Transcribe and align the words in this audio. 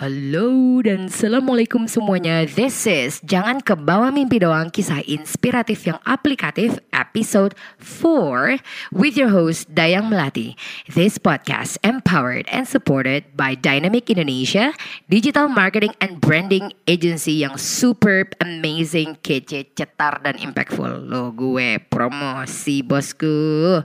Halo 0.00 0.80
dan 0.80 1.12
Assalamualaikum 1.12 1.84
semuanya. 1.84 2.48
This 2.48 2.88
is 2.88 3.20
Jangan 3.20 3.60
ke 3.60 3.76
bawah 3.76 4.08
mimpi 4.08 4.40
doang 4.40 4.72
Kisah 4.72 5.04
inspiratif 5.04 5.84
yang 5.84 6.00
aplikatif 6.08 6.80
Episode 7.00 7.56
4 7.80 8.60
With 8.92 9.16
your 9.16 9.32
host 9.32 9.72
Dayang 9.72 10.12
Melati. 10.12 10.52
This 10.84 11.16
podcast 11.16 11.80
empowered 11.80 12.44
and 12.52 12.68
supported 12.68 13.24
By 13.32 13.56
Dynamic 13.56 14.12
Indonesia 14.12 14.76
Digital 15.08 15.48
marketing 15.48 15.96
and 16.04 16.20
branding 16.20 16.76
agency 16.84 17.40
Yang 17.40 17.64
superb, 17.64 18.36
amazing, 18.44 19.16
kece, 19.24 19.72
cetar, 19.72 20.20
dan 20.20 20.36
impactful. 20.36 21.08
Lo 21.08 21.32
gue 21.32 21.80
promosi 21.88 22.84
bosku. 22.84 23.80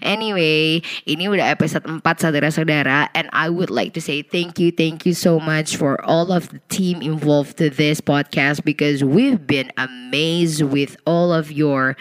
Anyway 0.00 0.80
Ini 1.04 1.28
udah 1.28 1.52
episode 1.52 1.84
4 1.84 2.00
saudara-saudara 2.00 3.12
And 3.12 3.28
I 3.36 3.52
would 3.52 3.68
like 3.68 3.92
to 3.92 4.00
say 4.00 4.24
thank 4.24 4.56
you 4.56 4.72
Thank 4.72 5.04
you 5.04 5.12
so 5.12 5.36
much 5.36 5.76
for 5.76 6.00
all 6.00 6.32
of 6.32 6.48
the 6.48 6.64
team 6.72 7.04
involved 7.04 7.60
to 7.60 7.68
this 7.68 8.00
podcast 8.00 8.64
because 8.64 9.04
we've 9.04 9.44
been 9.44 9.68
amazed 9.76 10.64
with 10.64 10.96
all 11.04 11.28
of 11.28 11.52
your 11.52 11.96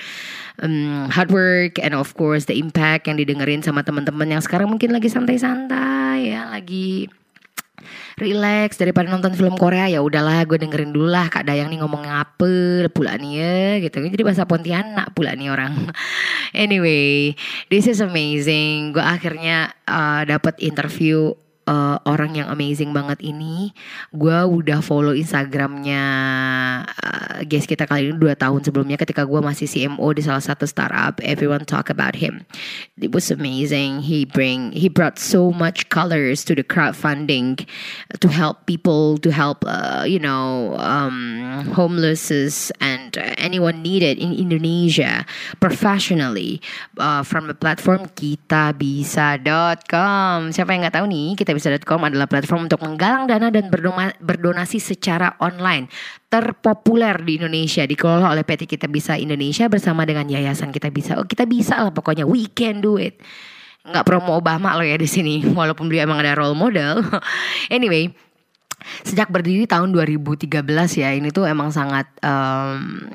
um, 0.62 1.10
hard 1.10 1.34
work 1.34 1.82
and 1.82 1.98
of 1.98 2.14
course 2.14 2.46
the 2.46 2.56
impact 2.60 3.10
yang 3.10 3.18
didengerin 3.18 3.64
sama 3.66 3.82
teman-teman 3.82 4.30
yang 4.30 4.44
sekarang 4.44 4.70
mungkin 4.70 4.94
lagi 4.94 5.10
santai-santai 5.10 6.36
ya 6.36 6.52
lagi 6.52 7.10
relax 8.18 8.78
daripada 8.78 9.10
nonton 9.10 9.34
film 9.34 9.58
Korea 9.58 9.90
ya 9.90 10.00
udahlah 10.00 10.46
gue 10.46 10.62
dengerin 10.62 10.94
dulu 10.94 11.10
lah 11.10 11.28
Kak 11.28 11.50
Dayang 11.50 11.74
nih 11.74 11.82
ngomong 11.82 12.06
apa 12.06 12.88
pula 12.94 13.18
nih 13.18 13.32
ya 13.42 13.60
gitu 13.90 14.06
jadi 14.06 14.24
bahasa 14.24 14.46
Pontianak 14.46 15.12
pula 15.18 15.34
nih 15.34 15.50
orang. 15.50 15.74
Anyway 16.54 17.34
this 17.74 17.90
is 17.90 17.98
amazing. 17.98 18.94
Gue 18.94 19.02
akhirnya 19.02 19.74
uh, 19.90 20.22
dapat 20.24 20.62
interview 20.62 21.34
uh, 21.68 21.98
orang 22.06 22.38
yang 22.38 22.48
amazing 22.52 22.92
banget 22.94 23.20
ini 23.24 23.74
gue 24.14 24.38
udah 24.44 24.80
follow 24.84 25.16
instagramnya 25.16 26.04
uh, 26.86 27.42
guys 27.48 27.66
kita 27.66 27.88
kali 27.90 28.12
ini 28.12 28.16
dua 28.20 28.38
tahun 28.38 28.62
sebelumnya 28.64 29.00
ketika 29.00 29.26
gue 29.26 29.40
masih 29.42 29.66
CMO 29.66 30.08
di 30.14 30.22
salah 30.24 30.44
satu 30.44 30.68
startup 30.70 31.18
everyone 31.24 31.66
talk 31.66 31.90
about 31.90 32.16
him. 32.16 32.46
It 33.00 33.12
was 33.12 33.32
amazing. 33.32 34.06
He 34.06 34.26
bring 34.26 34.72
he 34.72 34.88
brought 34.88 35.18
so 35.18 35.52
much 35.52 35.90
colors 35.90 36.46
to 36.46 36.54
the 36.54 36.64
crowdfunding 36.64 37.66
to 38.20 38.28
help 38.30 38.66
people 38.70 39.18
to 39.24 39.32
help 39.32 39.66
uh, 39.66 40.06
you 40.06 40.20
know 40.20 40.78
um, 40.78 41.66
homeless 41.74 42.72
and 42.80 42.93
anyone 43.38 43.82
needed 43.82 44.18
in 44.20 44.34
Indonesia 44.36 45.26
professionally 45.58 46.62
uh, 47.00 47.24
from 47.24 47.48
the 47.48 47.58
platform 47.58 48.06
kitabisa.com 48.14 50.52
siapa 50.52 50.76
yang 50.76 50.84
nggak 50.88 50.96
tahu 51.00 51.08
nih 51.08 51.36
kita 51.38 51.54
kitabisa.com 51.54 52.10
adalah 52.10 52.26
platform 52.26 52.66
untuk 52.68 52.82
menggalang 52.82 53.30
dana 53.30 53.54
dan 53.54 53.70
berdonasi 54.20 54.82
secara 54.82 55.38
online 55.38 55.86
terpopuler 56.34 57.22
di 57.22 57.38
Indonesia 57.38 57.86
dikelola 57.86 58.34
oleh 58.34 58.42
PT 58.42 58.66
Kita 58.66 58.90
Bisa 58.90 59.14
Indonesia 59.14 59.70
bersama 59.70 60.02
dengan 60.02 60.26
Yayasan 60.26 60.74
Kita 60.74 60.90
Bisa. 60.90 61.22
Oh, 61.22 61.30
kita 61.30 61.46
bisa 61.46 61.78
lah 61.78 61.94
pokoknya 61.94 62.26
we 62.26 62.50
can 62.50 62.82
do 62.82 62.98
it. 62.98 63.22
Nggak 63.86 64.02
promo 64.02 64.42
Obama 64.42 64.74
loh 64.74 64.88
ya 64.88 64.98
di 64.98 65.06
sini 65.06 65.46
walaupun 65.60 65.86
beliau 65.86 66.10
emang 66.10 66.26
ada 66.26 66.34
role 66.34 66.58
model. 66.58 67.06
anyway, 67.76 68.10
sejak 69.04 69.32
berdiri 69.32 69.66
tahun 69.66 69.92
2013 69.96 70.50
ya 71.00 71.10
ini 71.16 71.30
tuh 71.30 71.48
emang 71.48 71.74
sangat 71.74 72.08
um, 72.24 73.10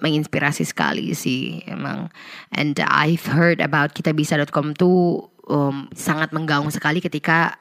menginspirasi 0.00 0.64
sekali 0.64 1.12
sih 1.16 1.64
emang 1.68 2.12
and 2.52 2.76
I've 2.80 3.24
heard 3.28 3.64
about 3.64 3.92
kitabisa.com 3.96 4.76
tuh 4.76 5.28
um, 5.48 5.88
sangat 5.92 6.32
menggaung 6.32 6.68
sekali 6.72 7.00
ketika 7.00 7.56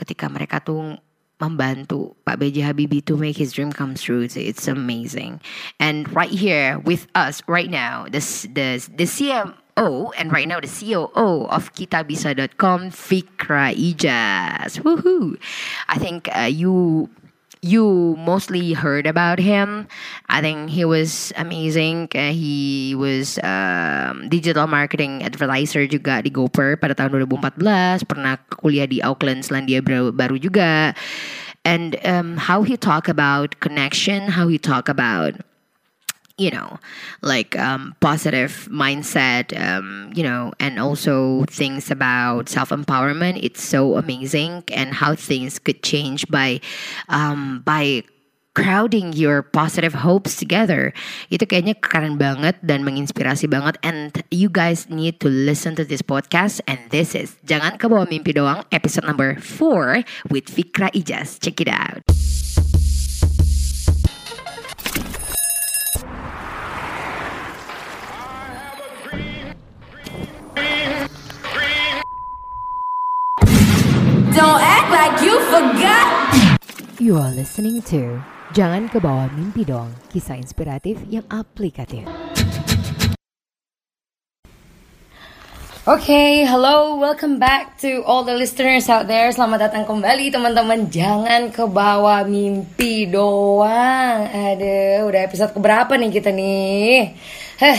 ketika 0.00 0.26
mereka 0.32 0.60
tuh 0.64 0.96
membantu 1.38 2.18
Pak 2.26 2.42
B.J. 2.42 2.66
Habibie 2.66 3.04
to 3.06 3.14
make 3.14 3.38
his 3.38 3.54
dream 3.54 3.70
come 3.70 3.94
true. 3.94 4.26
It's 4.26 4.66
amazing. 4.66 5.40
And 5.78 6.10
right 6.10 6.30
here 6.30 6.82
with 6.82 7.06
us 7.14 7.42
right 7.46 7.70
now, 7.70 8.10
the 8.10 8.18
the 8.50 8.82
the 8.90 9.06
CMO 9.78 10.10
and 10.18 10.32
right 10.32 10.48
now 10.48 10.60
the 10.60 10.66
COO 10.68 11.46
of 11.46 11.72
Kitabisa.com, 11.72 12.90
Fikra 12.90 13.74
Ijaz. 13.74 14.82
Woohoo! 14.82 15.38
I 15.88 15.98
think 15.98 16.28
uh, 16.34 16.50
you 16.50 17.08
you 17.62 18.14
mostly 18.18 18.72
heard 18.72 19.06
about 19.06 19.38
him. 19.38 19.88
I 20.28 20.40
think 20.40 20.70
he 20.70 20.84
was 20.84 21.32
amazing. 21.36 22.08
Uh, 22.14 22.30
he 22.30 22.94
was 22.94 23.38
um, 23.42 24.28
digital 24.28 24.66
marketing 24.66 25.22
advertiser 25.22 25.86
juga 25.86 26.22
di 26.22 26.30
GoPer 26.30 26.78
pada 26.78 26.94
tahun 26.94 27.26
2014. 27.26 28.06
Pernah 28.06 28.38
kuliah 28.62 28.86
di 28.86 29.02
Auckland, 29.02 29.42
Selandia 29.42 29.82
Baru 29.82 30.38
juga. 30.38 30.94
And 31.66 31.98
um, 32.06 32.38
how 32.38 32.62
he 32.62 32.78
talk 32.78 33.10
about 33.10 33.58
connection, 33.60 34.38
how 34.38 34.46
he 34.46 34.56
talk 34.56 34.88
about 34.88 35.34
you 36.38 36.50
know, 36.50 36.78
like 37.20 37.58
um, 37.58 37.94
positive 38.00 38.68
mindset, 38.70 39.52
um, 39.58 40.10
you 40.14 40.22
know, 40.22 40.52
and 40.58 40.78
also 40.78 41.44
things 41.50 41.90
about 41.90 42.48
self 42.48 42.70
empowerment. 42.70 43.42
It's 43.42 43.62
so 43.62 43.96
amazing, 43.96 44.64
and 44.72 44.94
how 44.94 45.14
things 45.14 45.58
could 45.58 45.82
change 45.82 46.26
by 46.28 46.60
um, 47.08 47.62
by 47.66 48.04
crowding 48.58 49.12
your 49.14 49.42
positive 49.42 49.94
hopes 49.94 50.34
together. 50.34 50.90
Itu 51.30 51.46
kayaknya 51.46 51.78
keren 51.78 52.18
banget 52.18 52.58
dan 52.66 52.82
menginspirasi 52.82 53.46
banget. 53.46 53.78
And 53.86 54.10
you 54.34 54.50
guys 54.50 54.90
need 54.90 55.22
to 55.22 55.30
listen 55.30 55.78
to 55.78 55.86
this 55.86 56.02
podcast. 56.02 56.58
And 56.66 56.82
this 56.90 57.14
is 57.14 57.38
Jangan 57.46 57.78
Kebawa 57.78 58.10
Mimpi 58.10 58.34
Doang, 58.34 58.66
episode 58.74 59.06
number 59.06 59.38
4 59.38 60.02
with 60.34 60.50
Fikra 60.50 60.90
Ijaz. 60.90 61.38
Check 61.38 61.62
it 61.62 61.70
out. 61.70 62.02
Don't 74.38 74.62
act 74.62 74.86
like 74.94 75.18
you 75.18 75.34
forgot. 75.50 76.06
You 77.02 77.18
are 77.18 77.34
listening 77.34 77.82
to 77.90 78.22
Jangan 78.54 78.86
ke 78.86 79.02
bawah 79.02 79.26
mimpi 79.34 79.66
dong, 79.66 79.90
kisah 80.14 80.38
inspiratif 80.38 81.02
yang 81.10 81.26
aplikatif. 81.26 82.06
Okay, 85.90 86.46
hello, 86.46 87.02
welcome 87.02 87.42
back 87.42 87.82
to 87.82 88.06
all 88.06 88.22
the 88.22 88.38
listeners 88.38 88.86
out 88.86 89.10
there. 89.10 89.26
Selamat 89.34 89.74
datang 89.74 89.90
kembali 89.90 90.30
teman-teman. 90.30 90.86
Jangan 90.86 91.50
ke 91.50 91.66
bawah 91.66 92.22
mimpi 92.22 93.10
doang. 93.10 94.22
Ada, 94.22 95.02
udah 95.02 95.20
episode 95.26 95.50
keberapa 95.50 95.98
nih 95.98 96.14
kita 96.14 96.30
nih? 96.30 97.10
Heh, 97.58 97.78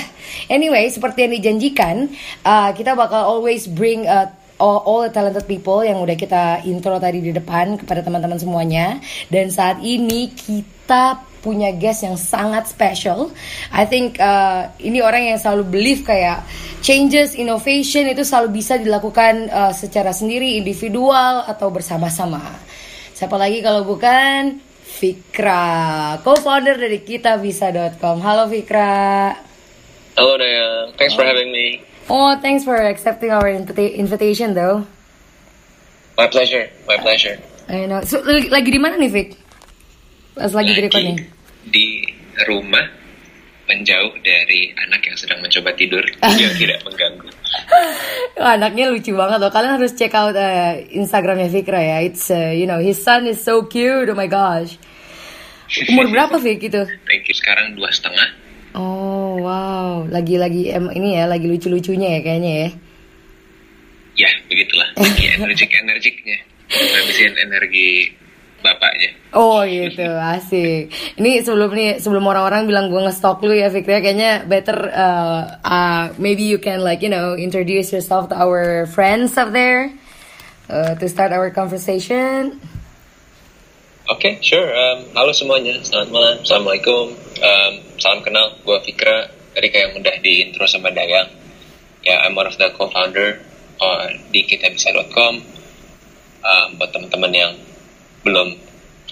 anyway, 0.52 0.92
seperti 0.92 1.24
yang 1.24 1.34
dijanjikan, 1.40 2.12
uh, 2.44 2.76
kita 2.76 3.00
bakal 3.00 3.24
always 3.40 3.64
bring 3.64 4.04
a 4.04 4.36
all, 4.60 4.84
all 4.86 5.02
the 5.08 5.12
talented 5.12 5.48
people 5.48 5.82
yang 5.82 6.04
udah 6.04 6.20
kita 6.20 6.62
intro 6.68 7.00
tadi 7.00 7.24
di 7.24 7.32
depan 7.32 7.80
kepada 7.80 8.04
teman-teman 8.04 8.38
semuanya. 8.38 9.00
Dan 9.32 9.50
saat 9.50 9.80
ini 9.82 10.30
kita 10.36 11.26
punya 11.40 11.72
guest 11.72 12.04
yang 12.04 12.20
sangat 12.20 12.68
special. 12.68 13.32
I 13.72 13.88
think 13.88 14.20
uh, 14.20 14.70
ini 14.84 15.00
orang 15.00 15.32
yang 15.32 15.40
selalu 15.40 15.72
believe 15.72 16.04
kayak 16.04 16.44
changes, 16.84 17.34
innovation 17.34 18.06
itu 18.12 18.28
selalu 18.28 18.60
bisa 18.60 18.76
dilakukan 18.76 19.48
uh, 19.48 19.72
secara 19.72 20.12
sendiri, 20.12 20.60
individual 20.60 21.48
atau 21.48 21.72
bersama-sama. 21.72 22.44
Siapa 23.16 23.40
lagi 23.40 23.64
kalau 23.64 23.88
bukan 23.88 24.60
Fikra, 25.00 26.20
co-founder 26.28 26.76
dari 26.76 27.00
kitabisa.com. 27.00 28.20
Halo 28.20 28.52
Fikra. 28.52 29.32
Halo 30.20 30.36
Daya, 30.36 30.92
thanks 31.00 31.16
for 31.16 31.24
having 31.24 31.56
me. 31.56 31.80
Oh, 32.10 32.34
thanks 32.42 32.66
for 32.66 32.76
accepting 32.76 33.30
our 33.30 33.46
invita 33.48 33.86
invitation 33.86 34.58
though. 34.58 34.90
My 36.18 36.28
pleasure, 36.28 36.68
my 36.90 36.98
pleasure. 36.98 37.38
I 37.70 37.86
know. 37.86 38.02
So, 38.02 38.26
lagi, 38.26 38.74
di 38.74 38.82
mana 38.82 38.98
nih, 38.98 39.14
Vic? 39.14 39.30
Pas 40.34 40.50
lagi, 40.52 40.74
lagi 40.74 40.90
di 40.90 41.14
Di 41.70 41.88
rumah, 42.50 42.82
menjauh 43.70 44.18
dari 44.26 44.74
anak 44.74 45.06
yang 45.06 45.18
sedang 45.22 45.40
mencoba 45.46 45.70
tidur 45.78 46.02
yang 46.26 46.54
tidak 46.62 46.82
mengganggu. 46.82 47.30
anaknya 48.42 48.90
lucu 48.90 49.14
banget 49.14 49.38
loh. 49.38 49.54
Kalian 49.54 49.78
harus 49.78 49.94
check 49.94 50.18
out 50.18 50.34
uh, 50.34 50.82
Instagramnya 50.90 51.54
Fikra 51.54 51.78
ya. 51.78 51.98
It's 52.02 52.34
uh, 52.34 52.50
you 52.50 52.66
know 52.66 52.82
his 52.82 52.98
son 52.98 53.30
is 53.30 53.38
so 53.38 53.70
cute. 53.70 54.10
Oh 54.10 54.18
my 54.18 54.26
gosh. 54.26 54.82
Umur 55.94 56.10
berapa 56.10 56.42
Vic 56.42 56.66
itu? 56.66 56.90
Thank 57.06 57.30
you. 57.30 57.36
Sekarang 57.38 57.78
dua 57.78 57.94
setengah. 57.94 58.49
Oh 58.78 59.42
wow, 59.42 60.06
lagi-lagi 60.06 60.70
em 60.70 60.94
ini 60.94 61.18
ya, 61.18 61.26
lagi 61.26 61.50
lucu-lucunya 61.50 62.18
ya 62.18 62.22
kayaknya 62.22 62.52
ya. 62.54 62.70
Ya 64.26 64.32
begitulah, 64.46 64.90
lagi 65.02 65.26
energik-energiknya, 65.40 66.38
habisin 66.70 67.34
energi 67.40 68.14
bapaknya. 68.60 69.10
Oh 69.34 69.64
gitu, 69.64 70.06
asik. 70.06 70.92
Ini 71.18 71.42
sebelum 71.42 71.72
nih 71.74 72.04
sebelum 72.04 72.28
orang-orang 72.28 72.68
bilang 72.70 72.92
gue 72.92 73.02
ngestok 73.02 73.42
lu 73.48 73.56
ya 73.56 73.74
Fikri, 73.74 74.04
kayaknya 74.04 74.44
better 74.46 74.78
uh, 74.92 75.58
uh, 75.64 76.04
maybe 76.22 76.46
you 76.46 76.60
can 76.60 76.84
like 76.84 77.02
you 77.02 77.10
know 77.10 77.34
introduce 77.34 77.90
yourself 77.90 78.30
to 78.30 78.36
our 78.36 78.86
friends 78.92 79.34
up 79.40 79.50
there. 79.56 79.90
uh, 80.70 80.96
to 80.96 81.10
start 81.10 81.32
our 81.34 81.50
conversation. 81.50 82.62
Oke, 84.10 84.26
okay, 84.26 84.34
sure. 84.42 84.74
Um, 84.74 85.06
halo 85.14 85.30
semuanya, 85.38 85.78
selamat 85.86 86.10
malam. 86.10 86.42
Assalamualaikum. 86.42 87.14
Um, 87.14 87.74
salam 88.02 88.26
kenal, 88.26 88.58
gue 88.66 88.74
Fikra. 88.82 89.30
Tadi 89.54 89.70
kayak 89.70 90.02
udah 90.02 90.18
di 90.18 90.50
intro 90.50 90.66
sama 90.66 90.90
Dayang. 90.90 91.30
Ya, 92.02 92.26
I'm 92.26 92.34
one 92.34 92.50
of 92.50 92.58
the 92.58 92.74
co-founder 92.74 93.38
uh, 93.78 94.10
di 94.34 94.50
kitabisa.com. 94.50 95.46
Um, 96.42 96.68
buat 96.82 96.90
teman-teman 96.90 97.38
yang 97.38 97.54
belum 98.26 98.58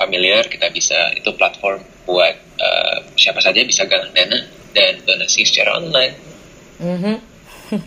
familiar, 0.01 0.49
kita 0.49 0.73
bisa 0.73 1.13
itu 1.13 1.29
platform 1.29 1.85
buat 2.09 2.33
uh, 2.57 3.05
siapa 3.13 3.37
saja 3.37 3.61
bisa 3.61 3.85
galang 3.85 4.09
dana 4.17 4.49
dan 4.73 4.97
donasi 5.05 5.45
secara 5.45 5.77
online. 5.77 6.17
Mm 6.81 6.97
-hmm. 6.97 7.15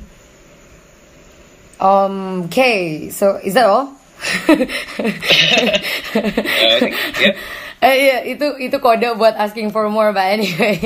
um, 1.82 2.46
okay, 2.46 3.10
so 3.10 3.42
is 3.42 3.58
that 3.58 3.66
all? 3.66 3.99
Eh 7.80 7.96
iya 7.96 8.18
itu 8.28 8.44
itu 8.60 8.76
kode 8.76 9.16
buat 9.16 9.40
asking 9.40 9.72
for 9.72 9.88
more 9.88 10.12
but 10.12 10.28
anyway. 10.28 10.76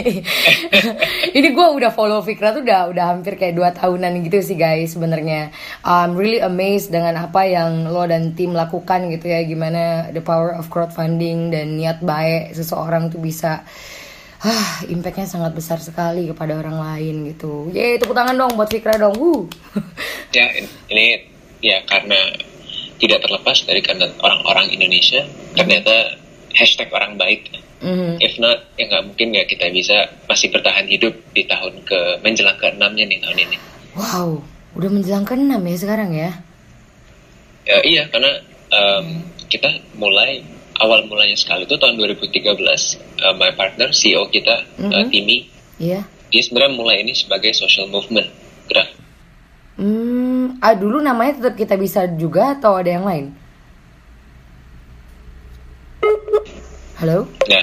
ini 1.36 1.48
gue 1.50 1.66
udah 1.74 1.90
follow 1.90 2.22
Fikra 2.22 2.54
tuh 2.54 2.62
udah 2.62 2.86
udah 2.86 3.04
hampir 3.10 3.34
kayak 3.34 3.58
dua 3.58 3.74
tahunan 3.74 4.22
gitu 4.22 4.38
sih 4.38 4.54
guys 4.54 4.94
sebenarnya. 4.94 5.50
I'm 5.82 6.14
really 6.14 6.38
amazed 6.38 6.94
dengan 6.94 7.18
apa 7.18 7.50
yang 7.50 7.90
lo 7.90 8.06
dan 8.06 8.38
tim 8.38 8.54
lakukan 8.54 9.10
gitu 9.10 9.26
ya 9.26 9.42
gimana 9.42 10.14
the 10.14 10.22
power 10.22 10.54
of 10.54 10.70
crowdfunding 10.70 11.50
dan 11.50 11.74
niat 11.74 11.98
baik 11.98 12.54
seseorang 12.54 13.10
tuh 13.10 13.18
bisa 13.18 13.66
ah 14.46 14.74
impactnya 14.86 15.26
sangat 15.26 15.50
besar 15.50 15.82
sekali 15.82 16.30
kepada 16.30 16.54
orang 16.54 16.78
lain 16.78 17.26
gitu. 17.34 17.74
Yeay 17.74 17.98
tepuk 17.98 18.14
tangan 18.14 18.38
dong 18.38 18.54
buat 18.54 18.70
Fikra 18.70 19.02
dong. 19.02 19.18
Woo. 19.18 19.50
ya 20.30 20.46
ini 20.86 21.26
ya 21.58 21.82
karena 21.90 22.53
tidak 23.04 23.20
terlepas 23.20 23.58
dari 23.68 23.84
karena 23.84 24.08
orang-orang 24.24 24.72
Indonesia 24.72 25.20
ternyata 25.52 26.16
hashtag 26.56 26.88
orang 26.88 27.20
baik. 27.20 27.52
Mm. 27.84 28.16
If 28.16 28.40
not, 28.40 28.64
ya 28.80 28.88
nggak 28.88 29.04
mungkin 29.12 29.36
ya 29.36 29.44
kita 29.44 29.68
bisa 29.68 30.08
masih 30.24 30.48
bertahan 30.48 30.88
hidup 30.88 31.12
di 31.36 31.44
tahun 31.44 31.84
ke 31.84 32.24
menjelang 32.24 32.56
ke 32.56 32.72
enamnya 32.72 33.04
nih 33.04 33.20
tahun 33.20 33.38
ini. 33.44 33.56
Wow, 33.92 34.40
udah 34.72 34.88
menjelang 34.88 35.28
ke 35.28 35.36
enam 35.36 35.60
ya 35.60 35.76
sekarang 35.76 36.10
ya? 36.16 36.32
ya 37.68 37.78
iya, 37.84 38.02
karena 38.08 38.40
um, 38.72 39.04
mm. 39.04 39.20
kita 39.52 39.68
mulai 40.00 40.40
awal 40.80 41.04
mulanya 41.04 41.36
sekali 41.36 41.68
itu 41.68 41.76
tahun 41.76 42.00
2013. 42.00 42.40
Uh, 43.20 43.34
my 43.36 43.52
partner 43.52 43.92
CEO 43.92 44.32
kita, 44.32 44.64
mm 44.80 44.88
-hmm. 44.88 44.96
uh, 44.96 45.04
Timi, 45.12 45.38
yeah. 45.76 46.08
dia 46.32 46.40
sebenarnya 46.40 46.72
mulai 46.72 47.04
ini 47.04 47.12
sebagai 47.12 47.52
social 47.52 47.84
movement 47.92 48.32
gerak. 48.66 48.90
Hmm, 49.74 50.13
ah 50.60 50.74
dulu 50.74 51.02
namanya 51.02 51.40
tetap 51.40 51.54
kita 51.58 51.74
bisa 51.74 52.06
juga 52.14 52.54
atau 52.58 52.78
ada 52.78 52.90
yang 52.90 53.06
lain? 53.06 53.26
Halo? 57.00 57.26
Ya. 57.50 57.60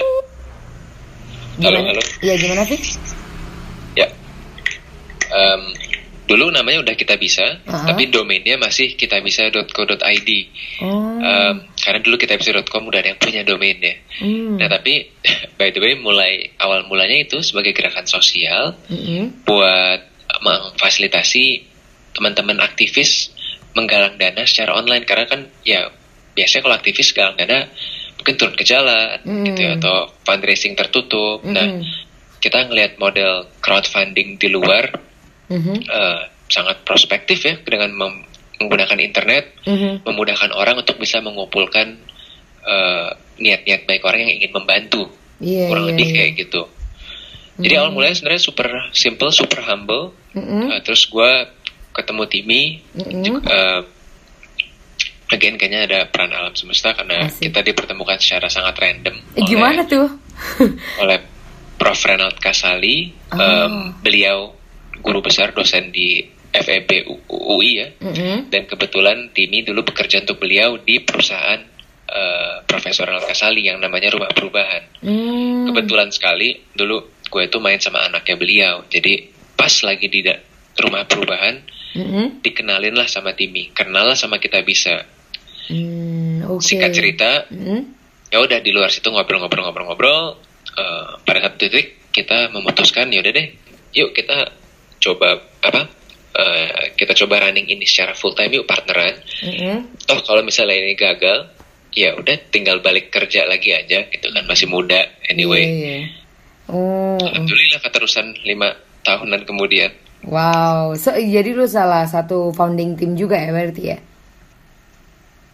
Halo, 1.62 1.78
halo. 1.82 2.02
Iya, 2.20 2.34
gimana 2.36 2.62
sih? 2.68 2.78
Ya. 3.96 4.08
Um, 5.32 5.62
dulu 6.28 6.52
namanya 6.52 6.84
udah 6.84 6.94
kita 6.94 7.16
bisa, 7.16 7.60
uh 7.64 7.72
-huh. 7.72 7.86
tapi 7.88 8.12
domainnya 8.12 8.60
masih 8.60 8.94
kitabisa.co.id. 8.94 10.30
Oh. 10.84 11.18
Um, 11.18 11.54
karena 11.80 11.98
dulu 12.04 12.16
kitabisa.com 12.20 12.88
udah 12.88 13.00
ada 13.00 13.16
yang 13.16 13.20
punya 13.20 13.42
domainnya. 13.42 14.00
Mm. 14.20 14.60
Nah, 14.60 14.68
tapi 14.68 15.10
by 15.58 15.72
the 15.72 15.80
way, 15.80 15.94
mulai 15.96 16.52
awal 16.60 16.84
mulanya 16.86 17.24
itu 17.24 17.40
sebagai 17.40 17.72
gerakan 17.72 18.06
sosial 18.06 18.76
-hmm. 18.88 19.44
buat 19.48 20.12
memfasilitasi 20.42 21.71
teman-teman 22.12 22.60
aktivis 22.60 23.32
menggalang 23.72 24.20
dana 24.20 24.44
secara 24.44 24.76
online 24.76 25.08
karena 25.08 25.24
kan 25.28 25.40
ya 25.64 25.88
biasanya 26.36 26.62
kalau 26.64 26.76
aktivis 26.76 27.12
galang 27.16 27.36
dana 27.36 27.68
mungkin 28.20 28.34
turun 28.38 28.54
ke 28.54 28.64
jalan 28.64 29.18
mm. 29.24 29.44
gitu 29.50 29.60
ya, 29.64 29.70
atau 29.80 30.12
fundraising 30.22 30.78
tertutup. 30.78 31.42
Mm. 31.42 31.52
Nah, 31.52 31.66
kita 32.42 32.68
ngelihat 32.68 32.98
model 32.98 33.46
crowdfunding 33.62 34.36
di 34.36 34.50
luar 34.50 34.90
mm-hmm. 35.46 35.76
uh, 35.86 36.26
sangat 36.50 36.82
prospektif 36.82 37.42
ya 37.46 37.54
dengan 37.62 37.94
mem- 37.94 38.26
menggunakan 38.58 38.98
internet, 38.98 39.58
mm-hmm. 39.66 40.06
memudahkan 40.06 40.50
orang 40.54 40.78
untuk 40.78 40.98
bisa 40.98 41.18
mengumpulkan 41.22 41.98
uh, 42.62 43.14
niat-niat 43.38 43.86
baik 43.86 44.02
orang 44.06 44.26
yang 44.26 44.38
ingin 44.38 44.52
membantu, 44.54 45.10
yeah, 45.42 45.66
kurang 45.66 45.86
yeah, 45.86 45.90
lebih 45.94 46.06
yeah. 46.10 46.16
kayak 46.18 46.32
gitu. 46.46 46.62
Mm-hmm. 46.66 47.62
Jadi 47.62 47.74
awal 47.78 47.90
mulanya 47.90 48.16
sebenarnya 48.18 48.42
super 48.42 48.68
simple, 48.94 49.30
super 49.34 49.60
humble. 49.66 50.14
Mm-hmm. 50.34 50.62
Uh, 50.66 50.80
terus 50.82 51.06
gue 51.10 51.30
ketemu 51.92 52.22
Timi, 52.28 52.62
mm-hmm. 52.96 53.36
uh, 53.44 53.80
again 55.32 55.56
kayaknya 55.56 55.80
ada 55.88 56.00
peran 56.08 56.32
alam 56.32 56.52
semesta 56.52 56.92
karena 56.92 57.28
Asik. 57.28 57.48
kita 57.48 57.60
dipertemukan 57.64 58.18
secara 58.20 58.48
sangat 58.52 58.76
random. 58.76 59.16
Eh, 59.36 59.44
gimana 59.44 59.84
tuh? 59.88 60.08
oleh 61.02 61.18
Prof. 61.76 61.98
Renald 62.04 62.38
Kasali, 62.38 63.10
oh. 63.32 63.38
um, 63.38 63.74
beliau 63.98 64.54
guru 65.02 65.18
besar 65.18 65.50
dosen 65.50 65.90
di 65.90 66.22
FEB 66.52 67.08
UI 67.32 67.70
ya, 67.80 67.88
mm-hmm. 67.96 68.52
dan 68.52 68.62
kebetulan 68.68 69.32
Timi 69.32 69.64
dulu 69.64 69.88
bekerja 69.88 70.20
untuk 70.22 70.38
beliau 70.38 70.76
di 70.78 71.00
perusahaan 71.00 71.58
uh, 72.12 72.62
Profesor 72.68 73.08
Renald 73.08 73.26
Kasali 73.26 73.66
yang 73.66 73.80
namanya 73.80 74.12
Rumah 74.12 74.30
Perubahan. 74.30 75.00
Mm. 75.00 75.72
Kebetulan 75.72 76.12
sekali 76.12 76.60
dulu 76.76 77.24
gue 77.32 77.42
itu 77.48 77.58
main 77.58 77.80
sama 77.80 78.04
anaknya 78.04 78.36
beliau, 78.36 78.74
jadi 78.92 79.32
pas 79.56 79.72
lagi 79.82 80.06
di 80.12 80.20
Rumah 80.76 81.08
Perubahan, 81.08 81.56
mm-hmm. 81.96 82.44
dikenalin 82.44 82.94
lah 82.96 83.08
sama 83.08 83.32
Timi, 83.32 83.72
kenal 83.72 84.08
lah 84.08 84.18
sama 84.18 84.36
kita 84.42 84.60
bisa 84.64 85.04
Hmm, 85.70 86.42
okay. 86.58 86.74
Singkat 86.74 86.90
cerita, 86.90 87.30
hmm? 87.46 87.80
ya 88.34 88.42
udah 88.42 88.58
di 88.58 88.74
luar 88.74 88.90
situ 88.90 89.08
ngobrol-ngobrol-ngobrol-ngobrol. 89.08 90.36
Uh, 90.72 91.20
pada 91.22 91.48
satu 91.48 91.68
titik 91.68 92.10
kita 92.10 92.50
memutuskan 92.50 93.12
ya 93.12 93.20
udah 93.22 93.32
deh, 93.32 93.46
yuk 93.94 94.10
kita 94.16 94.50
coba 94.98 95.38
apa? 95.62 95.86
Uh, 96.32 96.96
kita 96.96 97.12
coba 97.12 97.44
running 97.46 97.68
ini 97.68 97.84
secara 97.84 98.16
full 98.16 98.34
time 98.34 98.50
yuk 98.58 98.66
partneran. 98.66 99.20
Mm-hmm. 99.22 100.02
Toh 100.08 100.20
kalau 100.26 100.42
misalnya 100.42 100.82
ini 100.82 100.98
gagal, 100.98 101.52
ya 101.92 102.16
udah 102.16 102.36
tinggal 102.50 102.80
balik 102.82 103.12
kerja 103.12 103.46
lagi 103.46 103.70
aja 103.76 104.08
gitu 104.08 104.32
kan 104.32 104.44
masih 104.48 104.66
muda 104.66 104.98
anyway. 105.28 105.62
Yeah, 105.62 105.78
yeah. 105.78 106.04
Oh. 106.72 107.20
Alhamdulillah 107.20 107.84
keterusan 107.84 108.34
lima 108.48 108.74
tahunan 109.04 109.44
kemudian. 109.44 109.92
Wow, 110.22 110.94
so, 110.94 111.10
jadi 111.18 111.50
lu 111.50 111.66
salah 111.66 112.06
satu 112.06 112.54
founding 112.54 112.94
team 112.94 113.18
juga 113.18 113.34
ya 113.34 113.50
berarti 113.50 113.82
ya? 113.82 113.98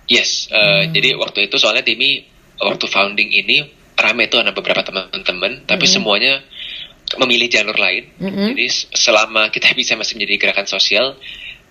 Yes, 0.09 0.49
uh, 0.53 0.85
hmm. 0.85 0.93
jadi 0.93 1.09
waktu 1.21 1.49
itu 1.49 1.57
soalnya 1.61 1.85
Timi 1.85 2.25
waktu 2.61 2.85
founding 2.89 3.29
ini 3.29 3.65
rame 3.97 4.29
tuh 4.29 4.41
ada 4.41 4.53
beberapa 4.57 4.81
teman-teman, 4.81 5.69
tapi 5.69 5.85
hmm. 5.85 5.93
semuanya 5.93 6.41
memilih 7.17 7.49
jalur 7.49 7.77
lain. 7.77 8.09
Hmm. 8.21 8.53
Jadi 8.53 8.67
selama 8.93 9.49
kita 9.49 9.73
bisa 9.81 9.97
masih 9.97 10.21
menjadi 10.21 10.35
gerakan 10.37 10.69
sosial, 10.69 11.17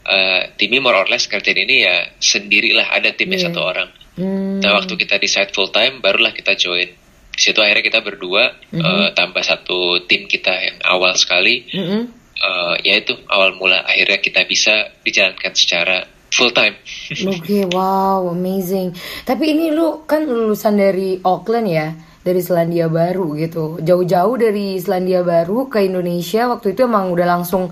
uh, 0.06 0.42
Timi 0.58 0.82
more 0.82 0.98
or 0.98 1.08
less 1.10 1.30
kerjaan 1.30 1.58
ini 1.58 1.86
ya 1.86 2.14
sendirilah 2.18 2.94
ada 2.94 3.14
timnya 3.14 3.42
yeah. 3.42 3.46
satu 3.50 3.60
orang. 3.62 3.90
Hmm. 4.18 4.58
Nah 4.62 4.82
waktu 4.82 4.98
kita 4.98 5.22
decide 5.22 5.54
full 5.54 5.70
time, 5.70 6.02
barulah 6.02 6.34
kita 6.34 6.58
join. 6.58 6.90
Di 7.38 7.42
situ 7.42 7.62
akhirnya 7.62 7.86
kita 7.86 8.02
berdua 8.02 8.58
hmm. 8.74 8.82
uh, 8.82 9.08
tambah 9.14 9.46
satu 9.46 10.10
tim 10.10 10.26
kita 10.26 10.54
yang 10.58 10.78
awal 10.82 11.14
sekali. 11.14 11.70
Hmm. 11.70 12.10
Uh, 12.38 12.78
yaitu 12.86 13.18
awal 13.34 13.58
mula 13.58 13.82
akhirnya 13.82 14.22
kita 14.22 14.46
bisa 14.46 14.94
dijalankan 15.02 15.54
secara 15.58 16.06
full 16.30 16.54
time. 16.54 16.78
Oke, 17.34 17.42
okay, 17.42 17.64
wow, 17.74 18.30
amazing. 18.30 18.94
Tapi 19.26 19.58
ini 19.58 19.74
lu 19.74 20.06
kan 20.06 20.28
lulusan 20.28 20.78
dari 20.78 21.18
Auckland 21.26 21.66
ya, 21.66 21.98
dari 22.22 22.44
Selandia 22.44 22.92
Baru 22.92 23.34
gitu. 23.40 23.80
Jauh-jauh 23.82 24.36
dari 24.38 24.78
Selandia 24.78 25.24
Baru 25.24 25.72
ke 25.72 25.82
Indonesia 25.88 26.52
waktu 26.52 26.76
itu 26.76 26.86
emang 26.86 27.10
udah 27.16 27.26
langsung 27.26 27.72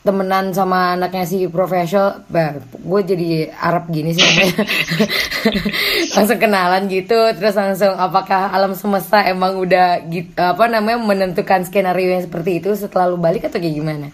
temenan 0.00 0.56
sama 0.56 0.96
anaknya 0.96 1.28
si 1.28 1.44
profesional 1.52 2.24
bah, 2.32 2.56
gue 2.56 3.00
jadi 3.04 3.52
Arab 3.52 3.92
gini 3.92 4.16
sih 4.16 4.24
langsung 6.16 6.40
kenalan 6.40 6.88
gitu 6.88 7.16
terus 7.36 7.52
langsung 7.52 7.92
apakah 7.92 8.48
alam 8.48 8.72
semesta 8.72 9.20
emang 9.28 9.60
udah 9.60 10.00
gitu, 10.08 10.32
apa 10.40 10.72
namanya 10.72 11.04
menentukan 11.04 11.68
skenario 11.68 12.16
yang 12.16 12.24
seperti 12.24 12.64
itu 12.64 12.72
setelah 12.72 13.12
lu 13.12 13.20
balik 13.20 13.44
atau 13.52 13.60
kayak 13.60 13.76
gimana? 13.76 14.08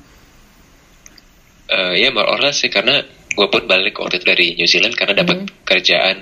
Uh, 1.71 1.95
ya 1.95 2.11
more 2.11 2.27
or 2.27 2.39
less 2.43 2.63
sih 2.63 2.71
karena 2.71 3.07
gue 3.07 3.47
pun 3.47 3.63
balik 3.71 3.95
waktu 4.03 4.19
itu 4.19 4.27
dari 4.27 4.47
New 4.59 4.67
Zealand 4.71 4.95
karena 4.99 5.23
dapat 5.23 5.47
mm. 5.47 5.67
kerjaan 5.67 6.17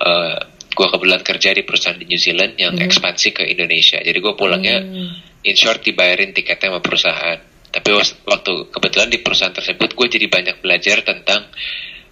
uh, 0.00 0.38
gue 0.72 0.86
kebetulan 0.86 1.22
kerja 1.24 1.50
di 1.56 1.62
perusahaan 1.64 1.96
di 1.96 2.06
New 2.08 2.20
Zealand 2.20 2.56
yang 2.56 2.76
mm. 2.76 2.84
ekspansi 2.88 3.36
ke 3.36 3.42
Indonesia 3.48 4.00
jadi 4.00 4.16
gue 4.16 4.34
pulangnya 4.36 4.80
mm. 4.80 5.44
in 5.48 5.56
short 5.56 5.80
dibayarin 5.84 6.36
tiketnya 6.36 6.72
sama 6.72 6.80
perusahaan 6.84 7.47
tapi 7.78 7.94
waktu 8.26 8.52
kebetulan 8.74 9.08
di 9.08 9.22
perusahaan 9.22 9.54
tersebut 9.54 9.94
gue 9.94 10.06
jadi 10.18 10.26
banyak 10.26 10.56
belajar 10.58 11.06
tentang 11.06 11.46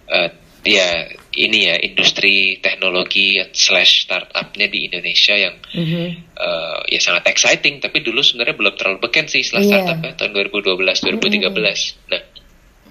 uh, 0.07 0.29
ya 0.63 1.11
ini 1.37 1.69
ya 1.71 1.75
industri 1.79 2.59
teknologi 2.59 3.39
slash 3.53 4.09
startupnya 4.09 4.67
di 4.67 4.89
Indonesia 4.89 5.35
yang 5.37 5.55
mm-hmm. 5.59 6.07
uh, 6.35 6.79
ya 6.89 6.99
sangat 6.99 7.29
exciting 7.31 7.79
tapi 7.79 8.03
dulu 8.03 8.19
sebenarnya 8.19 8.55
belum 8.57 8.73
terlalu 8.75 8.99
beken 8.99 9.31
sih 9.31 9.45
setelah 9.45 9.63
yeah. 9.63 9.85
startupnya 9.85 10.11
tahun 10.17 10.31
2012 10.35 10.75
2013 10.75 11.47
mm-hmm. 11.47 12.11
nah 12.11 12.23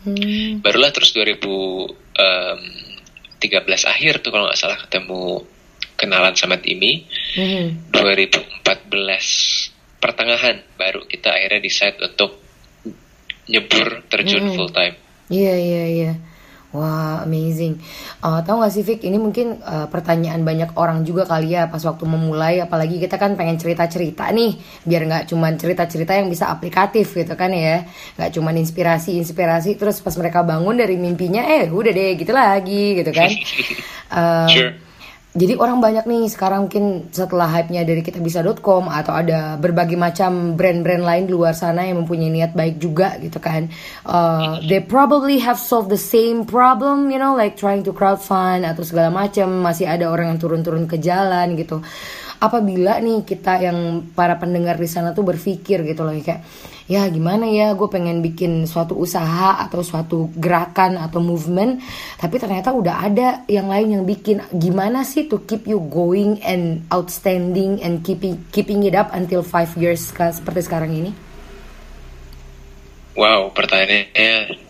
Hmm. 0.06 0.62
Barulah 0.62 0.94
terus 0.94 1.10
2000 1.10 1.42
um, 1.42 2.60
13 3.42 3.90
akhir 3.90 4.22
tuh 4.22 4.30
kalau 4.30 4.46
nggak 4.46 4.58
salah 4.58 4.78
ketemu 4.78 5.42
kenalan 5.98 6.38
sama 6.38 6.62
Timi. 6.62 7.02
Mm 7.34 7.82
-hmm. 7.90 7.90
2014 7.90 9.98
pertengahan 9.98 10.62
baru 10.78 11.02
kita 11.10 11.34
akhirnya 11.34 11.58
decide 11.58 11.98
untuk 11.98 12.45
nyebur 13.46 14.06
terjun 14.10 14.42
mm 14.42 14.48
-hmm. 14.50 14.56
full 14.58 14.70
time. 14.70 14.94
Iya 15.30 15.42
yeah, 15.42 15.56
iya 15.56 15.74
yeah, 15.74 15.86
iya. 15.86 16.04
Yeah. 16.06 16.16
Wah, 16.76 17.24
amazing. 17.24 17.80
Uh, 18.20 18.44
tahu 18.44 18.60
gak 18.60 18.68
sih, 18.68 18.84
Vic? 18.84 19.00
Ini 19.00 19.16
mungkin 19.16 19.64
uh, 19.64 19.88
pertanyaan 19.88 20.44
banyak 20.44 20.76
orang 20.76 21.08
juga 21.08 21.24
kali 21.24 21.56
ya 21.56 21.72
pas 21.72 21.80
waktu 21.80 22.04
memulai. 22.04 22.60
Apalagi 22.60 23.00
kita 23.00 23.16
kan 23.16 23.32
pengen 23.32 23.56
cerita-cerita 23.56 24.28
nih, 24.28 24.60
biar 24.84 25.08
nggak 25.08 25.24
cuman 25.32 25.56
cerita-cerita 25.56 26.12
yang 26.12 26.28
bisa 26.28 26.52
aplikatif 26.52 27.16
gitu 27.16 27.32
kan 27.32 27.48
ya. 27.56 27.88
Nggak 28.20 28.30
cuman 28.36 28.54
inspirasi-inspirasi, 28.60 29.80
terus 29.80 30.04
pas 30.04 30.12
mereka 30.20 30.44
bangun 30.44 30.76
dari 30.76 31.00
mimpinya, 31.00 31.48
eh 31.48 31.72
udah 31.72 31.92
deh 31.96 32.12
gitu 32.20 32.32
lagi 32.36 33.00
gitu 33.00 33.10
kan. 33.14 33.30
Uh, 34.12 34.48
sure 34.52 34.85
jadi 35.36 35.60
orang 35.60 35.84
banyak 35.84 36.08
nih 36.08 36.32
sekarang 36.32 36.66
mungkin 36.66 37.12
setelah 37.12 37.44
hype-nya 37.44 37.84
dari 37.84 38.00
kita 38.00 38.24
bisa.com 38.24 38.88
atau 38.88 39.12
ada 39.12 39.60
berbagai 39.60 39.94
macam 39.94 40.56
brand-brand 40.56 41.04
lain 41.04 41.24
di 41.28 41.32
luar 41.36 41.52
sana 41.52 41.84
yang 41.84 42.00
mempunyai 42.02 42.32
niat 42.32 42.52
baik 42.56 42.80
juga 42.80 43.20
gitu 43.20 43.36
kan. 43.36 43.68
Uh, 44.08 44.56
they 44.64 44.80
probably 44.80 45.36
have 45.36 45.60
solved 45.60 45.92
the 45.92 46.00
same 46.00 46.48
problem, 46.48 47.12
you 47.12 47.20
know, 47.20 47.36
like 47.36 47.60
trying 47.60 47.84
to 47.84 47.92
crowdfund 47.92 48.64
atau 48.64 48.80
segala 48.80 49.12
macam. 49.12 49.60
Masih 49.60 49.84
ada 49.84 50.08
orang 50.08 50.32
yang 50.32 50.40
turun-turun 50.40 50.88
ke 50.88 50.96
jalan 50.96 51.52
gitu 51.60 51.84
apabila 52.40 53.00
nih 53.00 53.24
kita 53.24 53.60
yang 53.62 54.10
para 54.12 54.36
pendengar 54.36 54.76
di 54.76 54.88
sana 54.88 55.12
tuh 55.16 55.24
berpikir 55.24 55.82
gitu 55.84 56.04
loh 56.04 56.12
kayak 56.16 56.44
ya 56.86 57.02
gimana 57.10 57.50
ya 57.50 57.74
gue 57.74 57.88
pengen 57.90 58.22
bikin 58.22 58.62
suatu 58.64 58.94
usaha 58.94 59.58
atau 59.58 59.82
suatu 59.82 60.30
gerakan 60.38 61.02
atau 61.02 61.18
movement 61.18 61.82
tapi 62.14 62.38
ternyata 62.38 62.70
udah 62.70 62.96
ada 63.02 63.28
yang 63.50 63.66
lain 63.66 63.98
yang 63.98 64.04
bikin 64.06 64.38
gimana 64.54 65.02
sih 65.02 65.26
to 65.26 65.42
keep 65.50 65.66
you 65.66 65.82
going 65.90 66.38
and 66.46 66.86
outstanding 66.94 67.82
and 67.82 68.06
keeping 68.06 68.38
keeping 68.54 68.86
it 68.86 68.94
up 68.94 69.10
until 69.18 69.42
five 69.42 69.70
years 69.74 69.98
seperti 70.14 70.60
sekarang 70.62 70.94
ini 70.94 71.10
wow 73.18 73.50
pertanyaannya 73.50 74.66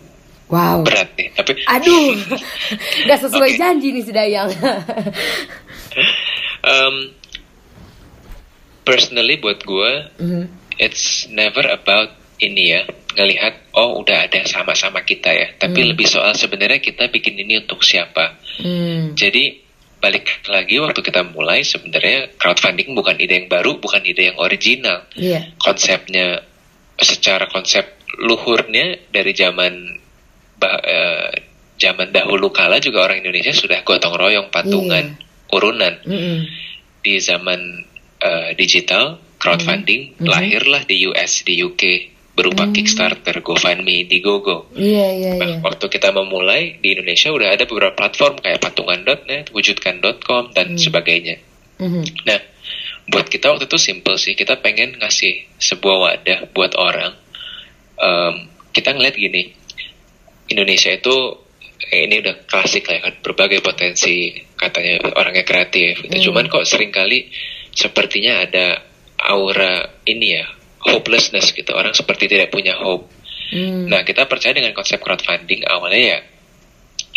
Wow. 0.47 0.87
Berat 0.87 1.11
nih, 1.19 1.27
tapi 1.35 1.59
aduh, 1.67 2.15
nggak 3.03 3.19
sesuai 3.19 3.51
okay. 3.51 3.59
janji 3.59 3.91
nih 3.91 4.03
si 4.07 4.11
Dayang. 4.15 4.47
um, 6.71 6.95
personally 8.87 9.35
buat 9.43 9.59
gue 9.67 9.91
mm-hmm. 10.15 10.43
it's 10.79 11.27
never 11.27 11.67
about 11.67 12.15
ini 12.39 12.71
ya 12.71 12.81
ngelihat 13.19 13.75
oh 13.75 13.99
udah 13.99 14.31
ada 14.31 14.47
sama-sama 14.47 15.03
kita 15.03 15.33
ya 15.35 15.47
tapi 15.59 15.83
mm. 15.83 15.87
lebih 15.91 16.07
soal 16.07 16.31
sebenarnya 16.37 16.79
kita 16.79 17.11
bikin 17.11 17.35
ini 17.35 17.59
untuk 17.59 17.83
siapa 17.83 18.39
mm. 18.63 19.19
jadi 19.19 19.67
balik 19.97 20.45
lagi 20.45 20.77
waktu 20.77 21.01
kita 21.01 21.25
mulai 21.25 21.65
sebenarnya 21.65 22.37
crowdfunding 22.37 22.93
bukan 22.93 23.17
ide 23.17 23.43
yang 23.43 23.49
baru 23.49 23.81
bukan 23.81 24.05
ide 24.05 24.29
yang 24.31 24.37
original 24.37 25.09
yeah. 25.17 25.49
konsepnya 25.57 26.45
secara 27.01 27.49
konsep 27.49 27.97
luhurnya 28.21 29.09
dari 29.09 29.33
zaman 29.33 29.97
bah, 30.61 30.77
uh, 30.77 31.33
zaman 31.81 32.13
dahulu 32.13 32.53
kala 32.53 32.77
juga 32.77 33.09
orang 33.09 33.25
Indonesia 33.25 33.53
sudah 33.53 33.81
gotong 33.81 34.13
royong 34.13 34.53
patungan 34.53 35.17
yeah. 35.17 35.55
urunan 35.57 35.93
mm 36.05 36.13
-hmm. 36.13 36.37
di 37.01 37.13
zaman 37.17 37.59
uh, 38.21 38.49
digital 38.57 39.21
crowdfunding 39.37 40.13
mm 40.13 40.21
-hmm. 40.21 40.27
lahirlah 40.27 40.83
di 40.85 41.07
US 41.09 41.45
di 41.45 41.61
UK 41.61 41.83
berupa 42.37 42.69
mm. 42.69 42.73
Kickstarter, 42.77 43.41
GoFundMe, 43.41 44.05
Indiegogo. 44.05 44.69
Iya 44.77 44.85
yeah, 44.85 45.09
iya 45.09 45.25
yeah, 45.25 45.33
nah, 45.41 45.47
yeah. 45.57 45.59
Waktu 45.65 45.85
kita 45.89 46.13
memulai 46.13 46.77
di 46.77 46.93
Indonesia 46.93 47.33
udah 47.33 47.49
ada 47.49 47.65
beberapa 47.65 47.97
platform 47.97 48.37
kayak 48.37 48.61
patungan.net, 48.61 49.49
wujudkan.com 49.49 50.53
dan 50.53 50.77
mm. 50.77 50.79
sebagainya. 50.79 51.41
Mm 51.81 51.89
-hmm. 51.89 52.03
Nah, 52.29 52.39
buat 53.09 53.25
kita 53.25 53.49
waktu 53.49 53.65
itu 53.65 53.81
simple 53.81 54.21
sih. 54.21 54.37
Kita 54.37 54.61
pengen 54.61 55.01
ngasih 55.01 55.49
sebuah 55.57 55.97
wadah 55.97 56.39
buat 56.53 56.77
orang. 56.77 57.17
Um, 57.97 58.53
kita 58.69 58.93
ngeliat 58.93 59.17
gini, 59.17 59.57
Indonesia 60.53 60.93
itu 60.93 61.41
eh, 61.89 62.05
ini 62.05 62.21
udah 62.21 62.45
klasik 62.45 62.85
lah 62.85 63.01
ya 63.01 63.09
kan 63.09 63.13
berbagai 63.25 63.65
potensi 63.65 64.37
katanya 64.53 65.09
orangnya 65.17 65.41
kreatif. 65.41 66.05
Gitu. 66.05 66.13
Mm. 66.13 66.23
Cuman 66.29 66.45
kok 66.53 66.69
sering 66.69 66.93
kali 66.93 67.33
sepertinya 67.77 68.41
ada 68.41 68.81
aura 69.21 70.01
ini 70.09 70.41
ya 70.41 70.49
hopelessness 70.81 71.53
gitu 71.53 71.77
orang 71.77 71.93
seperti 71.93 72.25
tidak 72.25 72.49
punya 72.49 72.73
hope. 72.73 73.05
Hmm. 73.53 73.85
Nah 73.85 74.01
kita 74.01 74.25
percaya 74.25 74.57
dengan 74.57 74.73
konsep 74.73 74.97
crowdfunding 74.97 75.61
awalnya 75.69 76.17
ya 76.17 76.19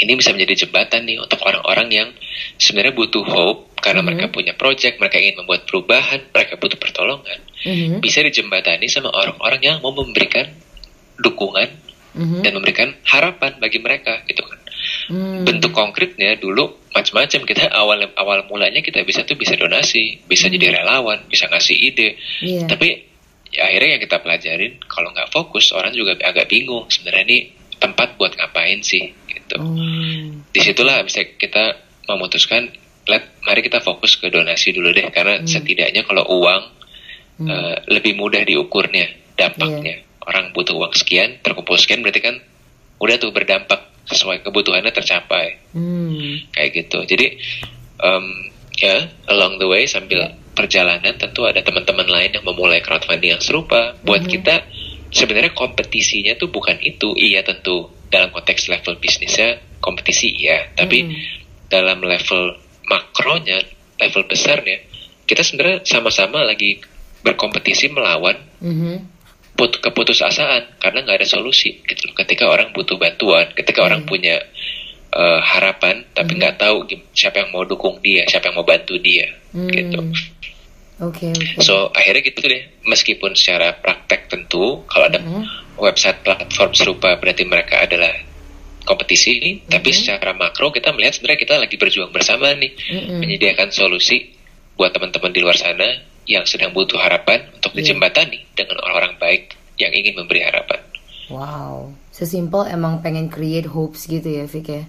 ini 0.00 0.12
bisa 0.16 0.32
menjadi 0.32 0.64
jembatan 0.66 1.04
nih 1.04 1.20
untuk 1.20 1.40
orang-orang 1.44 1.88
yang 1.92 2.08
sebenarnya 2.56 2.96
butuh 2.96 3.24
hope 3.24 3.60
karena 3.80 4.00
hmm. 4.04 4.08
mereka 4.12 4.24
punya 4.32 4.52
project, 4.56 5.00
mereka 5.00 5.16
ingin 5.20 5.40
membuat 5.44 5.64
perubahan, 5.64 6.20
mereka 6.32 6.56
butuh 6.60 6.76
pertolongan, 6.76 7.40
hmm. 7.64 8.00
bisa 8.04 8.20
dijembatani 8.24 8.88
sama 8.88 9.12
orang-orang 9.12 9.60
yang 9.60 9.76
mau 9.80 9.92
memberikan 9.92 10.52
dukungan 11.20 11.68
hmm. 12.16 12.40
dan 12.44 12.52
memberikan 12.56 12.88
harapan 13.08 13.56
bagi 13.60 13.80
mereka 13.80 14.24
gitu 14.28 14.44
kan. 14.44 14.60
Hmm. 15.10 15.42
Bentuk 15.42 15.74
konkretnya 15.74 16.38
dulu 16.38 16.70
macam-macam 16.94 17.40
kita 17.42 17.66
awal 17.80 18.06
awal 18.14 18.46
mulanya 18.46 18.78
kita 18.80 19.02
bisa 19.02 19.26
tuh 19.26 19.34
bisa 19.34 19.58
donasi, 19.58 20.22
bisa 20.24 20.46
hmm. 20.46 20.54
jadi 20.54 20.66
relawan, 20.80 21.26
bisa 21.26 21.50
ngasih 21.50 21.76
ide. 21.76 22.16
Yeah. 22.40 22.70
Tapi 22.70 23.10
ya 23.50 23.66
akhirnya 23.66 23.98
yang 23.98 24.02
kita 24.06 24.16
pelajarin 24.22 24.72
kalau 24.86 25.10
nggak 25.10 25.34
fokus 25.34 25.74
orang 25.74 25.90
juga 25.90 26.14
agak 26.22 26.46
bingung 26.46 26.86
sebenarnya 26.86 27.24
ini 27.26 27.38
tempat 27.82 28.14
buat 28.14 28.38
ngapain 28.38 28.80
sih 28.86 29.10
gitu. 29.26 29.56
Hmm. 29.58 30.46
Di 30.54 30.60
situlah 30.62 31.02
bisa 31.02 31.26
kita 31.34 31.74
memutuskan 32.06 32.70
let 33.10 33.34
mari 33.42 33.64
kita 33.66 33.82
fokus 33.82 34.14
ke 34.20 34.30
donasi 34.30 34.70
dulu 34.70 34.94
deh 34.94 35.10
karena 35.10 35.42
hmm. 35.42 35.48
setidaknya 35.50 36.06
kalau 36.06 36.22
uang 36.30 36.62
hmm. 37.42 37.48
uh, 37.50 37.76
lebih 37.90 38.14
mudah 38.14 38.46
diukurnya 38.46 39.34
dampaknya. 39.34 40.06
Yeah. 40.06 40.08
Orang 40.20 40.54
butuh 40.54 40.78
uang 40.78 40.94
sekian 40.94 41.42
terkumpul 41.42 41.74
sekian 41.74 42.06
berarti 42.06 42.22
kan 42.22 42.38
udah 43.00 43.16
tuh 43.18 43.32
berdampak 43.34 43.89
sesuai 44.10 44.42
kebutuhannya 44.42 44.90
tercapai 44.90 45.62
hmm. 45.70 46.50
kayak 46.50 46.70
gitu 46.74 47.06
jadi 47.06 47.38
um, 48.02 48.50
ya 48.74 49.06
along 49.30 49.62
the 49.62 49.68
way 49.70 49.86
sambil 49.86 50.34
perjalanan 50.52 51.14
tentu 51.14 51.46
ada 51.46 51.62
teman-teman 51.62 52.10
lain 52.10 52.34
yang 52.34 52.44
memulai 52.44 52.82
crowdfunding 52.82 53.38
yang 53.38 53.42
serupa 53.42 53.94
buat 54.02 54.26
hmm. 54.26 54.30
kita 54.34 54.66
sebenarnya 55.14 55.54
kompetisinya 55.54 56.34
tuh 56.34 56.50
bukan 56.50 56.76
itu 56.82 57.14
iya 57.14 57.46
tentu 57.46 57.90
dalam 58.10 58.34
konteks 58.34 58.66
level 58.66 58.98
bisnisnya 58.98 59.62
kompetisi 59.78 60.28
iya 60.34 60.74
tapi 60.74 61.06
hmm. 61.06 61.14
dalam 61.70 62.02
level 62.02 62.58
makronya 62.90 63.62
level 64.02 64.26
besarnya 64.26 64.82
kita 65.24 65.46
sebenarnya 65.46 65.86
sama-sama 65.86 66.42
lagi 66.42 66.82
berkompetisi 67.22 67.94
melawan 67.94 68.34
hmm 68.58 69.19
put 69.60 69.76
keputusasaan 69.76 70.80
karena 70.80 71.04
nggak 71.04 71.20
ada 71.20 71.28
solusi 71.28 71.84
gitu 71.84 72.08
loh. 72.08 72.16
Ketika 72.16 72.48
orang 72.48 72.72
butuh 72.72 72.96
bantuan, 72.96 73.52
ketika 73.52 73.84
hmm. 73.84 73.88
orang 73.92 74.02
punya 74.08 74.40
uh, 75.12 75.40
harapan 75.44 76.08
tapi 76.16 76.32
hmm. 76.32 76.40
nggak 76.40 76.54
hmm. 76.56 76.64
tahu 76.64 76.76
siapa 77.12 77.44
yang 77.44 77.52
mau 77.52 77.68
dukung 77.68 78.00
dia, 78.00 78.24
siapa 78.24 78.48
yang 78.48 78.56
mau 78.56 78.64
bantu 78.64 78.96
dia, 78.96 79.28
hmm. 79.52 79.68
gitu. 79.68 80.00
Oke. 81.04 81.28
Okay, 81.28 81.32
okay. 81.36 81.60
So 81.60 81.92
akhirnya 81.92 82.24
gitu 82.24 82.40
deh. 82.40 82.64
Meskipun 82.88 83.36
secara 83.36 83.76
praktek 83.76 84.32
tentu 84.32 84.80
kalau 84.88 85.12
ada 85.12 85.20
hmm. 85.20 85.76
website 85.76 86.24
platform 86.24 86.72
serupa 86.72 87.12
berarti 87.20 87.44
mereka 87.44 87.84
adalah 87.84 88.16
kompetisi 88.88 89.36
ini, 89.44 89.52
hmm. 89.60 89.76
tapi 89.76 89.92
secara 89.92 90.32
makro 90.32 90.72
kita 90.72 90.88
melihat 90.96 91.20
sebenarnya 91.20 91.40
kita 91.44 91.54
lagi 91.60 91.76
berjuang 91.76 92.16
bersama 92.16 92.48
nih, 92.56 92.72
hmm. 92.72 93.20
menyediakan 93.20 93.68
solusi 93.68 94.32
buat 94.80 94.96
teman-teman 94.96 95.36
di 95.36 95.44
luar 95.44 95.60
sana 95.60 96.09
yang 96.28 96.44
sedang 96.44 96.70
butuh 96.76 97.00
harapan 97.00 97.48
untuk 97.56 97.72
yeah. 97.74 97.78
dijembatani 97.84 98.44
dengan 98.52 98.80
orang-orang 98.84 99.14
baik 99.18 99.42
yang 99.80 99.92
ingin 99.96 100.14
memberi 100.20 100.44
harapan. 100.44 100.80
Wow, 101.30 101.94
sesimpel 102.10 102.66
emang 102.68 103.00
pengen 103.00 103.30
create 103.30 103.70
hopes 103.70 104.10
gitu 104.10 104.26
ya, 104.26 104.44
Vick 104.50 104.66
ya? 104.66 104.84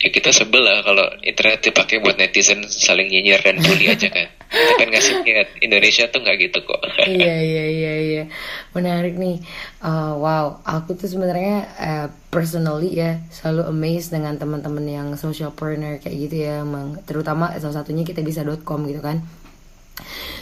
Ya 0.00 0.08
kita 0.08 0.32
sebel 0.32 0.64
lah 0.64 0.80
kalau 0.80 1.04
internet 1.20 1.60
dipakai 1.60 2.00
buat 2.00 2.16
netizen 2.16 2.64
saling 2.64 3.12
nyinyir 3.12 3.44
dan 3.44 3.60
bully 3.60 3.92
aja 3.92 4.08
kan. 4.08 4.32
Kita 4.48 4.72
kan 4.80 4.88
ngasih 4.88 5.14
ingat 5.28 5.48
Indonesia 5.60 6.08
tuh 6.08 6.24
nggak 6.24 6.36
gitu 6.40 6.58
kok. 6.64 6.80
iya 7.04 7.36
iya 7.36 7.64
iya 7.68 7.94
iya, 8.00 8.24
menarik 8.72 9.20
nih. 9.20 9.44
Uh, 9.84 10.16
wow, 10.16 10.64
aku 10.64 10.96
tuh 10.96 11.04
sebenarnya 11.04 11.68
uh, 11.76 12.06
personally 12.32 12.96
ya 12.96 13.20
selalu 13.28 13.68
amazed 13.68 14.08
dengan 14.16 14.40
teman-teman 14.40 14.88
yang 14.88 15.08
socialpreneur 15.20 16.00
kayak 16.00 16.16
gitu 16.16 16.36
ya, 16.48 16.64
emang 16.64 16.96
terutama 17.04 17.52
salah 17.60 17.84
satunya 17.84 18.00
kita 18.00 18.24
bisa.com 18.24 18.88
gitu 18.88 19.04
kan 19.04 19.20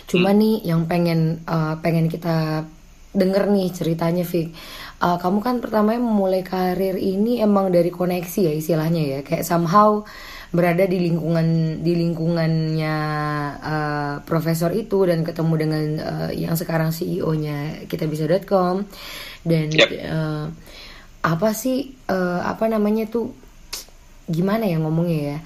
Cuma 0.09 0.33
hmm. 0.33 0.39
nih 0.41 0.57
yang 0.65 0.89
pengen 0.89 1.45
uh, 1.45 1.77
pengen 1.85 2.09
kita 2.09 2.65
denger 3.13 3.45
nih 3.53 3.69
ceritanya 3.73 4.25
Vic. 4.25 4.57
Uh, 4.99 5.21
kamu 5.21 5.39
kan 5.45 5.57
pertama 5.63 5.95
memulai 5.95 6.43
karir 6.43 6.99
ini 6.99 7.39
emang 7.39 7.71
dari 7.71 7.93
koneksi 7.93 8.41
ya 8.49 8.53
istilahnya 8.57 9.03
ya. 9.05 9.19
Kayak 9.21 9.45
somehow 9.45 10.03
berada 10.49 10.89
di 10.89 10.97
lingkungan 10.97 11.81
di 11.85 11.93
lingkungannya 11.93 12.97
uh, 13.61 14.15
profesor 14.25 14.73
itu 14.73 15.05
dan 15.05 15.21
ketemu 15.21 15.55
dengan 15.61 15.85
uh, 16.01 16.31
yang 16.33 16.57
sekarang 16.57 16.89
CEO-nya 16.89 17.85
kita 17.85 18.09
bisa.com 18.09 18.89
dan 19.45 19.69
yep. 19.69 19.93
uh, 20.09 20.49
apa 21.21 21.49
sih 21.53 21.93
uh, 22.09 22.41
apa 22.49 22.65
namanya 22.65 23.05
tuh 23.13 23.37
gimana 24.25 24.65
ya 24.65 24.81
ngomongnya 24.81 25.21
ya 25.21 25.39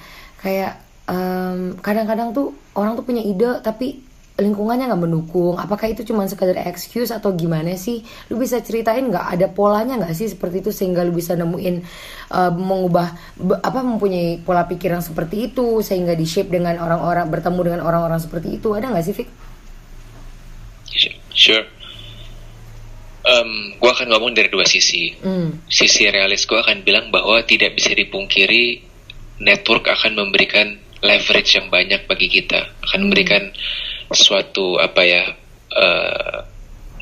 kayak 0.42 0.74
kadang 1.02 1.76
kadang-kadang 1.82 2.28
tuh 2.32 2.56
orang 2.78 2.96
tuh 2.96 3.04
punya 3.04 3.20
ide 3.20 3.60
tapi 3.60 4.00
lingkungannya 4.32 4.88
nggak 4.88 5.02
mendukung 5.02 5.60
apakah 5.60 5.92
itu 5.92 6.08
cuma 6.08 6.24
sekadar 6.24 6.56
excuse 6.64 7.12
atau 7.12 7.36
gimana 7.36 7.76
sih 7.76 8.00
lu 8.32 8.40
bisa 8.40 8.64
ceritain 8.64 9.04
nggak 9.04 9.26
ada 9.38 9.46
polanya 9.52 10.00
nggak 10.00 10.16
sih 10.16 10.32
seperti 10.32 10.64
itu 10.64 10.70
sehingga 10.72 11.04
lu 11.04 11.12
bisa 11.12 11.36
nemuin 11.36 11.84
uh, 12.32 12.48
mengubah 12.48 13.12
be, 13.36 13.60
apa 13.60 13.84
mempunyai 13.84 14.40
pola 14.40 14.64
pikir 14.64 14.96
yang 14.96 15.04
seperti 15.04 15.52
itu 15.52 15.84
sehingga 15.84 16.16
di 16.16 16.24
shape 16.24 16.48
dengan 16.48 16.80
orang-orang 16.80 17.28
bertemu 17.28 17.60
dengan 17.60 17.80
orang-orang 17.84 18.18
seperti 18.18 18.56
itu 18.56 18.72
ada 18.72 18.88
nggak 18.88 19.04
sih 19.04 19.16
Fik? 19.16 19.28
Sure. 21.32 21.64
Um, 23.22 23.78
gue 23.78 23.90
akan 23.90 24.10
ngomong 24.12 24.34
dari 24.34 24.50
dua 24.50 24.66
sisi. 24.66 25.14
Mm. 25.22 25.66
Sisi 25.70 26.10
realis 26.10 26.44
gue 26.44 26.58
akan 26.58 26.82
bilang 26.82 27.08
bahwa 27.14 27.38
tidak 27.46 27.78
bisa 27.78 27.94
dipungkiri 27.94 28.82
network 29.42 29.86
akan 29.88 30.18
memberikan 30.18 30.78
leverage 31.02 31.58
yang 31.58 31.66
banyak 31.70 32.06
bagi 32.06 32.28
kita, 32.30 32.66
akan 32.82 32.98
mm. 32.98 33.04
memberikan 33.06 33.42
suatu 34.14 34.78
apa 34.78 35.02
ya 35.04 35.24
uh, 35.72 36.38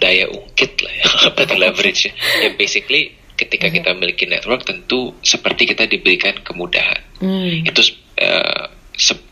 daya 0.00 0.26
ungkit 0.32 0.72
lah 0.80 0.92
ya 0.96 1.06
apa 1.30 1.38
itu 1.44 1.54
leverage 1.60 2.00
ya. 2.08 2.12
ya 2.46 2.50
basically 2.56 3.14
ketika 3.36 3.68
mm. 3.68 3.74
kita 3.80 3.88
memiliki 3.96 4.24
network 4.28 4.68
tentu 4.68 5.16
seperti 5.24 5.72
kita 5.72 5.88
diberikan 5.88 6.36
kemudahan. 6.44 7.00
Mm. 7.24 7.64
Itu 7.64 7.80
uh, 8.20 8.68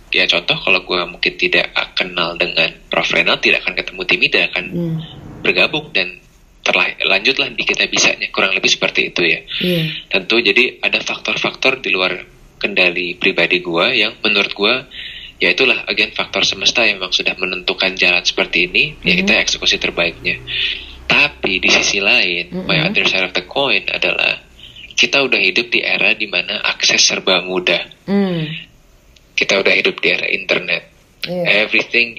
ya 0.08 0.24
contoh 0.24 0.56
kalau 0.56 0.80
gue 0.80 1.00
mungkin 1.04 1.32
tidak 1.36 1.68
kenal 1.92 2.32
dengan 2.40 2.72
Prof 2.88 3.12
Renal 3.12 3.36
tidak 3.44 3.64
akan 3.64 3.76
ketemu 3.76 4.00
tim 4.08 4.20
tidak 4.24 4.44
akan 4.56 4.64
mm. 4.72 4.96
bergabung 5.44 5.92
dan 5.92 6.16
terlanjutlah 6.64 7.48
di 7.52 7.64
kita 7.64 7.88
bisanya 7.88 8.28
kurang 8.28 8.52
lebih 8.52 8.68
seperti 8.68 9.08
itu 9.08 9.24
ya 9.24 9.40
yeah. 9.64 9.88
tentu 10.12 10.36
jadi 10.36 10.84
ada 10.84 11.00
faktor-faktor 11.00 11.80
di 11.80 11.88
luar 11.88 12.12
kendali 12.60 13.16
pribadi 13.16 13.64
gue 13.64 13.86
yang 13.96 14.12
menurut 14.20 14.52
gue 14.52 14.74
ya 15.38 15.54
itulah 15.54 15.86
agen 15.86 16.10
faktor 16.10 16.42
semesta 16.42 16.82
yang 16.82 16.98
memang 16.98 17.14
sudah 17.14 17.34
menentukan 17.38 17.94
jalan 17.94 18.22
seperti 18.26 18.66
ini 18.66 18.94
mm-hmm. 18.94 19.06
ya 19.06 19.14
kita 19.22 19.32
hmm. 19.38 19.42
eksekusi 19.46 19.76
terbaiknya 19.78 20.36
tapi 21.06 21.62
di 21.62 21.70
sisi 21.70 22.02
lain 22.02 22.50
mm-hmm. 22.50 22.66
my 22.66 22.78
other 22.82 23.06
side 23.06 23.26
of 23.26 23.32
the 23.32 23.46
coin 23.46 23.86
adalah 23.86 24.42
kita 24.98 25.22
udah 25.22 25.38
hidup 25.38 25.70
di 25.70 25.78
era 25.78 26.10
di 26.18 26.26
mana 26.26 26.58
akses 26.58 27.06
serba 27.06 27.46
mudah 27.46 27.86
mm. 28.10 28.44
kita 29.38 29.62
udah 29.62 29.70
hidup 29.78 30.02
di 30.02 30.10
era 30.10 30.26
internet 30.26 30.90
yeah. 31.22 31.62
everything 31.62 32.18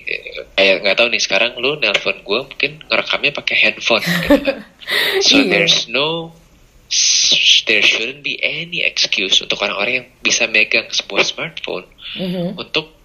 kayak 0.55 0.87
nggak 0.87 0.95
tahu 0.95 1.11
nih 1.11 1.19
sekarang 1.19 1.59
lu 1.59 1.75
nelpon 1.75 2.23
gue 2.23 2.39
mungkin 2.47 2.71
ngerekamnya 2.87 3.35
pakai 3.35 3.55
handphone 3.67 3.99
gitu 3.99 4.39
kan 4.47 4.63
so 5.27 5.43
yeah. 5.43 5.51
there's 5.51 5.91
no 5.91 6.31
there 7.67 7.83
shouldn't 7.83 8.23
be 8.23 8.39
any 8.39 8.81
excuse 8.81 9.43
untuk 9.43 9.59
orang-orang 9.59 9.93
yang 9.93 10.07
bisa 10.23 10.47
megang 10.47 10.87
sebuah 10.87 11.27
smartphone 11.27 11.83
mm-hmm. 12.15 12.55
untuk 12.55 12.98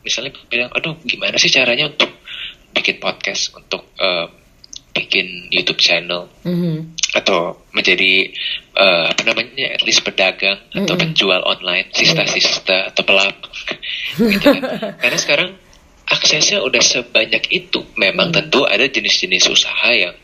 misalnya 0.00 0.32
bilang 0.48 0.70
aduh 0.72 0.96
gimana 1.04 1.36
sih 1.36 1.52
caranya 1.52 1.90
untuk 1.90 2.10
bikin 2.72 3.02
podcast 3.02 3.52
untuk 3.56 3.84
uh, 4.00 4.30
bikin 4.90 5.50
YouTube 5.54 5.78
channel 5.78 6.26
mm-hmm. 6.42 6.98
atau 7.14 7.62
menjadi 7.70 8.30
uh, 8.74 9.10
apa 9.10 9.22
namanya 9.22 9.74
at 9.74 9.82
least 9.86 10.02
pedagang 10.02 10.58
mm-hmm. 10.58 10.86
atau 10.86 10.94
penjual 10.98 11.40
online 11.46 11.90
sista-sista 11.94 12.90
atau 12.90 13.02
pelapor 13.06 13.50
gitu 14.18 14.38
kan. 14.42 14.62
Karena 14.98 15.18
sekarang 15.18 15.50
aksesnya 16.10 16.60
udah 16.60 16.82
sebanyak 16.82 17.46
itu. 17.54 17.86
Memang 17.94 18.34
hmm. 18.34 18.36
tentu 18.36 18.66
ada 18.66 18.82
jenis-jenis 18.90 19.46
usaha 19.46 19.90
yang 19.94 20.14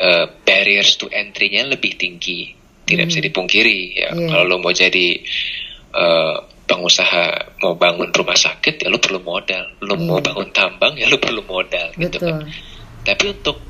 uh, 0.00 0.26
barriers 0.42 0.96
to 0.96 1.06
entry-nya 1.12 1.68
lebih 1.68 2.00
tinggi. 2.00 2.56
Tidak 2.88 3.04
hmm. 3.04 3.10
bisa 3.12 3.20
dipungkiri 3.20 3.78
ya. 3.92 4.10
Yeah. 4.16 4.28
Kalau 4.32 4.44
lo 4.48 4.56
mau 4.58 4.72
jadi 4.72 5.20
uh, 5.92 6.36
pengusaha 6.72 7.52
mau 7.60 7.76
bangun 7.76 8.08
rumah 8.08 8.38
sakit 8.38 8.80
ya 8.80 8.88
lo 8.88 8.96
perlu 8.96 9.20
modal. 9.20 9.76
Lo 9.84 9.92
yeah. 9.92 10.08
mau 10.08 10.18
hmm. 10.18 10.26
bangun 10.32 10.48
tambang 10.56 10.96
ya 10.96 11.12
lo 11.12 11.20
perlu 11.20 11.44
modal 11.44 11.92
gitu 12.00 12.16
kan. 12.16 12.48
Tapi 13.04 13.24
untuk 13.28 13.60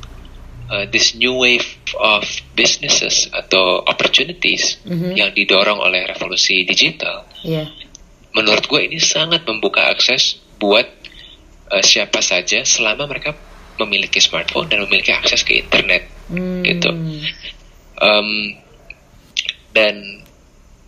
uh, 0.70 0.86
this 0.86 1.18
new 1.18 1.42
wave 1.42 1.66
of 1.98 2.22
businesses 2.54 3.26
atau 3.34 3.82
opportunities 3.82 4.78
mm-hmm. 4.86 5.16
yang 5.16 5.32
didorong 5.32 5.80
oleh 5.80 6.04
revolusi 6.04 6.68
digital, 6.68 7.26
yeah 7.42 7.66
menurut 8.32 8.64
gue 8.64 8.80
ini 8.88 8.98
sangat 8.98 9.44
membuka 9.44 9.92
akses 9.92 10.40
buat 10.56 10.88
uh, 11.68 11.84
siapa 11.84 12.24
saja 12.24 12.64
selama 12.64 13.08
mereka 13.08 13.36
memiliki 13.80 14.20
smartphone 14.20 14.68
dan 14.68 14.84
memiliki 14.84 15.12
akses 15.12 15.44
ke 15.44 15.60
internet 15.64 16.04
hmm. 16.28 16.60
gitu 16.64 16.92
um, 18.00 18.28
dan 19.72 20.21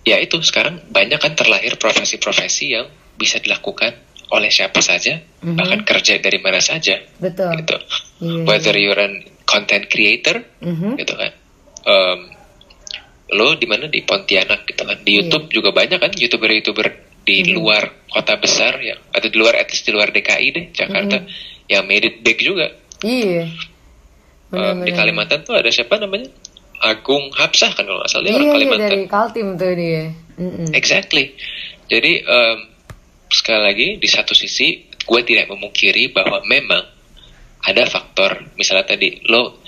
ya 0.05 0.21
itu 0.21 0.38
sekarang 0.45 0.85
banyak 0.93 1.17
kan 1.17 1.33
terlahir 1.33 1.81
profesi-profesi 1.81 2.77
yang 2.77 2.87
bisa 3.17 3.40
dilakukan 3.40 3.97
oleh 4.33 4.53
siapa 4.53 4.81
saja 4.85 5.21
mm-hmm. 5.21 5.57
bahkan 5.57 5.81
kerja 5.85 6.21
dari 6.21 6.38
mana 6.40 6.61
saja 6.61 7.01
betul 7.21 7.53
gitu 7.61 7.77
yeah, 8.21 8.45
whether 8.45 8.73
yeah. 8.77 8.93
you're 8.93 9.01
an 9.01 9.25
content 9.45 9.88
creator 9.88 10.45
mm-hmm. 10.61 10.97
gitu 11.01 11.14
kan 11.17 11.33
um, 11.88 12.21
lo 13.35 13.57
di 13.57 13.64
mana 13.64 13.88
di 13.88 14.05
Pontianak 14.05 14.69
gitu 14.69 14.85
kan 14.85 15.01
di 15.01 15.17
iya. 15.17 15.19
YouTube 15.25 15.49
yeah. 15.49 15.55
juga 15.57 15.71
banyak 15.73 15.99
kan 15.99 16.12
youtuber-youtuber 16.12 16.87
di 17.25 17.40
hmm. 17.40 17.57
luar 17.57 18.05
kota 18.12 18.37
besar 18.37 18.77
ya 18.85 19.01
atau 19.09 19.29
di 19.33 19.37
luar 19.40 19.57
etis 19.57 19.81
di 19.81 19.97
luar 19.97 20.12
DKI 20.12 20.49
deh 20.53 20.64
Jakarta 20.77 21.25
hmm. 21.25 21.29
yang 21.73 21.88
made 21.88 22.05
it 22.05 22.21
big 22.21 22.37
juga 22.37 22.69
iya 23.01 23.49
um, 24.53 24.85
di 24.85 24.93
Kalimantan 24.93 25.40
tuh 25.40 25.57
ada 25.57 25.73
siapa 25.73 25.97
namanya 25.97 26.29
Agung 26.85 27.33
Hapsah 27.33 27.73
kan 27.73 27.88
kalau 27.88 27.99
nggak 28.05 28.11
salah 28.12 28.25
dia 28.29 28.37
orang 28.37 28.44
iya, 28.44 28.53
Kalimantan 28.53 28.85
dari 28.92 29.07
Kaltim 29.09 29.49
tuh 29.57 29.73
dia 29.73 30.03
mm 30.37 30.68
exactly 30.77 31.25
jadi 31.88 32.12
um, 32.27 32.59
sekali 33.31 33.61
lagi 33.64 33.88
di 33.97 34.09
satu 34.09 34.37
sisi 34.37 34.85
gue 35.05 35.20
tidak 35.25 35.49
memungkiri 35.53 36.12
bahwa 36.12 36.44
memang 36.44 36.85
ada 37.64 37.85
faktor 37.88 38.53
misalnya 38.57 38.97
tadi 38.97 39.25
lo 39.29 39.64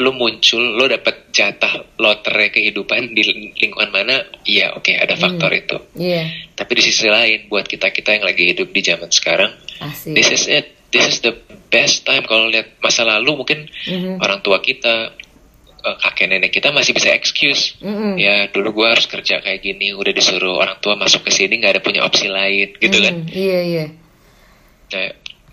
lo 0.00 0.10
muncul 0.16 0.72
lo 0.72 0.88
dapat 0.88 1.28
jatah 1.30 1.84
lotre 2.00 2.48
kehidupan 2.48 3.12
di 3.12 3.22
lingkungan 3.52 3.92
mana 3.92 4.24
iya 4.48 4.72
oke 4.72 4.88
okay, 4.88 4.96
ada 4.96 5.14
faktor 5.20 5.52
hmm. 5.52 5.60
itu 5.62 5.76
yeah. 6.00 6.26
tapi 6.56 6.80
di 6.80 6.82
sisi 6.82 7.06
lain 7.06 7.46
buat 7.52 7.68
kita 7.68 7.92
kita 7.92 8.16
yang 8.16 8.24
lagi 8.24 8.48
hidup 8.56 8.72
di 8.72 8.80
zaman 8.80 9.12
sekarang 9.12 9.52
Asik. 9.84 10.16
this 10.16 10.28
is 10.32 10.44
it 10.48 10.66
this 10.92 11.04
is 11.08 11.18
the 11.20 11.36
best 11.72 12.04
time 12.04 12.24
kalau 12.28 12.52
lihat 12.52 12.76
masa 12.84 13.04
lalu 13.08 13.40
mungkin 13.40 13.64
mm-hmm. 13.64 14.20
orang 14.20 14.44
tua 14.44 14.60
kita 14.60 15.16
kakek 15.82 16.30
nenek 16.30 16.54
kita 16.54 16.70
masih 16.70 16.94
bisa 16.94 17.10
excuse 17.10 17.74
mm-hmm. 17.82 18.14
ya 18.16 18.46
dulu 18.54 18.72
gue 18.82 18.86
harus 18.94 19.10
kerja 19.10 19.42
kayak 19.42 19.60
gini 19.60 19.90
udah 19.92 20.14
disuruh 20.14 20.62
orang 20.62 20.78
tua 20.78 20.94
masuk 20.94 21.26
ke 21.26 21.30
sini 21.34 21.58
nggak 21.58 21.78
ada 21.78 21.82
punya 21.82 22.06
opsi 22.06 22.30
lain 22.30 22.78
gitu 22.78 23.02
mm-hmm. 23.02 23.06
kan 23.06 23.14
iya 23.34 23.50
yeah, 23.50 23.62
iya 23.62 23.78
yeah. 23.78 23.88
nah 24.94 25.10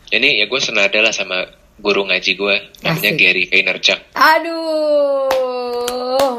ini 0.10 0.42
ya 0.42 0.46
gue 0.50 0.62
senada 0.62 1.02
lah 1.02 1.14
sama 1.14 1.46
guru 1.80 2.06
ngaji 2.06 2.32
gue 2.36 2.56
namanya 2.84 3.12
Asik. 3.16 3.20
Gary 3.24 3.48
Vaynerchuk. 3.48 4.00
Aduh, 4.20 5.32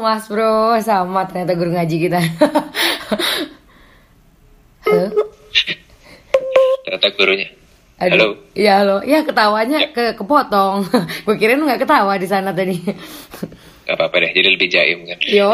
Mas 0.05 0.29
Bro, 0.29 0.77
sama 0.85 1.25
ternyata 1.25 1.57
guru 1.57 1.73
ngaji 1.73 1.95
kita. 1.97 2.21
halo? 4.85 5.09
ternyata 6.85 7.07
gurunya. 7.17 7.49
Aduh. 8.01 8.17
Halo. 8.17 8.27
Iya 8.57 8.73
halo. 8.81 8.97
Ya 9.05 9.21
ketawanya 9.25 9.77
ya. 9.85 9.93
ke 9.93 10.17
kepotong. 10.17 10.85
gue 11.25 11.35
kira 11.37 11.53
lu 11.57 11.65
nggak 11.69 11.85
ketawa 11.85 12.17
di 12.17 12.27
sana 12.29 12.51
tadi. 12.53 12.75
Gak 13.81 13.97
apa-apa 13.97 14.15
deh, 14.21 14.31
jadi 14.37 14.49
lebih 14.53 14.69
jaim 14.69 14.99
kan. 15.09 15.17
Yo. 15.25 15.49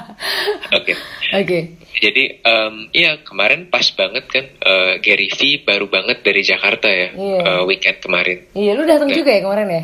Oke. 0.78 0.92
Oke. 1.34 1.58
Jadi 1.98 2.38
um, 2.46 2.86
iya 2.94 3.18
kemarin 3.26 3.66
pas 3.66 3.82
banget 3.90 4.24
kan 4.30 4.46
uh, 4.62 5.02
Gary 5.02 5.26
V 5.34 5.66
baru 5.66 5.90
banget 5.90 6.22
dari 6.22 6.46
Jakarta 6.46 6.86
ya 6.86 7.10
yeah. 7.10 7.42
uh, 7.42 7.62
weekend 7.66 7.98
kemarin. 7.98 8.46
Iya, 8.54 8.78
lu 8.78 8.86
datang 8.86 9.10
juga 9.10 9.34
ya 9.34 9.40
kemarin 9.42 9.66
ya? 9.66 9.82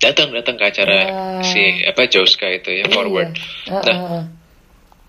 Datang 0.00 0.28
datang 0.30 0.56
ke 0.56 0.64
acara 0.70 0.98
uh, 1.10 1.42
si 1.42 1.82
apa 1.82 2.06
Joska 2.06 2.46
itu 2.48 2.70
ya 2.70 2.86
iya. 2.86 2.94
forward. 2.94 3.34
Uh, 3.66 3.74
uh, 3.74 3.82
nah, 3.82 4.24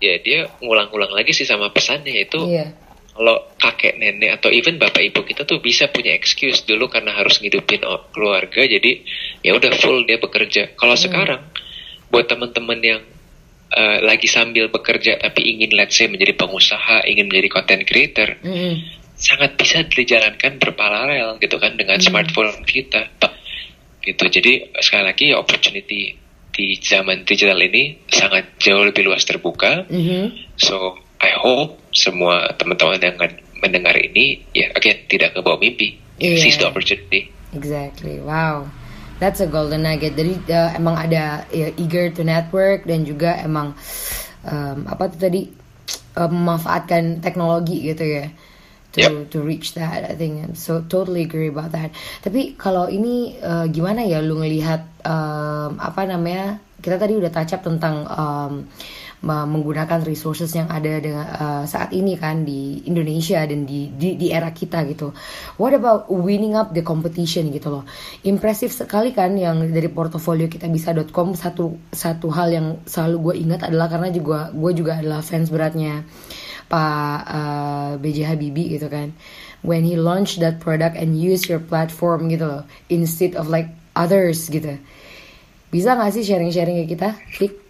ya 0.02 0.14
dia 0.18 0.50
ngulang-ulang 0.58 1.14
lagi 1.14 1.30
sih 1.30 1.46
sama 1.46 1.70
pesannya 1.70 2.18
itu. 2.18 2.50
Iya. 2.50 2.74
Kalau 3.12 3.52
kakek 3.60 4.00
nenek 4.00 4.40
atau 4.40 4.48
even 4.48 4.80
bapak 4.80 5.04
ibu 5.12 5.20
kita 5.20 5.44
tuh 5.44 5.60
bisa 5.60 5.92
punya 5.92 6.16
excuse 6.16 6.64
dulu 6.64 6.88
karena 6.88 7.12
harus 7.12 7.44
ngidupin 7.44 7.84
keluarga 8.08 8.64
jadi 8.64 9.04
ya 9.44 9.52
udah 9.52 9.72
full 9.76 10.08
dia 10.08 10.16
bekerja. 10.16 10.72
Kalau 10.80 10.96
hmm. 10.96 11.04
sekarang 11.04 11.42
buat 12.08 12.24
teman-teman 12.28 12.80
yang 12.80 13.02
uh, 13.72 13.98
lagi 14.04 14.28
sambil 14.28 14.68
bekerja 14.68 15.16
tapi 15.18 15.48
ingin 15.48 15.72
let's 15.72 15.96
say 15.96 16.06
menjadi 16.06 16.36
pengusaha, 16.36 17.08
ingin 17.08 17.32
menjadi 17.32 17.48
content 17.48 17.82
creator, 17.88 18.36
mm. 18.44 18.74
sangat 19.16 19.56
bisa 19.56 19.80
dijalankan 19.88 20.60
berparalel 20.60 21.40
gitu 21.40 21.56
kan 21.56 21.74
dengan 21.80 21.96
mm. 21.98 22.04
smartphone 22.04 22.62
kita. 22.68 23.08
Gitu. 24.02 24.24
Jadi 24.28 24.52
sekali 24.82 25.04
lagi 25.06 25.24
ya 25.32 25.40
opportunity 25.40 26.20
di 26.52 26.76
zaman 26.84 27.24
digital 27.24 27.56
ini 27.64 28.04
sangat 28.12 28.60
jauh 28.60 28.84
lebih 28.84 29.08
luas 29.08 29.24
terbuka. 29.24 29.88
Mm 29.88 30.02
-hmm. 30.04 30.24
So 30.60 31.00
I 31.22 31.32
hope 31.38 31.78
semua 31.94 32.50
teman-teman 32.58 32.98
yang 32.98 33.16
mendengar 33.62 33.94
ini 33.94 34.42
ya 34.50 34.74
again 34.74 35.06
tidak 35.06 35.38
kebawa 35.38 35.56
mimpi. 35.62 35.96
Yeah. 36.18 36.42
Seize 36.42 36.58
the 36.58 36.66
opportunity. 36.66 37.30
Exactly. 37.54 38.18
Wow. 38.18 38.68
That's 39.22 39.38
a 39.38 39.46
golden 39.46 39.86
nugget. 39.86 40.18
Jadi 40.18 40.34
uh, 40.50 40.74
emang 40.74 40.98
ada 40.98 41.46
ya, 41.54 41.70
eager 41.78 42.10
to 42.10 42.26
network 42.26 42.90
dan 42.90 43.06
juga 43.06 43.38
emang 43.38 43.78
um, 44.42 44.78
apa 44.90 45.14
tuh 45.14 45.30
tadi 45.30 45.46
uh, 46.18 46.26
memanfaatkan 46.26 47.22
teknologi 47.22 47.86
gitu 47.86 48.02
ya 48.02 48.26
to 48.92 49.00
yep. 49.00 49.10
to 49.32 49.40
reach 49.40 49.72
that 49.72 50.04
I 50.04 50.14
think 50.14 50.52
so 50.54 50.84
totally 50.84 51.24
agree 51.24 51.48
about 51.48 51.72
that 51.72 51.96
tapi 52.20 52.54
kalau 52.60 52.92
ini 52.92 53.40
uh, 53.40 53.64
gimana 53.72 54.04
ya 54.04 54.20
lu 54.20 54.36
ngelihat 54.36 54.84
um, 55.08 55.80
apa 55.80 56.04
namanya 56.04 56.60
kita 56.84 57.00
tadi 57.00 57.16
udah 57.16 57.32
touch 57.32 57.56
up 57.56 57.64
tentang 57.64 58.04
um, 58.04 58.68
menggunakan 59.22 60.02
resources 60.02 60.50
yang 60.50 60.66
ada 60.66 60.98
dengan 60.98 61.26
uh, 61.30 61.62
saat 61.62 61.94
ini 61.94 62.18
kan 62.18 62.42
di 62.42 62.82
Indonesia 62.90 63.38
dan 63.46 63.62
di, 63.62 63.86
di 63.94 64.18
di 64.18 64.34
era 64.34 64.50
kita 64.50 64.82
gitu. 64.90 65.14
What 65.62 65.78
about 65.78 66.10
winning 66.10 66.58
up 66.58 66.74
the 66.74 66.82
competition 66.82 67.54
gitu 67.54 67.70
loh. 67.70 67.84
Impresif 68.26 68.74
sekali 68.74 69.14
kan 69.14 69.38
yang 69.38 69.62
dari 69.70 69.86
portofolio 69.86 70.50
kita 70.50 70.66
bisa.com 70.66 71.38
satu 71.38 71.78
satu 71.94 72.34
hal 72.34 72.48
yang 72.50 72.66
selalu 72.82 73.16
gue 73.30 73.34
ingat 73.46 73.70
adalah 73.70 73.86
karena 73.86 74.10
juga 74.10 74.50
gue 74.50 74.72
juga 74.74 74.98
adalah 74.98 75.22
fans 75.22 75.54
beratnya 75.54 76.02
Pak 76.66 77.18
uh, 77.22 77.38
eh, 77.38 77.90
BJ 78.02 78.18
Habibie 78.26 78.74
gitu 78.74 78.90
kan. 78.90 79.14
When 79.62 79.86
he 79.86 79.94
launched 79.94 80.42
that 80.42 80.58
product 80.58 80.98
and 80.98 81.14
use 81.14 81.46
your 81.46 81.62
platform 81.62 82.26
gitu 82.26 82.50
loh 82.50 82.62
instead 82.90 83.38
of 83.38 83.46
like 83.46 83.70
others 83.94 84.50
gitu. 84.50 84.82
Bisa 85.70 85.94
gak 85.94 86.10
sih 86.12 86.26
sharing-sharing 86.26 86.84
ke 86.84 86.98
kita, 86.98 87.16
Fik? 87.32 87.61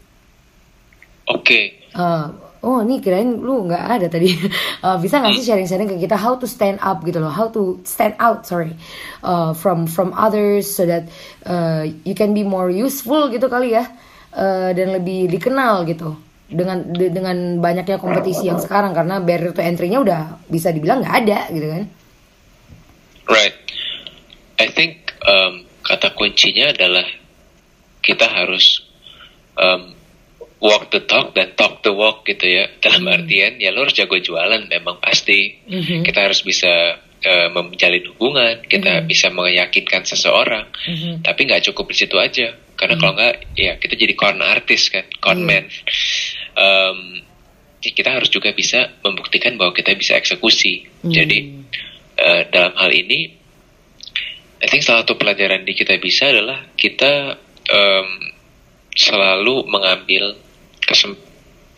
Oke. 1.30 1.42
Okay. 1.42 1.64
Uh, 1.92 2.32
oh 2.62 2.80
ini 2.82 3.02
kirain 3.02 3.38
lu 3.38 3.66
nggak 3.68 3.84
ada 3.98 4.06
tadi. 4.10 4.34
Uh, 4.82 4.96
bisa 5.02 5.18
nggak 5.22 5.38
sih 5.38 5.44
sharing-sharing 5.46 5.90
ke 5.90 5.96
kita 6.02 6.18
how 6.18 6.34
to 6.38 6.46
stand 6.46 6.78
up 6.82 7.02
gitu 7.06 7.22
loh, 7.22 7.30
how 7.30 7.50
to 7.50 7.78
stand 7.86 8.16
out 8.18 8.46
sorry 8.46 8.74
uh, 9.22 9.52
from 9.54 9.86
from 9.86 10.10
others 10.14 10.70
so 10.70 10.86
that 10.86 11.06
uh, 11.46 11.86
you 12.06 12.14
can 12.14 12.34
be 12.34 12.42
more 12.42 12.70
useful 12.70 13.30
gitu 13.30 13.46
kali 13.46 13.76
ya 13.76 13.86
uh, 14.34 14.70
dan 14.72 14.96
lebih 14.96 15.28
dikenal 15.28 15.84
gitu 15.86 16.16
dengan 16.52 16.84
de, 16.92 17.08
dengan 17.08 17.58
banyaknya 17.58 17.96
kompetisi 17.96 18.46
yang 18.46 18.60
sekarang 18.60 18.92
karena 18.92 19.18
barrier 19.24 19.56
to 19.56 19.64
entry-nya 19.64 19.98
udah 20.04 20.20
bisa 20.46 20.68
dibilang 20.68 21.00
nggak 21.00 21.16
ada 21.24 21.38
gitu 21.48 21.66
kan. 21.66 21.84
Right. 23.30 23.56
I 24.60 24.68
think 24.68 25.16
um, 25.24 25.64
kata 25.82 26.12
kuncinya 26.12 26.70
adalah 26.70 27.08
kita 28.04 28.26
harus 28.28 28.84
um, 29.56 29.96
walk 30.62 30.94
the 30.94 31.02
talk 31.02 31.34
dan 31.34 31.58
talk 31.58 31.82
the 31.82 31.90
walk 31.90 32.22
gitu 32.22 32.46
ya 32.46 32.70
dalam 32.78 33.10
mm. 33.10 33.14
artian 33.18 33.52
ya 33.58 33.74
lo 33.74 33.82
harus 33.82 33.98
jago 33.98 34.14
jualan 34.14 34.70
memang 34.70 35.02
pasti 35.02 35.58
mm-hmm. 35.66 36.06
kita 36.06 36.30
harus 36.30 36.46
bisa 36.46 37.02
uh, 37.02 37.48
menjalin 37.50 38.06
hubungan 38.14 38.62
kita 38.70 39.02
mm-hmm. 39.02 39.10
bisa 39.10 39.26
meyakinkan 39.34 40.06
seseorang 40.06 40.70
mm-hmm. 40.70 41.26
tapi 41.26 41.50
nggak 41.50 41.66
cukup 41.66 41.90
di 41.90 41.96
situ 41.98 42.14
aja 42.14 42.54
karena 42.78 42.94
mm-hmm. 42.94 43.02
kalau 43.02 43.12
nggak 43.18 43.34
ya 43.58 43.72
kita 43.82 43.94
jadi 43.98 44.14
con 44.14 44.38
artis 44.38 44.82
kan 44.94 45.06
con 45.18 45.42
mm. 45.42 45.46
man 45.50 45.64
um, 46.54 46.98
kita 47.82 48.14
harus 48.14 48.30
juga 48.30 48.54
bisa 48.54 48.86
membuktikan 49.02 49.58
bahwa 49.58 49.74
kita 49.74 49.98
bisa 49.98 50.14
eksekusi 50.14 50.86
mm. 51.02 51.10
jadi 51.10 51.38
uh, 52.22 52.42
dalam 52.54 52.78
hal 52.78 52.94
ini 52.94 53.42
I 54.62 54.70
think 54.70 54.86
salah 54.86 55.02
satu 55.02 55.18
pelajaran 55.18 55.66
di 55.66 55.74
kita 55.74 55.98
bisa 55.98 56.30
adalah 56.30 56.70
kita 56.78 57.34
um, 57.66 58.08
selalu 58.94 59.66
mengambil 59.66 60.38
kesem 60.92 61.16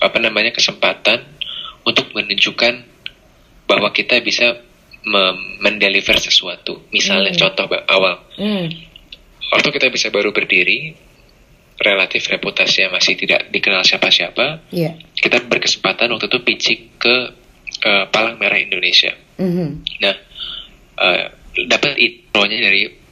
apa 0.02 0.18
namanya 0.18 0.50
kesempatan 0.52 1.22
untuk 1.86 2.10
menunjukkan 2.12 2.84
bahwa 3.64 3.88
kita 3.94 4.20
bisa 4.20 4.60
mendeliver 5.60 6.16
sesuatu. 6.16 6.88
Misalnya 6.88 7.32
mm. 7.36 7.38
contoh 7.38 7.66
awal, 7.88 8.24
mm. 8.40 8.66
waktu 9.52 9.68
kita 9.72 9.92
bisa 9.92 10.08
baru 10.08 10.32
berdiri, 10.32 10.96
relatif 11.80 12.24
reputasinya 12.32 12.96
masih 12.96 13.14
tidak 13.16 13.52
dikenal 13.52 13.84
siapa-siapa, 13.84 14.64
yeah. 14.72 14.96
kita 15.12 15.44
berkesempatan 15.44 16.08
waktu 16.08 16.26
itu 16.32 16.40
pitching 16.40 16.80
ke 16.96 17.16
uh, 17.84 18.04
Palang 18.08 18.40
Merah 18.40 18.56
Indonesia. 18.56 19.12
Mm 19.36 19.50
-hmm. 19.50 19.68
Nah, 20.00 20.14
uh, 20.96 21.24
dapat 21.68 22.00
intronya 22.00 22.58
dari 22.64 23.03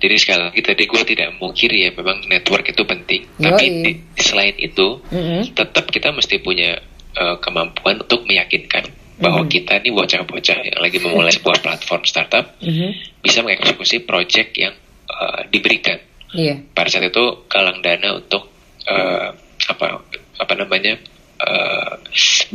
jadi 0.00 0.16
sekali 0.16 0.42
lagi 0.48 0.60
tadi 0.64 0.82
gue 0.88 1.02
tidak 1.04 1.28
mungkiri 1.36 1.84
ya 1.84 1.90
memang 1.92 2.24
network 2.24 2.72
itu 2.72 2.82
penting. 2.88 3.28
Yoi. 3.36 3.44
Tapi 3.44 3.64
di, 3.84 3.92
selain 4.16 4.56
itu 4.56 5.04
mm-hmm. 5.04 5.52
tetap 5.52 5.92
kita 5.92 6.08
mesti 6.08 6.40
punya 6.40 6.80
uh, 7.20 7.36
kemampuan 7.36 8.00
untuk 8.00 8.24
meyakinkan 8.24 8.88
bahwa 9.20 9.44
mm-hmm. 9.44 9.52
kita 9.52 9.72
ini 9.84 9.90
bocah-bocah 9.92 10.58
yang 10.64 10.80
lagi 10.80 10.98
memulai 11.04 11.36
sebuah 11.36 11.60
platform 11.64 12.02
startup 12.08 12.56
mm-hmm. 12.64 13.20
bisa 13.20 13.44
mengeksekusi 13.44 14.08
project 14.08 14.56
yang 14.56 14.72
uh, 15.12 15.44
diberikan. 15.52 16.00
Yeah. 16.32 16.64
Pada 16.72 16.88
saat 16.88 17.12
itu 17.12 17.44
galang 17.52 17.84
dana 17.84 18.16
untuk 18.16 18.48
uh, 18.88 19.36
apa 19.68 19.86
apa 20.40 20.54
namanya 20.56 20.96
uh, 21.44 22.00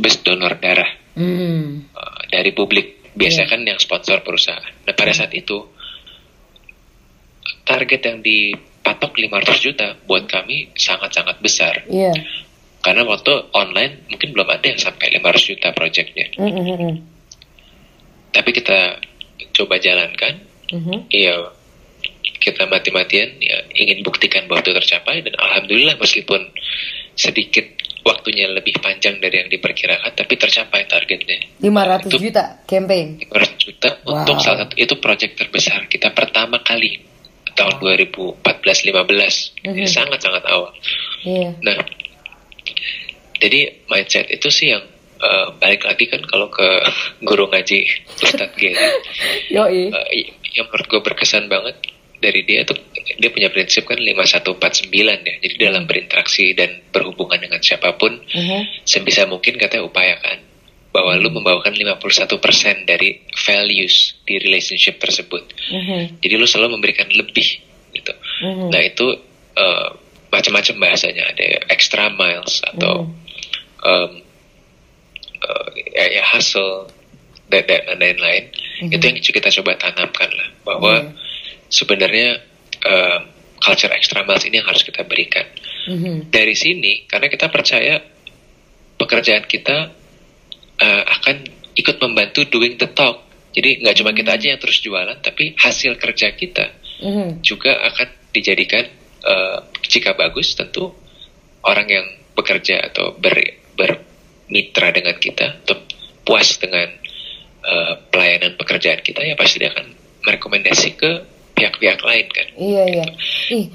bus 0.02 0.18
donor 0.26 0.58
darah 0.58 0.90
mm. 1.14 1.94
uh, 1.94 2.20
dari 2.26 2.50
publik. 2.50 3.14
Biasanya 3.14 3.46
yeah. 3.46 3.52
kan 3.54 3.60
yang 3.62 3.78
sponsor 3.78 4.18
perusahaan. 4.26 4.66
Nah 4.82 4.94
pada 4.98 5.14
saat 5.14 5.30
itu 5.30 5.75
target 7.66 8.00
yang 8.02 8.18
dipatok 8.22 9.12
500 9.16 9.64
juta 9.64 9.86
buat 10.06 10.24
kami 10.30 10.72
sangat-sangat 10.76 11.40
besar. 11.42 11.84
Yeah. 11.90 12.14
Karena 12.80 13.02
waktu 13.02 13.50
online 13.50 14.06
mungkin 14.06 14.30
belum 14.30 14.46
ada 14.46 14.66
yang 14.66 14.78
sampai 14.78 15.10
500 15.18 15.50
juta 15.50 15.68
projectnya. 15.74 16.26
Mm 16.38 16.50
-hmm. 16.54 16.92
Tapi 18.30 18.50
kita 18.54 19.00
coba 19.56 19.80
jalankan, 19.82 20.38
mm 20.70 20.80
-hmm. 20.80 20.98
iya 21.10 21.50
kita 22.46 22.62
mati-matian 22.70 23.42
ya 23.42 23.58
ingin 23.74 24.06
buktikan 24.06 24.46
bahwa 24.46 24.62
itu 24.62 24.70
tercapai 24.70 25.18
dan 25.26 25.34
alhamdulillah 25.34 25.98
meskipun 25.98 26.46
sedikit 27.18 27.66
waktunya 28.06 28.46
lebih 28.46 28.78
panjang 28.78 29.18
dari 29.18 29.42
yang 29.42 29.50
diperkirakan 29.50 30.14
tapi 30.14 30.38
tercapai 30.38 30.86
targetnya 30.86 31.42
500 31.58 32.06
itu, 32.06 32.30
juta 32.30 32.44
campaign 32.62 33.18
500 33.26 33.66
juta 33.66 33.90
wow. 34.06 34.22
untuk 34.22 34.38
salah 34.38 34.66
satu 34.66 34.74
itu 34.78 34.94
project 35.02 35.34
terbesar 35.34 35.90
kita 35.90 36.14
pertama 36.14 36.62
kali 36.62 37.02
tahun 37.56 37.74
2014-15 37.80 38.44
mm-hmm. 38.44 39.72
ini 39.72 39.88
sangat-sangat 39.88 40.44
awal. 40.46 40.70
Yeah. 41.24 41.56
Nah, 41.64 41.76
jadi 43.40 43.82
mindset 43.88 44.28
itu 44.28 44.48
sih 44.52 44.76
yang 44.76 44.84
uh, 45.20 45.56
balik 45.56 45.88
lagi 45.88 46.06
kan 46.06 46.22
kalau 46.28 46.52
ke 46.52 46.68
guru 47.28 47.48
ngaji 47.48 47.88
Ustadz 48.20 48.54
Gary, 48.54 48.76
uh, 49.90 50.06
yang 50.54 50.66
menurut 50.68 50.86
gue 50.86 51.00
berkesan 51.02 51.48
banget 51.50 51.76
dari 52.16 52.44
dia 52.48 52.64
tuh 52.64 52.76
dia 53.20 53.28
punya 53.28 53.52
prinsip 53.52 53.84
kan 53.84 54.00
5149 54.00 54.92
ya. 55.24 55.34
Jadi 55.40 55.54
dalam 55.60 55.84
berinteraksi 55.84 56.56
dan 56.56 56.80
berhubungan 56.92 57.40
dengan 57.40 57.60
siapa 57.60 57.96
pun 57.96 58.14
mm-hmm. 58.20 58.86
sebisa 58.86 59.24
mungkin 59.28 59.56
katanya 59.56 59.84
upayakan 59.88 60.45
bahwa 60.96 61.12
lu 61.20 61.28
membawakan 61.28 61.76
51% 61.76 62.88
dari 62.88 63.20
values 63.44 64.16
di 64.24 64.40
relationship 64.40 64.96
tersebut. 64.96 65.44
Mm-hmm. 65.68 66.24
Jadi 66.24 66.34
lu 66.40 66.48
selalu 66.48 66.80
memberikan 66.80 67.04
lebih 67.12 67.60
gitu. 67.92 68.16
Mm-hmm. 68.16 68.68
Nah 68.72 68.80
itu 68.80 69.06
uh, 69.60 69.88
macam-macam 70.32 70.88
bahasanya 70.88 71.36
ada 71.36 71.68
extra 71.68 72.08
miles 72.08 72.64
atau 72.64 73.12
mm-hmm. 73.12 73.84
um, 73.84 74.12
uh, 75.44 75.68
ya, 75.76 76.16
ya 76.16 76.24
hustle 76.32 76.88
dan 77.52 77.68
dan 77.68 78.00
lain-lain. 78.00 78.48
Mm-hmm. 78.48 78.96
Itu 78.96 79.04
yang 79.04 79.16
kita 79.20 79.52
coba 79.60 79.76
tanamkan 79.76 80.32
lah 80.32 80.48
bahwa 80.64 80.94
mm-hmm. 81.04 81.68
sebenarnya 81.68 82.40
uh, 82.88 83.20
culture 83.60 83.92
extra 83.92 84.24
miles 84.24 84.48
ini 84.48 84.64
yang 84.64 84.68
harus 84.72 84.80
kita 84.80 85.04
berikan. 85.04 85.44
Mm-hmm. 85.92 86.32
Dari 86.32 86.56
sini 86.56 87.04
karena 87.04 87.28
kita 87.28 87.52
percaya 87.52 88.00
pekerjaan 88.96 89.44
kita 89.44 90.05
uh, 90.80 91.02
akan 91.20 91.36
ikut 91.76 91.96
membantu 92.00 92.48
doing 92.48 92.80
the 92.80 92.88
talk. 92.90 93.24
Jadi 93.56 93.80
nggak 93.80 93.96
cuma 94.00 94.12
kita 94.12 94.36
aja 94.36 94.46
yang 94.52 94.60
terus 94.60 94.78
jualan, 94.84 95.16
tapi 95.24 95.56
hasil 95.56 95.96
kerja 95.96 96.36
kita 96.36 96.76
mm. 97.00 97.40
juga 97.40 97.72
akan 97.88 98.08
dijadikan 98.32 98.84
uh, 99.24 99.64
jika 99.88 100.12
bagus 100.12 100.52
tentu 100.52 100.92
orang 101.64 101.88
yang 101.88 102.06
bekerja 102.36 102.92
atau 102.92 103.16
ber, 103.16 103.32
bermitra 103.72 104.92
dengan 104.92 105.16
kita 105.16 105.64
atau 105.64 105.80
puas 106.20 106.60
dengan 106.60 106.84
uh, 107.64 107.96
pelayanan 108.12 108.60
pekerjaan 108.60 109.00
kita 109.00 109.24
ya 109.24 109.34
pasti 109.40 109.64
dia 109.64 109.72
akan 109.72 109.88
merekomendasi 110.20 110.88
ke 111.00 111.10
pihak-pihak 111.56 112.00
lain 112.04 112.26
kan. 112.28 112.48
Iya 112.60 112.82
iya. 112.92 113.04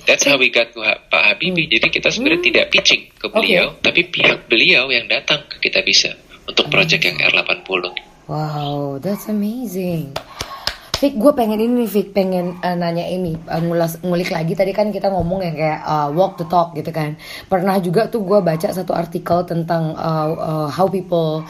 That's 0.06 0.30
how 0.30 0.38
we 0.38 0.54
got 0.54 0.78
to 0.78 0.86
Pak 0.86 1.24
Habibie. 1.26 1.66
Hmm. 1.66 1.74
Jadi 1.74 1.88
kita 1.90 2.14
sebenarnya 2.14 2.40
hmm. 2.46 2.50
tidak 2.54 2.66
pitching 2.70 3.04
ke 3.18 3.28
beliau, 3.34 3.74
okay. 3.74 3.82
tapi 3.82 4.02
pihak 4.14 4.46
beliau 4.46 4.94
yang 4.94 5.10
datang 5.10 5.50
ke 5.50 5.58
kita 5.58 5.82
bisa 5.82 6.14
untuk 6.52 6.68
project 6.68 7.02
yang 7.08 7.18
R80. 7.18 7.96
Wow, 8.28 9.00
that's 9.00 9.32
amazing. 9.32 10.14
Fik, 11.02 11.18
gue 11.18 11.34
pengen 11.34 11.58
ini 11.58 11.82
nih, 11.82 11.90
Fik, 11.90 12.14
pengen 12.14 12.62
uh, 12.62 12.78
nanya 12.78 13.10
ini, 13.10 13.34
uh, 13.50 13.58
ngulas, 13.58 13.98
ngulik 14.06 14.30
lagi. 14.30 14.54
Tadi 14.54 14.70
kan 14.70 14.94
kita 14.94 15.10
ngomong 15.10 15.42
yang 15.42 15.58
kayak 15.58 15.82
uh, 15.82 16.14
walk 16.14 16.38
the 16.38 16.46
talk 16.46 16.78
gitu 16.78 16.94
kan. 16.94 17.18
Pernah 17.50 17.82
juga 17.82 18.06
tuh 18.06 18.22
gue 18.22 18.38
baca 18.38 18.70
satu 18.70 18.94
artikel 18.94 19.42
tentang 19.50 19.98
uh, 19.98 20.30
uh, 20.38 20.68
how 20.70 20.86
people, 20.86 21.42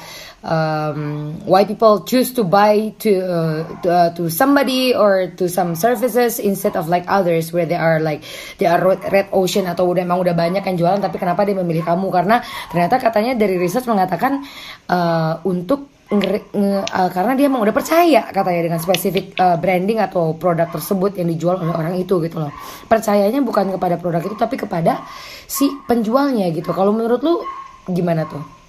um, 0.43 1.33
why 1.45 1.65
people 1.65 2.01
choose 2.05 2.33
to 2.33 2.43
buy 2.43 2.93
to 3.01 3.11
uh, 3.21 3.61
to, 3.81 3.87
uh, 3.89 4.09
to 4.13 4.29
somebody 4.29 4.93
or 4.93 5.29
to 5.37 5.47
some 5.47 5.77
services 5.77 6.41
instead 6.41 6.75
of 6.75 6.89
like 6.89 7.05
others 7.07 7.53
where 7.53 7.65
they 7.65 7.77
are 7.77 8.01
like 8.01 8.25
they 8.57 8.65
are 8.65 8.81
red 9.09 9.29
ocean 9.33 9.69
atau 9.69 9.89
udah 9.89 10.05
emang 10.05 10.21
udah 10.21 10.33
banyak 10.33 10.61
yang 10.65 10.77
jualan 10.77 11.01
tapi 11.01 11.17
kenapa 11.21 11.45
dia 11.45 11.57
memilih 11.57 11.85
kamu? 11.85 12.07
Karena 12.09 12.41
ternyata 12.69 12.95
katanya 12.97 13.33
dari 13.37 13.55
research 13.57 13.85
mengatakan 13.85 14.41
uh, 14.89 15.41
untuk 15.45 16.01
nge, 16.11 16.51
uh, 16.57 17.09
karena 17.13 17.33
dia 17.37 17.45
emang 17.47 17.61
udah 17.63 17.75
percaya 17.75 18.27
katanya 18.33 18.61
dengan 18.67 18.79
spesifik 18.81 19.37
uh, 19.39 19.55
branding 19.55 20.01
atau 20.01 20.35
produk 20.35 20.67
tersebut 20.67 21.15
yang 21.21 21.29
dijual 21.29 21.61
oleh 21.61 21.73
orang 21.73 21.95
itu 21.97 22.17
gitu 22.19 22.41
loh. 22.41 22.51
Percayanya 22.89 23.39
bukan 23.45 23.77
kepada 23.77 23.95
produk 24.01 24.21
itu 24.25 24.35
tapi 24.35 24.57
kepada 24.57 25.05
si 25.45 25.69
penjualnya 25.85 26.49
gitu. 26.51 26.73
Kalau 26.73 26.91
menurut 26.91 27.21
lu 27.21 27.41
gimana 27.89 28.29
tuh 28.29 28.60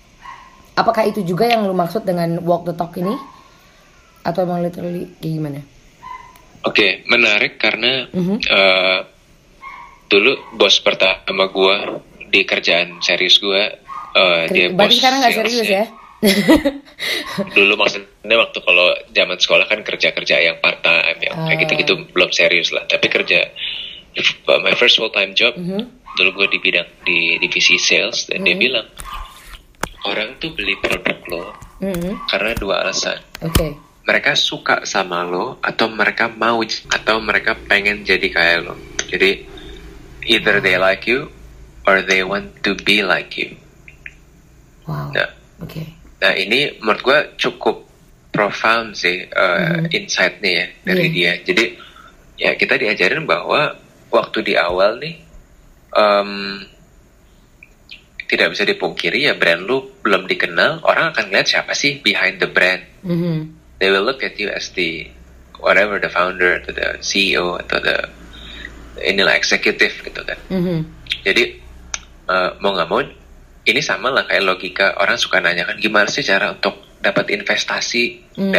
apakah 0.76 1.04
itu 1.08 1.20
juga 1.24 1.48
yang 1.48 1.68
lu 1.68 1.76
maksud 1.76 2.04
dengan 2.04 2.40
walk 2.40 2.64
the 2.64 2.74
talk 2.76 2.96
ini 2.96 3.12
atau 4.22 4.46
emang 4.46 4.62
literally 4.62 5.12
kayak 5.18 5.32
gimana 5.36 5.60
oke 6.64 6.72
okay, 6.72 6.90
menarik 7.10 7.58
karena 7.58 8.08
mm 8.08 8.22
-hmm. 8.22 8.38
uh, 8.48 8.98
dulu 10.08 10.32
bos 10.56 10.76
pertama 10.80 11.48
gue 11.48 11.76
di 12.32 12.40
kerjaan 12.48 13.02
serius 13.04 13.40
gue 13.42 13.62
uh, 14.16 14.42
dia 14.48 14.72
bos 14.72 14.92
sekarang 14.94 15.20
nggak 15.20 15.36
serius 15.36 15.68
ya 15.68 15.84
dulu 17.56 17.74
maksudnya 17.74 18.36
waktu 18.38 18.58
kalau 18.62 18.94
zaman 19.10 19.38
sekolah 19.42 19.66
kan 19.66 19.82
kerja 19.82 20.14
kerja 20.14 20.36
yang 20.38 20.62
part 20.62 20.78
time 20.86 21.18
yang 21.18 21.34
kayak 21.50 21.58
gitu 21.66 21.72
gitu 21.82 21.94
belum 22.14 22.30
serius 22.30 22.70
lah 22.70 22.86
tapi 22.86 23.10
kerja 23.10 23.50
my 24.62 24.76
first 24.78 25.00
full 25.00 25.10
time 25.10 25.34
job 25.34 25.56
mm 25.58 25.66
-hmm. 25.66 25.82
dulu 26.14 26.44
gue 26.44 26.56
di 26.56 26.58
bidang 26.62 26.88
di 27.02 27.42
divisi 27.42 27.74
sales 27.74 28.30
dan 28.30 28.38
mm 28.38 28.38
-hmm. 28.38 28.44
dia 28.46 28.54
mm-hmm. 28.54 28.62
bilang 28.62 28.86
orang 30.08 30.38
tuh 30.42 30.50
beli 30.54 30.74
produk 30.80 31.18
lo 31.30 31.44
mm 31.82 31.94
-hmm. 31.94 32.14
karena 32.30 32.52
dua 32.58 32.74
alasan 32.86 33.18
okay. 33.42 33.76
mereka 34.06 34.32
suka 34.34 34.82
sama 34.88 35.22
lo 35.26 35.60
atau 35.62 35.90
mereka 35.90 36.30
mau 36.30 36.62
atau 36.90 37.16
mereka 37.22 37.54
pengen 37.68 38.02
jadi 38.02 38.26
kayak 38.30 38.58
lo 38.66 38.74
jadi 39.10 39.44
either 40.26 40.62
they 40.62 40.78
like 40.78 41.06
you 41.06 41.30
or 41.86 42.02
they 42.02 42.22
want 42.22 42.50
to 42.62 42.78
be 42.86 43.02
like 43.02 43.34
you 43.34 43.54
wow 44.86 45.10
nah, 45.10 45.30
oke 45.62 45.70
okay 45.70 46.02
Nah 46.22 46.32
ini 46.38 46.78
menurut 46.78 47.02
gue 47.02 47.18
cukup 47.34 47.82
profound 48.30 48.94
sih 48.94 49.26
uh, 49.26 49.82
mm-hmm. 49.82 49.90
insight-nya 49.90 50.52
ya 50.54 50.66
dari 50.86 51.06
yeah. 51.10 51.14
dia. 51.18 51.32
Jadi 51.42 51.64
ya 52.38 52.50
kita 52.54 52.78
diajarin 52.78 53.26
bahwa 53.26 53.74
waktu 54.14 54.38
di 54.46 54.54
awal 54.54 55.02
nih 55.02 55.18
um, 55.90 56.62
tidak 58.32 58.56
bisa 58.56 58.64
dipungkiri 58.64 59.28
ya 59.28 59.36
brand 59.36 59.68
lu 59.68 59.92
belum 60.00 60.24
dikenal 60.24 60.80
orang 60.88 61.12
akan 61.12 61.28
lihat 61.28 61.52
siapa 61.52 61.76
sih 61.76 62.00
behind 62.00 62.40
the 62.40 62.48
brand. 62.48 62.80
Mm-hmm. 63.04 63.36
They 63.76 63.92
will 63.92 64.08
look 64.08 64.24
at 64.24 64.40
you 64.40 64.48
as 64.48 64.72
the 64.72 65.12
whatever 65.60 66.00
the 66.00 66.08
founder 66.08 66.64
atau 66.64 66.72
the 66.72 66.96
CEO 67.04 67.60
atau 67.60 67.76
the 67.84 68.08
inilah 69.04 69.36
executive 69.36 69.92
gitu 70.00 70.24
kan. 70.24 70.40
Mm-hmm. 70.48 70.78
Jadi 71.28 71.44
uh, 72.32 72.56
mau 72.64 72.72
nggak 72.72 72.88
mau 72.88 73.04
ini 73.68 73.80
sama 73.84 74.08
lah 74.08 74.24
kayak 74.24 74.48
logika 74.48 74.96
orang 74.96 75.20
suka 75.20 75.36
nanya 75.44 75.68
kan 75.68 75.76
gimana 75.76 76.08
sih 76.08 76.24
cara 76.24 76.56
untuk 76.56 76.98
dapat 77.02 77.34
investasi 77.34 78.34
hmm. 78.38 78.54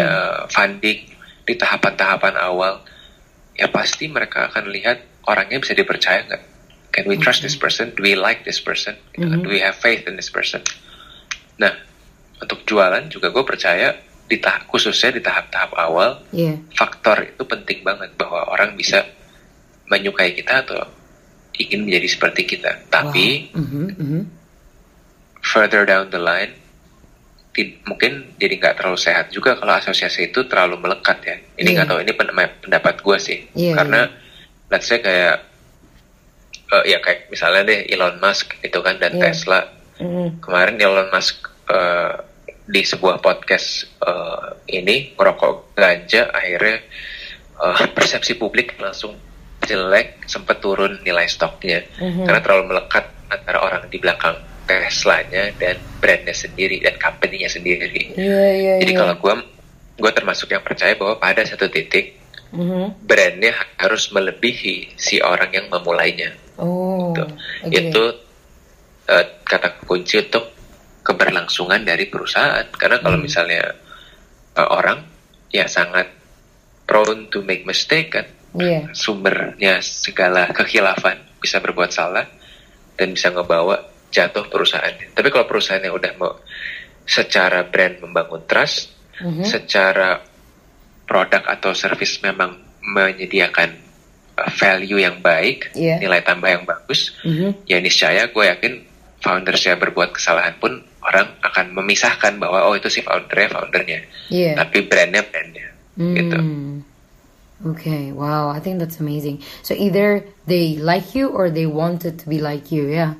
funding 0.51 0.99
di 1.43 1.53
tahapan-tahapan 1.59 2.36
awal 2.39 2.83
ya 3.55 3.67
pasti 3.71 4.07
mereka 4.07 4.51
akan 4.51 4.71
lihat 4.71 5.03
orangnya 5.27 5.59
bisa 5.59 5.75
dipercaya 5.75 6.23
nggak 6.27 6.43
can 6.93 7.10
we 7.10 7.17
trust 7.17 7.41
this 7.41 7.58
person 7.58 7.91
do 7.97 8.06
we 8.06 8.13
like 8.13 8.45
this 8.45 8.62
person 8.62 8.93
mm 9.17 9.25
-hmm. 9.25 9.41
do 9.41 9.49
we 9.49 9.60
have 9.60 9.73
faith 9.73 10.06
in 10.06 10.13
this 10.13 10.29
person 10.29 10.62
nah 11.58 11.73
untuk 12.39 12.62
jualan 12.69 13.10
juga 13.10 13.34
gue 13.34 13.43
percaya 13.43 13.97
di 14.29 14.38
tahap 14.39 14.69
khususnya 14.71 15.17
di 15.17 15.21
tahap-tahap 15.21 15.75
awal 15.75 16.21
yeah. 16.32 16.56
faktor 16.77 17.27
itu 17.27 17.43
penting 17.43 17.84
banget 17.84 18.15
bahwa 18.15 18.47
orang 18.47 18.77
bisa 18.77 19.03
menyukai 19.91 20.32
kita 20.38 20.63
atau 20.63 20.79
ingin 21.60 21.86
menjadi 21.86 22.08
seperti 22.08 22.41
kita 22.45 22.88
tapi 22.88 23.51
wow. 23.51 23.60
mm 23.60 23.65
-hmm. 23.67 23.88
Mm 23.97 24.08
-hmm 24.08 24.23
further 25.43 25.84
down 25.84 26.10
the 26.10 26.17
line 26.17 26.56
mungkin 27.86 28.34
jadi 28.41 28.58
nggak 28.58 28.82
terlalu 28.82 28.97
sehat 28.97 29.29
juga 29.29 29.53
kalau 29.53 29.77
asosiasi 29.77 30.34
itu 30.34 30.41
terlalu 30.49 30.82
melekat 30.82 31.21
ya. 31.21 31.38
Ini 31.53 31.69
nggak 31.69 31.86
yeah. 31.86 31.91
tahu 31.93 31.99
ini 32.01 32.13
pendapat 32.65 32.95
gue 32.97 33.17
sih. 33.21 33.39
Yeah, 33.53 33.77
Karena 33.77 34.10
yeah. 34.10 34.73
let's 34.73 34.89
say 34.89 34.97
kayak 34.97 35.52
uh, 36.73 36.83
ya 36.83 36.97
kayak 36.97 37.29
misalnya 37.29 37.69
deh 37.69 37.79
Elon 37.86 38.17
Musk 38.17 38.57
itu 38.65 38.79
kan 38.81 38.97
dan 38.97 39.13
yeah. 39.13 39.29
Tesla. 39.29 39.69
Mm. 40.01 40.41
Kemarin 40.41 40.75
Elon 40.81 41.09
Musk 41.13 41.45
uh, 41.69 42.17
di 42.65 42.81
sebuah 42.81 43.21
podcast 43.21 43.86
uh, 44.01 44.57
ini 44.65 45.13
merokok 45.13 45.77
ganja 45.77 46.33
akhirnya 46.33 46.81
uh, 47.62 47.86
persepsi 47.95 48.39
publik 48.41 48.73
langsung 48.81 49.13
jelek 49.63 50.27
sempat 50.27 50.59
turun 50.59 50.99
nilai 51.07 51.23
stoknya 51.29 51.88
mm 51.95 52.03
-hmm. 52.03 52.25
karena 52.27 52.41
terlalu 52.43 52.63
melekat 52.75 53.05
antara 53.31 53.63
orang 53.63 53.88
di 53.88 53.95
belakang 53.95 54.36
Tesla-nya 54.63 55.51
dan 55.59 55.75
brandnya 55.99 56.31
sendiri 56.31 56.79
dan 56.79 56.95
company-nya 56.95 57.51
sendiri. 57.51 58.15
Yeah, 58.15 58.51
yeah, 58.55 58.77
Jadi 58.79 58.91
yeah. 58.95 58.99
kalau 58.99 59.15
gue 59.19 59.33
gue 59.99 60.12
termasuk 60.15 60.49
yang 60.51 60.63
percaya 60.63 60.95
bahwa 60.95 61.19
pada 61.19 61.43
satu 61.43 61.67
titik 61.67 62.22
mm-hmm. 62.53 62.85
brandnya 63.03 63.53
harus 63.81 64.13
melebihi 64.13 64.95
si 64.95 65.19
orang 65.19 65.49
yang 65.51 65.67
memulainya. 65.73 66.37
Oh, 66.61 67.11
gitu. 67.11 67.25
okay. 67.65 67.89
Itu 67.89 68.03
uh, 69.09 69.25
kata 69.43 69.83
kunci 69.83 70.21
untuk 70.21 70.53
keberlangsungan 71.01 71.81
dari 71.83 72.07
perusahaan. 72.07 72.63
Karena 72.71 73.01
kalau 73.01 73.17
mm. 73.19 73.23
misalnya 73.25 73.73
uh, 74.55 74.69
orang 74.69 75.03
ya 75.49 75.65
sangat 75.65 76.07
prone 76.85 77.27
to 77.33 77.41
make 77.41 77.65
mistake 77.65 78.13
kan, 78.13 78.27
yeah. 78.55 78.85
sumbernya 78.93 79.81
segala 79.81 80.49
kekhilafan 80.53 81.19
bisa 81.41 81.59
berbuat 81.59 81.91
salah 81.91 82.25
dan 82.95 83.11
bisa 83.11 83.33
ngebawa 83.33 83.81
jatuh 84.13 84.45
perusahaannya. 84.47 85.17
Tapi 85.17 85.27
kalau 85.33 85.49
perusahaannya 85.49 85.91
udah 85.91 86.11
mau 86.21 86.37
secara 87.03 87.65
brand 87.67 87.99
membangun 87.99 88.45
trust, 88.47 88.93
mm-hmm. 89.19 89.43
secara 89.43 90.21
produk 91.03 91.43
atau 91.47 91.75
service 91.75 92.19
memang 92.23 92.57
menyediakan 92.83 93.75
uh, 94.39 94.51
value 94.55 94.99
yang 94.99 95.19
baik, 95.23 95.71
yeah. 95.75 95.99
nilai 95.99 96.23
tambah 96.23 96.49
yang 96.51 96.63
bagus, 96.67 97.15
mm-hmm. 97.23 97.63
ya 97.67 97.79
niscaya 97.79 98.27
gue 98.27 98.43
yakin 98.43 98.73
foundersnya 99.23 99.79
berbuat 99.79 100.15
kesalahan 100.15 100.59
pun 100.59 100.83
orang 101.03 101.31
akan 101.43 101.75
memisahkan 101.75 102.39
bahwa 102.39 102.67
oh 102.67 102.75
itu 102.75 102.91
si 102.91 103.03
foundernya 103.03 103.49
foundernya, 103.51 103.99
yeah. 104.27 104.55
tapi 104.59 104.83
brandnya 104.87 105.23
brandnya, 105.23 105.67
mm. 105.99 106.15
gitu. 106.15 106.39
Okay, 107.63 108.11
wow, 108.11 108.51
I 108.51 108.59
think 108.59 108.83
that's 108.83 108.99
amazing. 108.99 109.39
So 109.63 109.71
either 109.71 110.27
they 110.43 110.75
like 110.75 111.15
you 111.15 111.31
or 111.31 111.47
they 111.47 111.63
wanted 111.63 112.19
to 112.19 112.25
be 112.27 112.43
like 112.43 112.75
you, 112.75 112.91
yeah. 112.91 113.15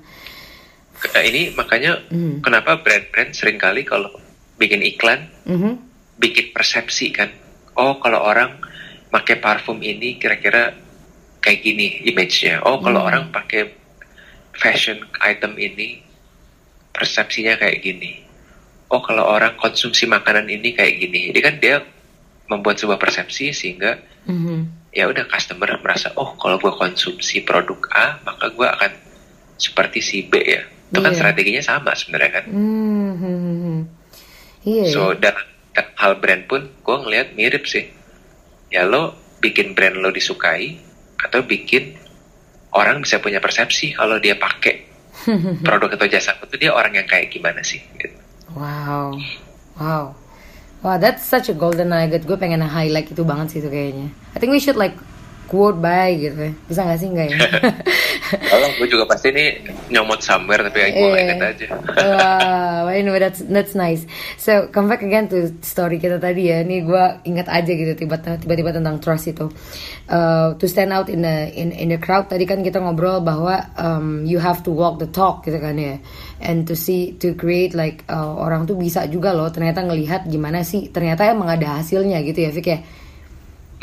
Nah, 1.04 1.24
ini 1.24 1.56
makanya 1.56 2.04
mm. 2.12 2.44
kenapa 2.44 2.80
brand-brand 2.80 3.36
sering 3.36 3.60
kali 3.60 3.84
kalau 3.88 4.12
bikin 4.56 4.80
iklan 4.84 5.28
mm-hmm. 5.44 5.76
bikin 6.20 6.56
persepsi 6.56 7.12
kan 7.12 7.28
oh 7.78 7.98
kalau 8.02 8.22
orang 8.22 8.58
pakai 9.14 9.38
parfum 9.38 9.78
ini 9.82 10.18
kira-kira 10.18 10.74
kayak 11.44 11.60
gini 11.62 12.02
image-nya 12.08 12.64
oh 12.66 12.80
kalau 12.82 13.04
mm. 13.04 13.08
orang 13.12 13.24
pakai 13.30 13.74
fashion 14.56 15.02
item 15.22 15.58
ini 15.58 16.02
persepsinya 16.94 17.58
kayak 17.58 17.82
gini 17.82 18.24
oh 18.94 19.02
kalau 19.02 19.26
orang 19.26 19.58
konsumsi 19.58 20.06
makanan 20.06 20.46
ini 20.46 20.78
kayak 20.78 21.02
gini 21.02 21.34
jadi 21.34 21.40
kan 21.42 21.56
dia 21.58 21.76
membuat 22.48 22.78
sebuah 22.78 23.02
persepsi 23.02 23.50
sehingga 23.50 23.98
mm-hmm. 24.30 24.94
ya 24.94 25.10
udah 25.10 25.26
customer 25.26 25.74
merasa 25.82 26.14
oh 26.14 26.38
kalau 26.38 26.62
gue 26.62 26.74
konsumsi 26.78 27.42
produk 27.42 27.82
A 27.94 28.22
maka 28.22 28.54
gue 28.54 28.68
akan 28.68 28.92
seperti 29.58 30.00
si 30.06 30.18
B 30.30 30.38
ya 30.46 30.62
itu 30.94 31.00
kan 31.02 31.10
yeah. 31.10 31.18
strateginya 31.18 31.64
sama 31.66 31.98
sebenarnya 31.98 32.32
kan 32.38 32.46
mm-hmm. 32.54 33.78
yeah. 34.70 34.88
so 34.94 35.18
dan 35.18 35.34
hal 35.74 36.20
brand 36.22 36.46
pun 36.46 36.70
gue 36.70 36.96
ngelihat 37.06 37.34
mirip 37.34 37.66
sih 37.66 37.90
ya 38.70 38.86
lo 38.86 39.18
bikin 39.42 39.74
brand 39.74 39.98
lo 39.98 40.14
disukai 40.14 40.78
atau 41.18 41.42
bikin 41.46 41.98
orang 42.74 43.02
bisa 43.02 43.18
punya 43.22 43.42
persepsi 43.42 43.94
kalau 43.98 44.18
dia 44.22 44.38
pakai 44.38 44.86
produk 45.66 45.94
atau 45.98 46.08
jasa 46.10 46.38
itu 46.42 46.56
dia 46.58 46.72
orang 46.74 46.98
yang 46.98 47.08
kayak 47.08 47.30
gimana 47.30 47.62
sih 47.62 47.82
gitu. 47.98 48.18
wow 48.58 49.14
wow 49.78 50.06
Wow, 50.84 51.00
that's 51.00 51.24
such 51.24 51.48
a 51.48 51.56
golden 51.56 51.96
nugget. 51.96 52.28
Gue 52.28 52.36
pengen 52.36 52.60
highlight 52.60 53.08
itu 53.08 53.24
banget 53.24 53.56
sih 53.56 53.60
itu 53.64 53.72
kayaknya. 53.72 54.12
I 54.36 54.38
think 54.44 54.52
we 54.52 54.60
should 54.60 54.76
like 54.76 54.92
quote 55.48 55.78
by 55.78 56.16
gitu 56.18 56.38
ya. 56.50 56.52
Bisa 56.66 56.80
gak 56.88 57.00
sih 57.00 57.08
enggak 57.12 57.28
ya? 57.30 57.38
Kalau 58.52 58.68
gue 58.80 58.88
juga 58.90 59.06
pasti 59.06 59.30
ini 59.30 59.46
nyomot 59.94 60.20
somewhere 60.24 60.66
tapi 60.66 60.90
gue 60.90 60.98
yeah. 60.98 61.22
inget 61.22 61.40
aja. 61.42 61.66
wow, 62.90 62.90
know 62.90 63.16
that's 63.20 63.46
that's 63.46 63.78
nice. 63.78 64.08
So 64.42 64.72
come 64.74 64.90
back 64.90 65.06
again 65.06 65.30
to 65.30 65.54
story 65.62 66.02
kita 66.02 66.18
tadi 66.18 66.50
ya. 66.50 66.66
Ini 66.66 66.88
gue 66.88 67.04
ingat 67.30 67.48
aja 67.52 67.72
gitu 67.72 67.94
tiba-tiba 67.94 68.72
tentang 68.74 68.98
trust 68.98 69.30
itu. 69.30 69.52
Uh, 70.10 70.58
to 70.58 70.66
stand 70.66 70.92
out 70.92 71.08
in 71.08 71.22
the 71.22 71.52
in 71.54 71.70
in 71.72 71.94
the 71.94 72.00
crowd 72.02 72.28
tadi 72.28 72.44
kan 72.50 72.66
kita 72.66 72.82
ngobrol 72.82 73.22
bahwa 73.22 73.70
um, 73.78 74.26
you 74.26 74.42
have 74.42 74.66
to 74.66 74.74
walk 74.74 74.98
the 74.98 75.10
talk 75.10 75.46
gitu 75.46 75.60
kan 75.62 75.78
ya. 75.78 76.00
And 76.44 76.66
to 76.68 76.74
see 76.74 77.14
to 77.22 77.38
create 77.38 77.78
like 77.78 78.02
uh, 78.10 78.34
orang 78.36 78.66
tuh 78.66 78.76
bisa 78.80 79.06
juga 79.12 79.36
loh 79.36 79.54
ternyata 79.54 79.86
ngelihat 79.86 80.26
gimana 80.28 80.66
sih 80.66 80.90
ternyata 80.90 81.30
emang 81.30 81.52
ada 81.54 81.80
hasilnya 81.84 82.24
gitu 82.26 82.40
ya 82.42 82.50
Fik 82.50 82.68
ya. 82.68 82.80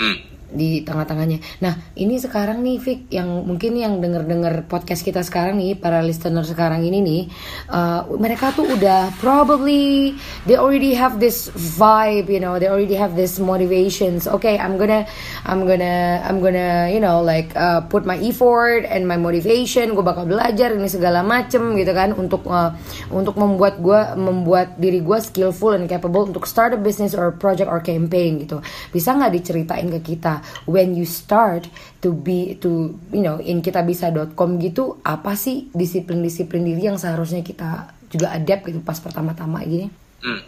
Hmm 0.01 0.30
di 0.51 0.83
tengah-tengahnya. 0.83 1.39
Nah, 1.63 1.95
ini 1.97 2.19
sekarang 2.19 2.61
nih 2.61 2.77
Vic 2.83 3.01
yang 3.15 3.47
mungkin 3.47 3.79
yang 3.79 4.03
denger-denger 4.03 4.67
podcast 4.67 5.07
kita 5.07 5.23
sekarang 5.23 5.57
nih 5.63 5.79
para 5.79 6.03
listener 6.03 6.43
sekarang 6.43 6.83
ini 6.83 6.99
nih 7.01 7.23
uh, 7.71 8.07
mereka 8.19 8.51
tuh 8.51 8.67
udah 8.67 9.15
probably 9.23 10.15
they 10.45 10.59
already 10.59 10.93
have 10.93 11.23
this 11.23 11.49
vibe, 11.55 12.27
you 12.27 12.43
know, 12.43 12.59
they 12.59 12.67
already 12.67 12.99
have 12.99 13.15
this 13.15 13.39
motivations. 13.39 14.27
Okay, 14.27 14.59
I'm 14.59 14.75
gonna 14.75 15.07
I'm 15.47 15.65
gonna 15.65 16.21
I'm 16.27 16.43
gonna, 16.43 16.91
you 16.91 16.99
know, 16.99 17.23
like 17.23 17.55
uh, 17.55 17.87
put 17.87 18.03
my 18.03 18.19
effort 18.19 18.85
and 18.91 19.07
my 19.07 19.17
motivation, 19.17 19.95
gue 19.95 20.05
bakal 20.05 20.27
belajar 20.27 20.75
ini 20.75 20.91
segala 20.91 21.23
macem 21.23 21.79
gitu 21.79 21.93
kan 21.95 22.11
untuk 22.17 22.45
uh, 22.51 22.75
untuk 23.15 23.39
membuat 23.39 23.79
gue 23.79 24.01
membuat 24.19 24.77
diri 24.77 25.01
gue 25.01 25.19
skillful 25.23 25.79
and 25.79 25.87
capable 25.87 26.27
untuk 26.27 26.45
start 26.45 26.75
a 26.75 26.81
business 26.81 27.15
or 27.15 27.31
project 27.37 27.71
or 27.71 27.79
campaign 27.81 28.43
gitu. 28.43 28.59
Bisa 28.91 29.15
nggak 29.15 29.33
diceritain 29.37 29.87
ke 29.89 30.01
kita 30.15 30.40
when 30.67 30.97
you 30.97 31.07
start 31.07 31.69
to 32.05 32.13
be 32.13 32.57
to 32.61 32.97
you 33.13 33.25
know 33.25 33.41
in 33.41 33.61
kitabisa.com 33.61 34.61
gitu 34.61 35.01
apa 35.05 35.37
sih 35.37 35.69
disiplin-disiplin 35.73 36.65
diri 36.65 36.91
yang 36.91 36.99
seharusnya 37.01 37.45
kita 37.45 37.93
juga 38.11 38.35
adapt 38.35 38.67
gitu 38.67 38.81
pas 38.83 38.99
pertama-tama 38.99 39.63
gini? 39.65 39.89
Hmm. 40.21 40.43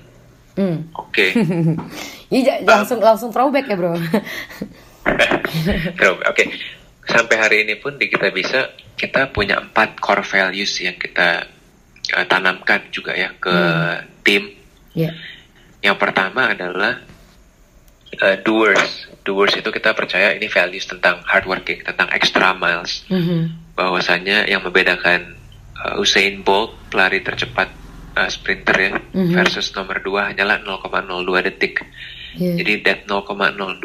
Hmm. 0.52 0.76
Oke. 0.96 1.32
Okay. 1.32 1.36
Iya 2.32 2.64
langsung 2.64 3.04
langsung 3.04 3.28
throwback 3.28 3.68
ya 3.68 3.76
bro. 3.76 3.92
throwback. 6.00 6.26
Oke. 6.32 6.32
Okay. 6.32 6.46
Sampai 7.04 7.36
hari 7.36 7.56
ini 7.68 7.76
pun 7.76 8.00
di 8.00 8.08
kita 8.08 8.32
bisa 8.32 8.72
kita 8.96 9.28
punya 9.28 9.60
empat 9.60 10.00
core 10.00 10.24
values 10.24 10.72
yang 10.80 10.96
kita 10.96 11.44
uh, 12.16 12.24
tanamkan 12.24 12.88
juga 12.88 13.12
ya 13.12 13.36
ke 13.36 13.52
hmm. 13.52 14.24
tim. 14.24 14.42
Yeah. 14.96 15.12
Yang 15.84 15.96
pertama 16.00 16.56
adalah 16.56 17.04
uh, 18.16 18.36
doers. 18.40 19.11
Doers 19.22 19.54
itu 19.54 19.70
kita 19.70 19.94
percaya 19.94 20.34
ini 20.34 20.50
values 20.50 20.90
tentang 20.90 21.22
hard 21.22 21.46
working, 21.46 21.78
tentang 21.86 22.10
extra 22.10 22.54
miles. 22.58 23.06
Mm-hmm. 23.06 23.74
Bahwasanya 23.78 24.50
yang 24.50 24.66
membedakan 24.66 25.38
uh, 25.78 26.02
Usain 26.02 26.42
Bolt 26.42 26.74
pelari 26.90 27.22
tercepat 27.22 27.70
uh, 28.18 28.26
sprinter 28.26 28.76
ya 28.76 28.92
mm-hmm. 28.98 29.34
versus 29.38 29.70
nomor 29.78 30.02
2 30.02 30.34
hanyalah 30.34 30.58
0,02 30.66 31.46
detik. 31.46 31.86
Yeah. 32.34 32.58
Jadi 32.58 32.72
that 32.82 33.00
0,02 33.06 33.78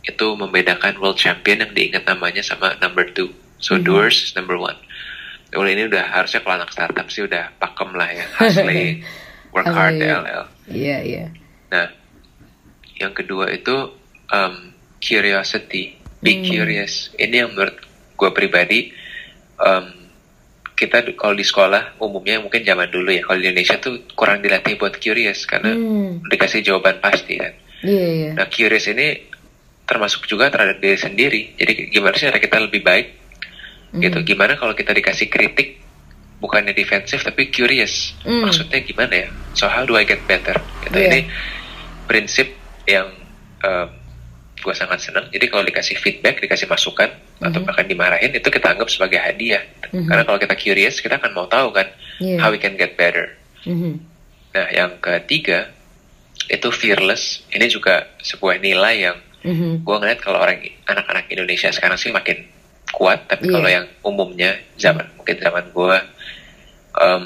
itu 0.00 0.26
membedakan 0.32 0.96
world 0.96 1.20
champion 1.20 1.60
yang 1.60 1.72
diingat 1.76 2.08
namanya 2.08 2.40
sama 2.40 2.72
number 2.80 3.04
2. 3.04 3.60
So 3.60 3.76
mm-hmm. 3.76 3.84
doers 3.84 4.16
is 4.24 4.32
number 4.32 4.56
one. 4.56 4.80
Well 5.52 5.68
ini 5.68 5.90
udah 5.90 6.08
harusnya 6.08 6.40
kalau 6.46 6.62
anak 6.62 6.70
startup 6.70 7.10
sih 7.10 7.26
udah 7.26 7.50
pakem 7.58 7.90
lah 7.92 8.06
ya, 8.06 8.22
hustling, 8.38 9.02
work 9.54 9.66
hard, 9.66 9.98
iya, 9.98 10.06
iya 10.06 10.14
iya. 10.14 10.42
yeah, 10.70 11.00
yeah. 11.02 11.28
Nah 11.74 11.86
yang 13.02 13.10
kedua 13.10 13.50
itu 13.50 13.90
um, 14.30 14.69
curiosity, 15.00 15.96
be 16.20 16.38
hmm. 16.38 16.44
curious. 16.44 17.10
Ini 17.16 17.46
yang 17.46 17.56
menurut 17.56 17.80
gue 18.14 18.30
pribadi 18.36 18.92
um, 19.56 19.88
kita 20.76 21.12
kalau 21.16 21.36
di 21.36 21.44
sekolah 21.44 22.00
umumnya 22.00 22.40
mungkin 22.40 22.64
zaman 22.64 22.88
dulu 22.88 23.12
ya 23.12 23.20
kalau 23.24 23.36
di 23.36 23.52
Indonesia 23.52 23.76
tuh 23.76 24.04
kurang 24.16 24.40
dilatih 24.40 24.80
buat 24.80 24.96
curious 24.96 25.44
karena 25.44 25.76
hmm. 25.76 26.28
dikasih 26.28 26.64
jawaban 26.64 27.00
pasti 27.00 27.36
kan. 27.36 27.52
Yeah, 27.80 28.12
yeah. 28.12 28.32
Nah 28.36 28.46
curious 28.48 28.88
ini 28.92 29.28
termasuk 29.90 30.30
juga 30.30 30.52
terhadap 30.54 30.78
diri 30.78 30.94
sendiri. 30.94 31.42
Jadi 31.58 31.90
gimana 31.90 32.14
sih 32.14 32.30
cara 32.30 32.38
kita 32.38 32.62
lebih 32.62 32.86
baik? 32.86 33.06
Mm. 33.90 34.00
Gitu. 34.06 34.18
Gimana 34.22 34.54
kalau 34.54 34.70
kita 34.78 34.94
dikasih 34.94 35.26
kritik 35.26 35.82
bukannya 36.38 36.70
defensif 36.70 37.26
tapi 37.26 37.50
curious? 37.50 38.14
Mm. 38.22 38.46
Maksudnya 38.46 38.78
gimana 38.86 39.14
ya? 39.26 39.28
So 39.58 39.66
how 39.66 39.82
do 39.82 39.98
I 39.98 40.06
get 40.06 40.22
better? 40.30 40.54
Gitu. 40.86 40.94
Yeah. 40.94 41.10
Ini 41.10 41.20
prinsip 42.06 42.54
yang 42.86 43.10
uh, 43.66 43.90
gue 44.60 44.74
sangat 44.76 45.00
senang. 45.00 45.26
Jadi 45.32 45.46
kalau 45.48 45.64
dikasih 45.64 45.96
feedback, 45.98 46.44
dikasih 46.44 46.68
masukan 46.68 47.10
mm-hmm. 47.10 47.46
atau 47.50 47.60
bahkan 47.64 47.86
dimarahin 47.88 48.32
itu 48.36 48.48
kita 48.48 48.76
anggap 48.76 48.88
sebagai 48.92 49.18
hadiah. 49.18 49.64
Mm-hmm. 49.90 50.06
Karena 50.06 50.22
kalau 50.28 50.38
kita 50.38 50.54
curious, 50.56 51.00
kita 51.00 51.16
akan 51.16 51.32
mau 51.32 51.48
tahu 51.48 51.72
kan 51.74 51.88
yeah. 52.20 52.38
how 52.38 52.52
we 52.52 52.60
can 52.60 52.76
get 52.76 52.94
better. 52.94 53.34
Mm-hmm. 53.64 53.94
Nah, 54.54 54.68
yang 54.70 54.90
ketiga 55.00 55.72
itu 56.46 56.68
fearless. 56.70 57.42
Ini 57.50 57.66
juga 57.72 58.06
sebuah 58.20 58.60
nilai 58.60 58.94
yang 59.10 59.16
mm-hmm. 59.42 59.72
gue 59.82 59.96
ngeliat 59.96 60.20
kalau 60.20 60.38
orang 60.38 60.60
anak-anak 60.86 61.26
Indonesia 61.32 61.72
sekarang 61.72 61.96
sih 61.96 62.12
makin 62.12 62.44
kuat. 62.92 63.26
Tapi 63.26 63.48
yeah. 63.48 63.54
kalau 63.56 63.68
yang 63.68 63.86
umumnya 64.04 64.50
zaman 64.76 65.08
mungkin 65.16 65.36
zaman 65.40 65.64
gue 65.72 65.96
um, 67.00 67.24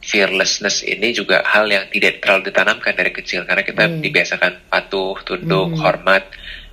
fearlessness 0.00 0.80
ini 0.80 1.12
juga 1.12 1.44
hal 1.44 1.68
yang 1.68 1.84
tidak 1.92 2.24
terlalu 2.24 2.48
ditanamkan 2.48 2.96
dari 2.96 3.12
kecil 3.12 3.44
karena 3.44 3.60
kita 3.60 3.84
mm. 3.84 4.00
dibiasakan 4.00 4.52
patuh, 4.72 5.14
tunduk, 5.28 5.76
mm. 5.76 5.78
hormat, 5.78 6.24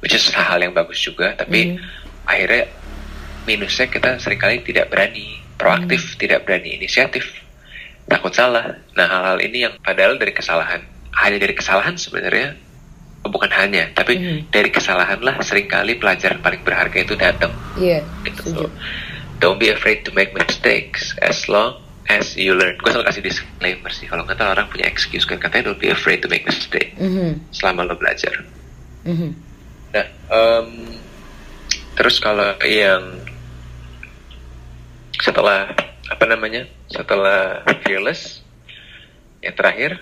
which 0.07 0.15
is 0.15 0.31
hal 0.31 0.55
yang 0.63 0.71
bagus 0.71 1.03
juga. 1.03 1.35
Tapi 1.35 1.75
mm. 1.75 1.83
akhirnya 2.23 2.71
minusnya 3.43 3.91
kita 3.91 4.15
sering 4.23 4.39
kali 4.39 4.63
tidak 4.63 4.87
berani 4.87 5.43
proaktif, 5.59 5.99
mm. 5.99 6.23
tidak 6.23 6.47
berani 6.47 6.79
inisiatif, 6.79 7.27
takut 8.07 8.31
salah. 8.31 8.79
Nah 8.95 9.03
hal-hal 9.03 9.43
ini 9.43 9.67
yang 9.67 9.75
padahal 9.83 10.15
dari 10.15 10.31
kesalahan, 10.31 10.79
hanya 11.11 11.37
dari 11.43 11.51
kesalahan 11.51 11.99
sebenarnya 11.99 12.55
bukan 13.27 13.51
hanya, 13.51 13.91
tapi 13.91 14.15
mm. 14.15 14.39
dari 14.47 14.71
kesalahan 14.71 15.19
lah 15.19 15.35
sering 15.43 15.67
kali 15.67 15.99
pelajaran 15.99 16.39
paling 16.39 16.63
berharga 16.63 17.03
itu 17.03 17.19
datang. 17.19 17.51
Iya. 17.75 17.99
Yeah, 17.99 18.31
gitu. 18.31 18.41
So, 18.55 18.71
don't 19.43 19.59
be 19.59 19.75
afraid 19.75 20.07
to 20.07 20.15
make 20.15 20.31
mistakes 20.31 21.19
as 21.19 21.51
long 21.51 21.83
as 22.07 22.39
you 22.39 22.55
learn. 22.55 22.79
Gue 22.79 22.95
selalu 22.95 23.11
kasih 23.11 23.23
disclaimer 23.27 23.91
sih. 23.91 24.07
Kalau 24.07 24.23
nggak 24.23 24.39
orang 24.39 24.71
punya 24.71 24.87
excuse 24.87 25.27
kan 25.27 25.35
katanya 25.35 25.75
don't 25.75 25.83
be 25.83 25.91
afraid 25.91 26.23
to 26.23 26.31
make 26.31 26.47
mistake 26.47 26.95
mm-hmm. 26.95 27.43
selama 27.51 27.91
lo 27.91 27.99
belajar. 27.99 28.47
Mm-hmm. 29.03 29.46
Nah, 29.93 30.07
um, 30.31 30.69
terus 31.95 32.19
kalau 32.19 32.55
yang 32.65 33.23
setelah 35.17 35.73
apa 36.07 36.25
namanya 36.29 36.69
setelah 36.87 37.65
fearless 37.83 38.45
yang 39.43 39.55
terakhir 39.57 39.99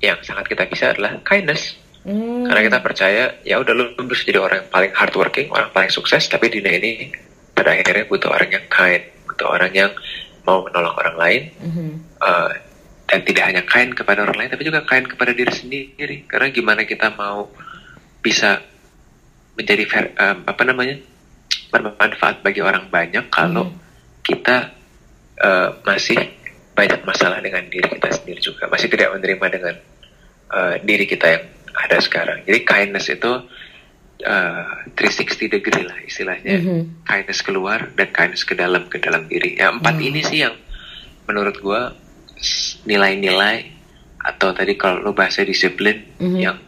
yang 0.00 0.18
sangat 0.20 0.48
kita 0.48 0.64
bisa 0.68 0.84
adalah 0.92 1.20
kindness. 1.24 1.76
Mm. 2.04 2.52
Karena 2.52 2.62
kita 2.68 2.78
percaya 2.84 3.24
ya 3.48 3.56
udah 3.64 3.72
lu 3.72 3.96
bisa 4.04 4.28
jadi 4.28 4.40
orang 4.40 4.64
yang 4.64 4.70
paling 4.70 4.92
hardworking, 4.92 5.48
orang 5.48 5.72
paling 5.72 5.88
sukses, 5.88 6.28
tapi 6.28 6.52
di 6.52 6.60
dunia 6.60 6.76
ini 6.76 6.92
pada 7.56 7.72
akhirnya 7.72 8.04
butuh 8.04 8.28
orang 8.28 8.50
yang 8.52 8.66
kind, 8.68 9.04
butuh 9.24 9.48
orang 9.48 9.72
yang 9.72 9.90
mau 10.44 10.60
menolong 10.62 10.94
orang 10.94 11.16
lain 11.16 11.42
mm-hmm. 11.56 11.90
uh, 12.20 12.52
dan 13.08 13.20
tidak 13.24 13.44
hanya 13.48 13.62
kain 13.64 13.90
kepada 13.96 14.24
orang 14.28 14.44
lain 14.44 14.50
tapi 14.52 14.62
juga 14.68 14.84
kain 14.84 15.08
kepada 15.08 15.32
diri 15.32 15.52
sendiri 15.52 16.28
karena 16.28 16.52
gimana 16.52 16.84
kita 16.84 17.12
mau 17.16 17.48
bisa 18.20 18.60
menjadi 19.54 19.84
ver, 19.86 20.04
um, 20.18 20.38
apa 20.46 20.62
namanya 20.66 20.96
bermanfaat 21.70 22.42
bagi 22.42 22.62
orang 22.62 22.86
banyak 22.90 23.26
kalau 23.30 23.70
mm-hmm. 23.70 24.22
kita 24.22 24.74
uh, 25.42 25.74
masih 25.82 26.18
banyak 26.74 27.06
masalah 27.06 27.38
dengan 27.38 27.62
diri 27.70 27.86
kita 27.86 28.10
sendiri 28.10 28.40
juga 28.42 28.66
masih 28.66 28.90
tidak 28.90 29.14
menerima 29.14 29.46
dengan 29.50 29.74
uh, 30.50 30.74
diri 30.82 31.06
kita 31.06 31.26
yang 31.38 31.44
ada 31.74 31.98
sekarang 32.02 32.42
jadi 32.42 32.60
kindness 32.66 33.10
itu 33.10 33.32
uh, 34.26 34.70
360 34.98 35.54
degree 35.54 35.86
lah 35.86 35.98
istilahnya 36.02 36.54
mm 36.58 36.62
-hmm. 36.62 36.80
kindness 37.06 37.40
keluar 37.46 37.90
dan 37.94 38.10
kindness 38.10 38.42
ke 38.42 38.58
dalam 38.58 38.90
ke 38.90 38.98
dalam 38.98 39.26
diri 39.30 39.58
ya 39.58 39.70
empat 39.70 39.94
mm. 39.98 40.06
ini 40.06 40.20
sih 40.26 40.38
yang 40.46 40.54
menurut 41.30 41.58
gue 41.62 41.82
nilai-nilai 42.90 43.70
atau 44.24 44.50
tadi 44.50 44.74
kalau 44.74 44.98
lo 44.98 45.14
bahasa 45.14 45.46
disiplin 45.46 46.02
mm 46.18 46.26
-hmm. 46.26 46.40
yang 46.42 46.58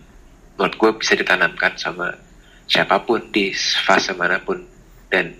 menurut 0.54 0.74
gue 0.78 0.90
bisa 1.02 1.18
ditanamkan 1.18 1.74
sama 1.74 2.25
siapa 2.66 3.02
pun 3.06 3.30
di 3.30 3.54
fase 3.86 4.12
mana 4.14 4.42
pun 4.42 4.62
dan 5.10 5.32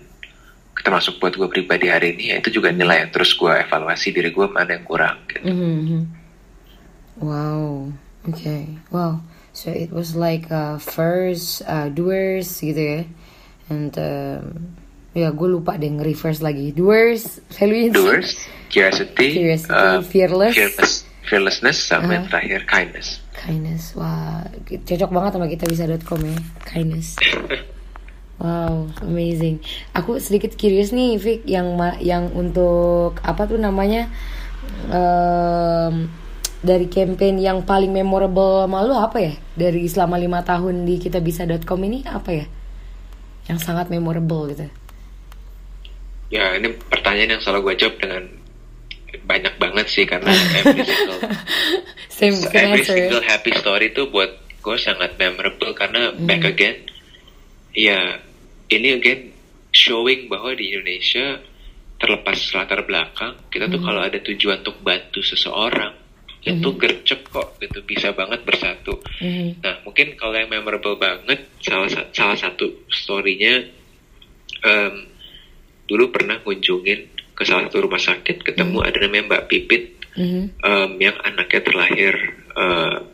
termasuk 0.79 1.19
buat 1.19 1.35
gue 1.35 1.47
pribadi 1.51 1.91
hari 1.91 2.15
ini 2.15 2.31
ya 2.31 2.35
itu 2.39 2.59
juga 2.63 2.71
nilai 2.71 3.03
yang 3.03 3.11
terus 3.11 3.35
gue 3.35 3.51
evaluasi 3.51 4.15
diri 4.15 4.31
gue 4.31 4.47
mana 4.47 4.79
yang 4.79 4.85
kurang 4.87 5.19
gitu. 5.27 5.43
Mm 5.43 5.55
-hmm. 5.59 6.03
Wow, 7.17 7.91
oke, 8.29 8.37
okay. 8.37 8.77
wow. 8.93 9.17
So 9.57 9.73
it 9.73 9.89
was 9.89 10.13
like 10.13 10.53
uh, 10.53 10.77
first 10.77 11.65
uh, 11.65 11.89
doers 11.89 12.61
gitu 12.61 12.77
ya. 12.77 13.01
And 13.73 13.89
um, 13.97 14.77
ya 15.17 15.33
gue 15.33 15.49
lupa 15.49 15.81
deh 15.81 15.89
nge-reverse 15.89 16.45
lagi. 16.45 16.77
Doers, 16.77 17.41
values. 17.57 17.97
Doers, 17.97 18.29
curiosity, 18.69 19.33
curiosity 19.33 19.73
uh, 19.73 20.05
fearless. 20.05 20.53
fearless, 20.53 20.93
fearlessness 21.25 21.77
sama 21.81 22.05
uh-huh. 22.05 22.13
yang 22.21 22.25
terakhir 22.29 22.61
kindness. 22.69 23.17
Kindness, 23.47 23.95
wah 23.95 24.43
cocok 24.67 25.07
banget 25.07 25.31
sama 25.39 25.47
kita 25.47 25.63
bisa.com 25.71 26.19
ya, 26.27 26.35
kindness. 26.67 27.15
Wow, 28.37 28.93
amazing. 29.01 29.65
Aku 29.97 30.21
sedikit 30.21 30.53
curious 30.53 30.93
nih, 30.93 31.17
Vic, 31.17 31.41
yang 31.49 31.73
yang 31.97 32.29
untuk 32.37 33.17
apa 33.25 33.49
tuh 33.49 33.57
namanya 33.57 34.13
um, 34.93 36.05
dari 36.61 36.85
campaign 36.85 37.41
yang 37.41 37.65
paling 37.65 37.89
memorable 37.89 38.69
malu 38.69 38.93
apa 38.93 39.17
ya? 39.17 39.33
Dari 39.57 39.89
selama 39.89 40.21
lima 40.21 40.45
tahun 40.45 40.85
di 40.85 41.01
kita 41.01 41.17
bisa.com 41.17 41.81
ini 41.81 42.05
apa 42.05 42.29
ya? 42.29 42.45
Yang 43.49 43.65
sangat 43.65 43.89
memorable 43.89 44.53
gitu. 44.53 44.69
Ya, 46.29 46.53
ini 46.61 46.77
pertanyaan 46.93 47.39
yang 47.39 47.41
selalu 47.41 47.73
gue 47.73 47.75
jawab 47.81 47.95
dengan 47.97 48.36
banyak 49.23 49.55
banget 49.55 49.87
sih 49.87 50.03
karena 50.03 50.31
every 50.31 50.83
single 50.83 51.19
Same 52.17 52.37
every 52.51 52.83
answer. 52.83 52.95
single 52.97 53.23
happy 53.23 53.51
story 53.55 53.95
itu 53.95 54.09
buat 54.11 54.31
gue 54.59 54.77
sangat 54.79 55.15
memorable 55.15 55.71
karena 55.71 56.11
mm. 56.11 56.27
back 56.27 56.43
again 56.43 56.77
ya 57.71 58.19
ini 58.67 58.99
again 58.99 59.31
showing 59.71 60.27
bahwa 60.27 60.51
di 60.57 60.75
Indonesia 60.75 61.39
terlepas 61.97 62.35
latar 62.51 62.83
belakang 62.83 63.37
kita 63.47 63.71
tuh 63.71 63.79
mm. 63.79 63.85
kalau 63.87 64.01
ada 64.03 64.19
tujuan 64.19 64.59
untuk 64.59 64.77
bantu 64.83 65.23
seseorang 65.23 65.95
mm. 66.43 66.51
itu 66.51 66.69
hmm. 66.69 66.79
gercep 66.79 67.21
kok 67.31 67.55
gitu 67.63 67.79
bisa 67.87 68.11
banget 68.11 68.43
bersatu 68.43 68.99
mm. 69.23 69.63
nah 69.63 69.79
mungkin 69.87 70.19
kalau 70.19 70.35
yang 70.35 70.51
memorable 70.51 70.99
banget 70.99 71.47
salah 71.63 71.87
salah 72.11 72.35
satu 72.35 72.85
storynya 72.91 73.71
um, 74.67 74.95
dulu 75.87 76.11
pernah 76.11 76.43
kunjungin 76.43 77.16
ke 77.37 77.45
salah 77.45 77.69
satu 77.69 77.85
rumah 77.85 78.01
sakit 78.01 78.41
ketemu 78.41 78.81
mm. 78.81 78.87
ada 78.89 78.97
namanya 79.05 79.23
Mbak 79.29 79.43
Pipit 79.45 79.83
mm. 80.17 80.43
um, 80.65 80.91
yang 80.97 81.15
anaknya 81.21 81.61
terlahir 81.61 82.13
uh, 82.57 83.05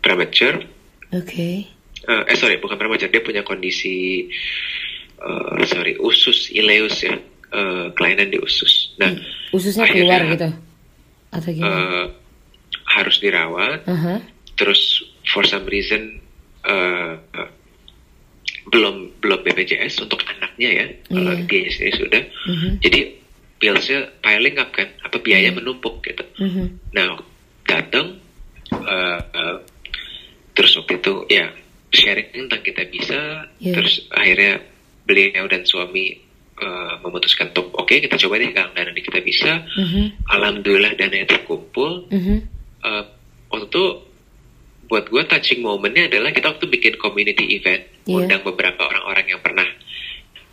premature 0.00 0.64
oke 1.12 1.28
okay. 1.28 1.68
uh, 2.08 2.24
eh 2.24 2.36
sorry 2.40 2.56
bukan 2.56 2.80
premature 2.80 3.12
dia 3.12 3.20
punya 3.20 3.44
kondisi 3.44 4.26
uh, 5.20 5.60
sorry 5.68 6.00
usus 6.00 6.48
ileus 6.56 7.04
ya 7.04 7.14
uh, 7.52 7.86
kelainan 7.94 8.32
di 8.32 8.38
usus. 8.40 8.94
Nah 9.00 9.12
hmm. 9.12 9.54
ususnya 9.56 9.84
akhirnya, 9.88 10.04
keluar 10.04 10.22
gitu 10.34 10.48
atau 11.28 11.50
gimana? 11.52 11.76
Uh, 11.76 12.06
harus 12.88 13.16
dirawat. 13.20 13.84
Uh 13.84 13.92
-huh. 13.92 14.18
Terus 14.56 15.04
for 15.28 15.44
some 15.44 15.68
reason 15.68 16.18
uh, 16.66 17.20
uh, 17.36 17.50
belum 18.68 19.20
belum 19.20 19.40
BPJS 19.44 20.04
untuk 20.04 20.20
anaknya 20.28 20.68
ya 20.68 20.86
yeah. 20.88 20.88
kalau 21.12 21.32
dia 21.46 21.68
sendiri 21.72 21.96
sudah. 21.96 22.22
-huh. 22.24 22.72
Jadi 22.80 23.00
billsnya 23.58 24.10
piling 24.22 24.56
up 24.58 24.70
kan, 24.70 24.88
apa 25.02 25.18
biaya 25.18 25.50
-huh. 25.50 25.58
menumpuk 25.58 26.02
gitu. 26.06 26.24
-huh. 26.38 26.66
Nah 26.94 27.18
datang 27.66 28.18
uh, 28.72 29.20
uh, 29.20 29.56
terus 30.54 30.74
waktu 30.78 30.98
itu 30.98 31.14
ya 31.30 31.46
sharing 31.92 32.28
tentang 32.34 32.62
kita 32.64 32.82
bisa, 32.90 33.48
yeah. 33.58 33.74
terus 33.74 34.06
akhirnya 34.12 34.62
beliau 35.08 35.48
dan 35.48 35.64
suami 35.64 36.28
uh, 36.60 37.00
memutuskan 37.00 37.48
untuk 37.54 37.72
oke 37.74 37.88
okay, 37.88 38.04
kita 38.04 38.20
coba 38.20 38.42
deh 38.42 38.52
galang 38.52 38.74
dana 38.76 38.92
di 38.92 39.02
kita 39.02 39.20
bisa 39.24 39.64
mm-hmm. 39.64 40.28
alhamdulillah 40.28 40.92
dana 40.98 41.16
itu 41.16 41.36
kumpul 41.48 42.04
mm-hmm. 42.12 42.38
uh, 42.84 43.04
waktu 43.48 43.66
itu 43.72 43.84
buat 44.88 45.04
gue 45.08 45.22
touching 45.28 45.60
momennya 45.64 46.08
adalah 46.12 46.32
kita 46.32 46.52
waktu 46.52 46.66
bikin 46.68 46.94
community 47.00 47.56
event 47.56 47.88
yeah. 48.04 48.20
undang 48.20 48.42
beberapa 48.44 48.84
orang-orang 48.84 49.26
yang 49.32 49.40
pernah 49.40 49.66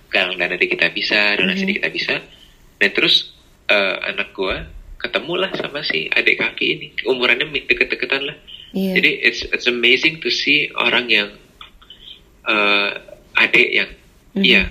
galang 0.07 0.39
dana 0.39 0.55
di 0.55 0.67
kita 0.71 0.87
bisa 0.95 1.35
donasi 1.35 1.67
mm-hmm. 1.67 1.67
di 1.67 1.73
kita 1.81 1.89
bisa 1.91 2.15
dan 2.79 2.89
terus 2.91 3.31
uh, 3.71 3.95
anak 4.05 4.35
gue 4.35 4.55
ketemulah 4.99 5.53
sama 5.53 5.85
si 5.85 6.09
adik 6.09 6.41
kaki 6.41 6.65
ini. 6.65 6.87
Umurannya 7.05 7.51
deket-deketan 7.51 8.23
lah. 8.25 8.37
Yeah. 8.75 8.99
jadi 8.99 9.11
it's 9.23 9.39
it's 9.55 9.71
amazing 9.71 10.19
to 10.19 10.27
see 10.27 10.67
orang 10.75 11.07
yang 11.07 11.31
uh, 12.43 12.91
adik 13.39 13.71
yang 13.71 13.87
mm 14.35 14.43
-hmm. 14.43 14.43
ya 14.43 14.63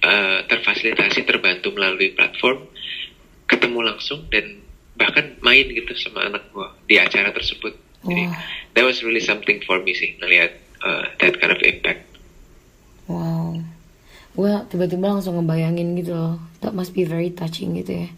uh, 0.00 0.38
terfasilitasi 0.48 1.28
terbantu 1.28 1.68
melalui 1.76 2.16
platform 2.16 2.64
ketemu 3.44 3.92
langsung 3.92 4.24
dan 4.32 4.64
bahkan 4.96 5.36
main 5.44 5.68
gitu 5.68 5.92
sama 6.00 6.24
anak 6.32 6.48
gua 6.56 6.72
di 6.88 6.96
acara 6.96 7.28
tersebut. 7.36 7.76
Jadi 8.08 8.24
that 8.72 8.88
was 8.88 9.04
really 9.04 9.20
something 9.20 9.60
for 9.68 9.84
me 9.84 9.92
sih 9.92 10.16
ngelihat 10.16 10.56
uh, 10.80 11.12
that 11.20 11.36
kind 11.36 11.52
of 11.52 11.60
impact. 11.60 12.08
Wow 13.04 13.60
gue 14.32 14.52
tiba-tiba 14.72 15.12
langsung 15.12 15.36
ngebayangin 15.36 15.96
gitu 16.00 16.12
loh 16.16 16.36
that 16.64 16.72
must 16.72 16.96
be 16.96 17.04
very 17.04 17.28
touching 17.32 17.76
gitu 17.76 18.06
ya 18.06 18.08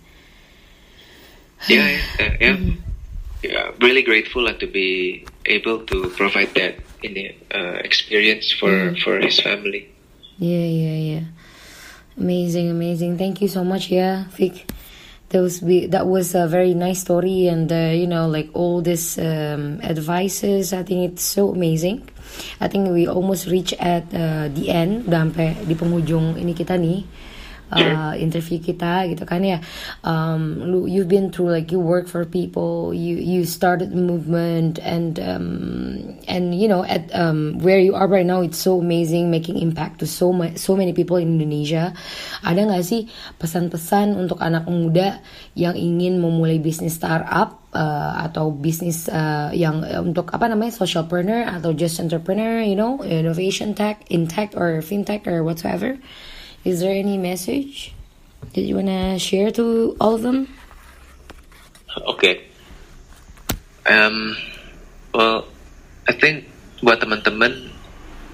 yeah 1.67 1.87
yeah, 1.91 2.05
yeah, 2.19 2.33
yeah. 2.41 2.57
Mm 2.59 2.75
yeah 3.45 3.77
really 3.85 4.01
grateful 4.01 4.49
lah 4.49 4.57
to 4.57 4.65
be 4.65 5.21
able 5.45 5.85
to 5.85 6.09
provide 6.17 6.49
that 6.57 6.81
in 7.05 7.13
uh, 7.53 7.77
experience 7.85 8.49
for 8.49 8.73
mm. 8.73 8.97
for 9.05 9.21
his 9.21 9.37
family 9.37 9.93
Yeah, 10.39 10.67
yeah, 10.67 10.99
yeah. 10.99 11.25
Amazing, 12.19 12.71
amazing. 12.71 13.19
Thank 13.19 13.41
you 13.41 13.49
so 13.49 13.63
much, 13.63 13.91
yeah, 13.91 14.25
Vic. 14.35 14.67
That 15.35 15.43
was 15.43 15.59
that 15.91 16.07
was 16.07 16.39
a 16.39 16.47
very 16.47 16.79
nice 16.79 17.03
story, 17.03 17.51
and 17.51 17.67
uh, 17.67 17.91
you 17.91 18.07
know, 18.07 18.31
like 18.31 18.55
all 18.55 18.79
this 18.79 19.19
um, 19.19 19.83
advices. 19.83 20.71
I 20.71 20.87
think 20.87 21.11
it's 21.11 21.27
so 21.27 21.51
amazing. 21.51 22.07
I 22.63 22.71
think 22.71 22.95
we 22.95 23.11
almost 23.11 23.51
reach 23.51 23.75
at 23.83 24.07
uh, 24.15 24.47
the 24.55 24.71
end, 24.71 25.11
sampai 25.11 25.67
di 25.67 25.75
penghujung 25.75 26.39
ini 26.39 26.55
kita 26.55 26.79
nih 26.79 27.03
uh, 27.75 28.15
interview 28.15 28.63
kita 28.63 29.11
gitu 29.11 29.27
kan 29.27 29.43
ya. 29.43 29.59
Um, 30.07 30.63
you've 30.87 31.11
been 31.11 31.35
through 31.35 31.51
like 31.51 31.75
you 31.75 31.83
work 31.83 32.07
for 32.07 32.23
people 32.23 32.95
you 32.95 33.19
you 33.19 33.43
started 33.45 33.91
movement 33.93 34.79
and 34.79 35.19
um, 35.19 36.17
and 36.31 36.55
you 36.55 36.71
know 36.71 36.87
at 36.87 37.11
um, 37.13 37.59
where 37.59 37.83
you 37.83 37.99
are 37.99 38.07
right 38.07 38.27
now 38.27 38.41
it's 38.41 38.59
so 38.59 38.79
amazing 38.79 39.29
making 39.29 39.59
impact 39.59 40.01
to 40.01 40.07
so 40.07 40.31
ma 40.31 40.55
so 40.55 40.79
many 40.79 40.95
people 40.95 41.19
in 41.19 41.37
Indonesia. 41.37 41.91
Ada 42.47 42.71
nggak 42.71 42.85
sih 42.87 43.11
pesan-pesan 43.37 44.15
untuk 44.15 44.39
anak 44.39 44.71
muda 44.71 45.19
yang 45.59 45.75
ingin 45.75 46.23
memulai 46.23 46.63
bisnis 46.63 46.97
startup 46.97 47.65
uh, 47.75 48.25
atau 48.25 48.55
bisnis 48.55 49.11
uh, 49.11 49.51
yang 49.53 49.83
uh, 49.83 50.01
untuk 50.01 50.31
apa 50.31 50.47
namanya 50.49 50.73
socialpreneur 50.73 51.51
atau 51.51 51.75
just 51.75 51.99
entrepreneur 51.99 52.63
you 52.63 52.79
know 52.79 53.03
innovation 53.03 53.75
tech 53.75 54.01
in 54.09 54.31
tech 54.31 54.55
or 54.55 54.81
fintech 54.81 55.27
or 55.27 55.43
whatsoever 55.43 55.99
Is 56.65 56.81
there 56.81 56.97
any 56.97 57.21
message 57.21 57.93
that 58.57 58.65
you 58.65 58.81
wanna 58.81 59.21
share 59.21 59.53
to 59.53 59.97
all 60.01 60.17
of 60.17 60.25
them? 60.25 60.49
Okay. 62.09 62.41
Um, 63.85 64.33
well, 65.13 65.45
I 66.09 66.17
think 66.17 66.49
buat 66.81 67.05
teman-teman 67.05 67.69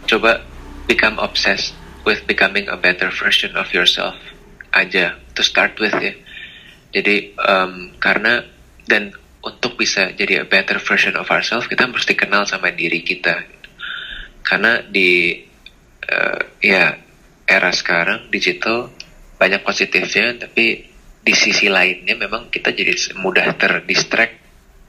coba 0.06 0.46
become 0.86 1.18
obsessed 1.18 1.74
with 2.06 2.22
becoming 2.30 2.70
a 2.70 2.78
better 2.78 3.10
version 3.10 3.58
of 3.58 3.74
yourself 3.74 4.14
aja 4.78 5.18
to 5.34 5.42
start 5.42 5.74
with 5.82 5.94
ya. 5.98 6.14
Jadi 6.94 7.34
um, 7.34 7.98
karena 7.98 8.46
dan 8.86 9.10
untuk 9.42 9.74
bisa 9.74 10.14
jadi 10.14 10.42
a 10.42 10.46
better 10.46 10.78
version 10.78 11.18
of 11.18 11.26
ourselves 11.34 11.66
kita 11.66 11.90
mesti 11.90 12.14
kenal 12.14 12.46
sama 12.46 12.70
diri 12.70 13.02
kita. 13.02 13.42
Karena 14.46 14.86
di 14.86 15.34
uh, 16.06 16.40
ya 16.62 17.09
era 17.50 17.74
sekarang 17.74 18.30
digital 18.30 18.94
banyak 19.34 19.66
positifnya 19.66 20.46
tapi 20.46 20.86
di 21.20 21.34
sisi 21.34 21.66
lainnya 21.66 22.14
memang 22.14 22.46
kita 22.48 22.70
jadi 22.70 22.94
mudah 23.18 23.58
terdistract 23.58 24.38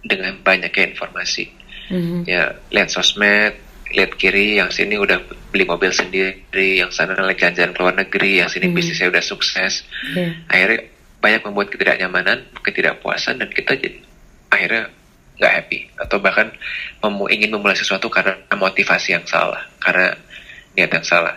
dengan 0.05 0.38
banyaknya 0.45 0.93
informasi 0.93 1.49
mm-hmm. 1.89 2.20
ya 2.30 2.53
lihat 2.70 2.93
sosmed 2.93 3.57
lihat 3.91 4.16
kiri 4.16 4.62
yang 4.62 4.70
sini 4.72 4.95
udah 4.95 5.20
beli 5.51 5.68
mobil 5.68 5.91
sendiri 5.91 6.80
yang 6.80 6.93
sana 6.93 7.18
lagi 7.20 7.43
jalan 7.43 7.76
ke 7.76 7.80
luar 7.82 7.95
negeri 7.97 8.45
yang 8.45 8.47
sini 8.47 8.70
mm-hmm. 8.70 8.78
bisnisnya 8.78 9.09
udah 9.09 9.24
sukses 9.26 9.84
yeah. 10.14 10.32
akhirnya 10.47 10.88
banyak 11.20 11.41
membuat 11.43 11.68
ketidaknyamanan 11.74 12.45
ketidakpuasan 12.62 13.41
dan 13.41 13.49
kita 13.51 13.76
jadi 13.78 13.99
akhirnya 14.53 14.84
nggak 15.41 15.53
happy 15.57 15.80
atau 15.97 16.18
bahkan 16.22 16.53
mem 17.01 17.18
ingin 17.34 17.49
memulai 17.49 17.74
sesuatu 17.74 18.14
karena 18.14 18.38
motivasi 18.53 19.18
yang 19.18 19.26
salah 19.26 19.66
karena 19.82 20.14
niat 20.78 20.91
yang 20.93 21.05
salah 21.05 21.34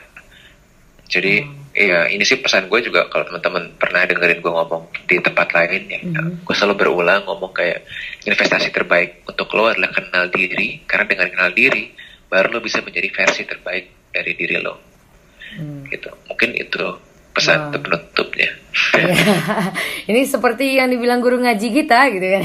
jadi 1.14 1.46
hmm. 1.46 1.78
ya 1.78 2.00
ini 2.10 2.26
sih 2.26 2.42
pesan 2.42 2.66
gue 2.66 2.82
juga 2.82 3.06
kalau 3.06 3.30
teman-teman 3.30 3.70
pernah 3.78 4.02
dengerin 4.02 4.42
gue 4.42 4.50
ngomong 4.50 4.82
di 5.06 5.22
tempat 5.22 5.54
lain 5.54 5.82
ya, 5.86 6.00
hmm. 6.02 6.42
gue 6.42 6.54
selalu 6.58 6.74
berulang 6.74 7.22
ngomong 7.22 7.54
kayak 7.54 7.86
investasi 8.26 8.74
terbaik 8.74 9.22
untuk 9.22 9.46
lo 9.54 9.70
adalah 9.70 9.94
kenal 9.94 10.26
diri 10.34 10.82
karena 10.82 11.06
dengan 11.06 11.30
kenal 11.30 11.50
diri 11.54 11.94
baru 12.26 12.58
lo 12.58 12.58
bisa 12.58 12.82
menjadi 12.82 13.14
versi 13.14 13.46
terbaik 13.46 14.10
dari 14.10 14.34
diri 14.34 14.58
lo. 14.58 14.74
Hmm. 15.54 15.86
Gitu. 15.86 16.10
Mungkin 16.26 16.50
itu 16.58 16.82
pesan 17.34 17.70
wow. 17.70 17.78
penutupnya. 17.78 18.50
ini 20.10 20.26
seperti 20.26 20.82
yang 20.82 20.90
dibilang 20.90 21.22
guru 21.22 21.38
ngaji 21.42 21.68
kita 21.70 22.10
gitu 22.10 22.26
kan. 22.26 22.42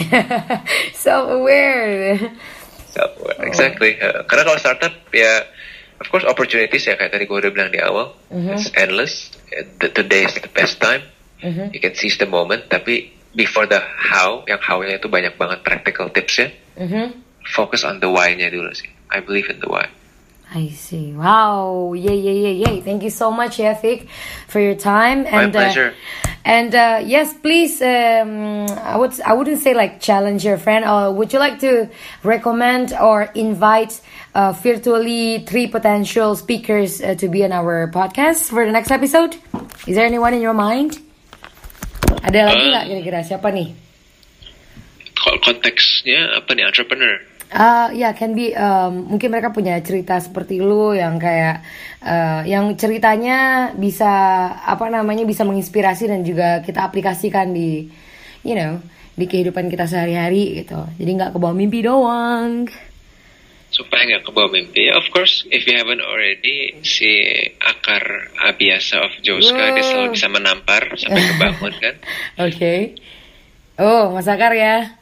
Self 1.02 1.26
aware. 1.42 2.22
Self 2.94 3.18
aware. 3.18 3.50
Exactly. 3.50 3.98
Uh, 3.98 4.26
karena 4.30 4.46
kalau 4.46 4.60
startup 4.62 4.94
ya 5.10 5.46
of 6.00 6.08
course 6.08 6.26
opportunities 6.26 6.88
ya 6.88 6.96
kayak 6.96 7.12
tadi 7.12 7.28
gue 7.28 7.38
udah 7.38 7.52
bilang 7.52 7.70
di 7.70 7.80
awal 7.84 8.16
mm-hmm. 8.32 8.56
it's 8.56 8.72
endless 8.74 9.30
the, 9.84 9.92
today 9.92 10.24
is 10.26 10.34
the 10.40 10.52
best 10.52 10.80
time 10.80 11.04
mm-hmm. 11.44 11.70
you 11.76 11.80
can 11.84 11.94
seize 11.94 12.16
the 12.18 12.28
moment 12.28 12.66
tapi 12.72 13.12
before 13.36 13.68
the 13.70 13.78
how 13.84 14.42
yang 14.50 14.60
how-nya 14.64 14.98
itu 14.98 15.12
banyak 15.12 15.36
banget 15.36 15.60
practical 15.62 16.08
tips 16.10 16.40
ya 16.40 16.48
mm-hmm. 16.80 17.14
focus 17.52 17.84
on 17.84 18.00
the 18.00 18.10
why-nya 18.10 18.48
dulu 18.50 18.72
sih 18.72 18.90
I 19.12 19.20
believe 19.22 19.52
in 19.52 19.60
the 19.60 19.70
why 19.70 19.92
I 20.52 20.70
see. 20.70 21.14
Wow. 21.14 21.94
Yay, 21.94 22.16
yay, 22.16 22.38
yay, 22.40 22.54
yay. 22.54 22.82
Thank 22.82 23.04
you 23.04 23.12
so 23.12 23.30
much, 23.30 23.58
Yafik, 23.58 24.08
for 24.48 24.60
your 24.60 24.74
time. 24.74 25.26
And, 25.28 25.32
My 25.32 25.46
uh, 25.46 25.52
pleasure. 25.52 25.94
Uh, 25.94 26.30
and 26.44 26.74
uh, 26.74 27.02
yes, 27.06 27.36
please. 27.38 27.82
Um, 27.82 28.66
I 28.82 28.98
would. 28.98 29.14
I 29.22 29.34
wouldn't 29.34 29.60
say 29.60 29.76
like 29.76 30.02
challenge 30.02 30.44
your 30.44 30.58
friend. 30.58 30.86
Or 30.86 31.14
would 31.14 31.34
you 31.34 31.40
like 31.40 31.60
to 31.60 31.90
recommend 32.24 32.94
or 32.94 33.30
invite 33.36 34.02
uh, 34.34 34.54
virtually 34.54 35.46
three 35.46 35.68
potential 35.68 36.36
speakers 36.36 37.00
uh, 37.02 37.14
to 37.16 37.30
be 37.30 37.46
on 37.46 37.52
our 37.52 37.92
podcast 37.92 38.50
for 38.50 38.66
the 38.66 38.72
next 38.72 38.90
episode? 38.90 39.38
Is 39.86 39.96
there 39.96 40.06
anyone 40.06 40.34
in 40.34 40.42
your 40.42 40.58
mind? 40.58 40.98
Ada 42.26 42.50
lagi 42.50 42.66
nggak 42.74 42.86
kira-kira 42.90 43.20
siapa 43.22 43.54
nih? 43.54 43.70
Konteksnya 45.46 46.42
apa 46.42 46.58
nih 46.58 46.66
entrepreneur? 46.66 47.22
Uh, 47.50 47.90
ya, 47.98 47.98
yeah, 47.98 48.12
can 48.14 48.38
be 48.38 48.54
um, 48.54 49.10
mungkin 49.10 49.34
mereka 49.34 49.50
punya 49.50 49.82
cerita 49.82 50.22
seperti 50.22 50.62
lu 50.62 50.94
yang 50.94 51.18
kayak 51.18 51.66
uh, 52.06 52.46
yang 52.46 52.78
ceritanya 52.78 53.74
bisa 53.74 54.06
apa 54.54 54.86
namanya 54.94 55.26
bisa 55.26 55.42
menginspirasi 55.50 56.14
dan 56.14 56.22
juga 56.22 56.62
kita 56.62 56.86
aplikasikan 56.86 57.50
di 57.50 57.90
you 58.46 58.54
know 58.54 58.78
di 59.18 59.26
kehidupan 59.26 59.66
kita 59.66 59.90
sehari-hari 59.90 60.62
gitu. 60.62 60.78
Jadi 61.02 61.10
nggak 61.10 61.34
kebawa 61.34 61.58
mimpi 61.58 61.82
doang. 61.82 62.70
Supaya 63.74 64.06
nggak 64.06 64.30
kebawa 64.30 64.54
mimpi, 64.54 64.94
of 64.94 65.10
course 65.10 65.42
if 65.50 65.66
you 65.66 65.74
haven't 65.74 66.06
already 66.06 66.78
si 66.86 67.10
akar 67.66 68.30
biasa 68.62 69.10
of 69.10 69.14
Joska 69.26 69.74
dia 69.74 69.86
selalu 69.90 70.14
bisa 70.14 70.30
menampar 70.30 71.02
sampai 71.02 71.26
kebangun 71.34 71.74
kan. 71.82 71.96
Oke. 72.46 72.46
Okay. 72.50 72.82
Oh, 73.80 74.12
Mas 74.12 74.28
Akar 74.28 74.52
ya. 74.52 74.99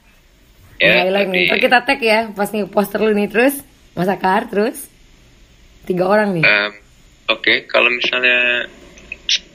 Ya, 0.78 1.10
hilang 1.10 1.34
nih. 1.34 1.50
Ntar 1.50 1.60
kita 1.62 1.80
tag 1.86 2.00
ya 2.02 2.30
pas 2.34 2.50
nih 2.54 2.70
poster 2.70 3.02
lu 3.02 3.14
nih 3.18 3.30
terus 3.30 3.66
Mas 3.98 4.10
Akar 4.10 4.46
terus 4.46 4.86
tiga 5.90 6.06
orang 6.06 6.38
nih. 6.38 6.46
Um, 6.46 6.72
Oke, 7.28 7.44
okay. 7.44 7.58
kalau 7.68 7.92
misalnya 7.92 8.70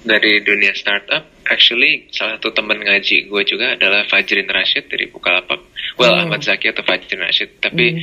dari 0.05 0.45
dunia 0.45 0.77
startup, 0.77 1.25
actually 1.49 2.11
salah 2.13 2.37
satu 2.37 2.53
teman 2.53 2.83
ngaji 2.83 3.31
gue 3.31 3.43
juga 3.49 3.79
adalah 3.79 4.05
Fajrin 4.05 4.51
Rashid 4.51 4.91
dari 4.93 5.09
Bukalapak. 5.09 5.61
Well, 5.97 6.13
hmm. 6.13 6.29
Ahmad 6.29 6.43
Zaki 6.45 6.69
atau 6.69 6.85
Fajrin 6.85 7.23
Rashid. 7.23 7.63
Tapi 7.63 7.97
hmm. 7.97 8.01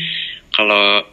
kalau 0.56 1.06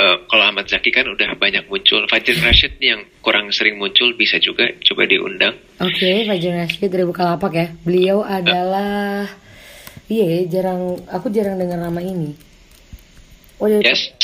uh, 0.00 0.16
kalau 0.30 0.44
Ahmad 0.48 0.70
Zaki 0.70 0.94
kan 0.94 1.10
udah 1.10 1.34
banyak 1.36 1.66
muncul. 1.68 2.06
Fajrin 2.08 2.40
Rashid 2.40 2.78
yang 2.80 3.04
kurang 3.20 3.50
sering 3.52 3.76
muncul 3.76 4.14
bisa 4.14 4.40
juga 4.40 4.70
coba 4.88 5.04
diundang. 5.04 5.58
Oke, 5.82 5.92
okay, 5.92 6.16
Fajrin 6.24 6.62
Rashid 6.64 6.88
dari 6.88 7.04
Bukalapak 7.04 7.52
ya. 7.52 7.68
Beliau 7.84 8.24
adalah 8.24 9.28
uh, 9.28 9.47
Iya, 10.08 10.24
ya, 10.24 10.40
jarang 10.48 10.96
aku 11.04 11.28
jarang 11.28 11.60
dengar 11.60 11.76
nama 11.76 12.00
ini. 12.00 12.32
Oh, 13.60 13.68
dia, 13.68 13.84
yes. 13.84 14.14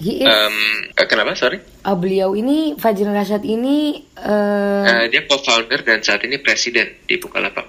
He 0.00 0.24
is. 0.24 0.26
Um, 0.26 0.56
kenapa? 0.96 1.36
Sorry. 1.36 1.60
Uh, 1.84 1.92
beliau 1.92 2.32
ini 2.32 2.74
Fajrin 2.80 3.12
Rashad 3.12 3.44
ini. 3.44 4.08
Uh, 4.16 4.82
uh, 4.88 5.04
dia 5.12 5.28
co-founder 5.28 5.84
dan 5.84 6.00
saat 6.00 6.24
ini 6.24 6.40
presiden 6.40 7.04
di 7.04 7.20
Bukalapak. 7.20 7.68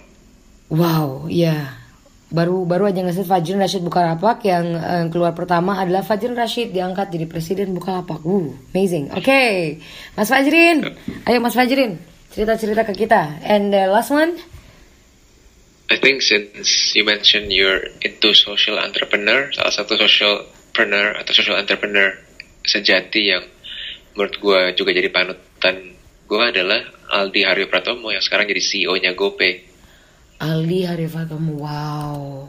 Wow, 0.71 1.27
ya. 1.27 1.75
Baru 2.31 2.63
baru 2.63 2.87
aja 2.87 3.03
ngasih 3.03 3.27
Fajrin 3.27 3.59
Rashid 3.59 3.83
Bukalapak 3.83 4.39
yang 4.47 4.71
uh, 4.79 5.05
keluar 5.11 5.35
pertama 5.35 5.83
adalah 5.83 5.99
Fajrin 6.07 6.31
Rashid 6.31 6.71
diangkat 6.71 7.11
jadi 7.11 7.27
presiden 7.27 7.75
Bukalapak. 7.75 8.23
Uh, 8.23 8.55
amazing. 8.71 9.11
Oke, 9.11 9.27
okay. 9.27 9.55
Mas 10.15 10.31
Fajrin, 10.31 10.87
ayo 11.27 11.37
Mas 11.43 11.53
Fajrin 11.59 11.99
cerita-cerita 12.31 12.87
ke 12.87 12.95
kita. 12.95 13.43
And 13.43 13.75
the 13.75 13.91
last 13.91 14.09
one. 14.09 14.39
I 15.91 15.99
think 15.99 16.23
since 16.23 16.95
you 16.95 17.03
mentioned 17.03 17.51
you're 17.51 17.83
into 17.99 18.31
social 18.31 18.79
entrepreneur, 18.79 19.51
salah 19.51 19.75
satu 19.75 19.99
social 19.99 20.47
entrepreneur 20.47 21.19
atau 21.19 21.35
social 21.35 21.59
entrepreneur 21.59 22.15
sejati 22.63 23.35
yang 23.35 23.43
menurut 24.15 24.39
gue 24.39 24.59
juga 24.79 24.95
jadi 24.95 25.11
panutan 25.11 25.99
gue 26.31 26.39
adalah 26.39 26.79
Aldi 27.11 27.43
Haryo 27.43 27.67
Pratomo 27.67 28.07
yang 28.07 28.23
sekarang 28.23 28.47
jadi 28.47 28.63
CEO-nya 28.63 29.11
GoPay. 29.19 29.67
Aldi 30.39 30.87
Haryo 30.87 31.11
Pratomo, 31.11 31.59
wow, 31.59 32.47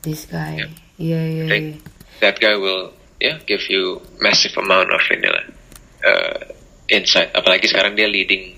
this 0.00 0.24
guy, 0.24 0.64
yeah, 0.96 1.20
yeah, 1.28 1.52
yeah. 1.52 1.76
That 2.24 2.40
guy 2.40 2.56
will, 2.56 2.96
yeah, 3.20 3.44
give 3.44 3.68
you 3.68 4.00
massive 4.24 4.56
amount 4.56 4.88
of 4.88 5.04
inilah 5.12 5.52
uh, 6.00 6.48
insight. 6.88 7.28
Apalagi 7.36 7.68
sekarang 7.68 7.92
dia 7.92 8.08
leading, 8.08 8.56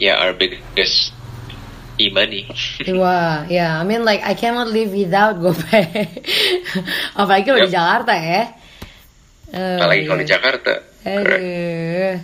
yeah, 0.00 0.16
our 0.16 0.32
biggest 0.32 1.12
e-money. 2.08 2.50
Wah, 2.90 3.46
ya, 3.46 3.54
yeah. 3.54 3.70
I 3.78 3.84
mean 3.86 4.02
like 4.02 4.22
I 4.26 4.34
cannot 4.34 4.68
live 4.68 4.90
without 4.90 5.38
GoPay. 5.38 6.10
Apalagi 7.14 7.44
kalau 7.46 7.60
yep. 7.62 7.68
di 7.68 7.74
Jakarta 7.74 8.14
ya. 8.18 8.42
Uh, 9.52 9.78
Apalagi 9.78 10.02
kalau 10.08 10.20
di 10.20 10.28
Jakarta. 10.28 10.72
Aduh. 11.06 12.14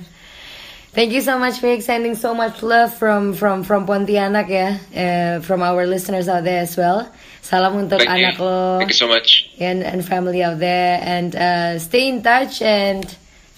Thank 0.98 1.12
you 1.12 1.20
so 1.20 1.38
much 1.38 1.60
for 1.60 1.70
sending 1.78 2.16
so 2.16 2.34
much 2.34 2.62
love 2.62 2.90
from 2.90 3.30
from 3.36 3.62
from 3.62 3.86
Pontianak 3.86 4.50
ya, 4.50 4.82
uh, 4.98 5.38
from 5.44 5.62
our 5.62 5.86
listeners 5.86 6.26
out 6.26 6.42
there 6.42 6.64
as 6.64 6.74
well. 6.74 7.06
Salam 7.44 7.78
untuk 7.78 8.02
Thank 8.02 8.10
anak 8.10 8.36
you. 8.40 8.44
lo. 8.44 8.82
Thank 8.82 8.90
you 8.90 8.98
so 8.98 9.06
much. 9.06 9.46
And 9.62 9.86
and 9.86 10.02
family 10.02 10.42
out 10.42 10.58
there 10.58 10.98
and 10.98 11.36
uh, 11.38 11.78
stay 11.78 12.10
in 12.10 12.24
touch 12.26 12.64
and 12.64 13.06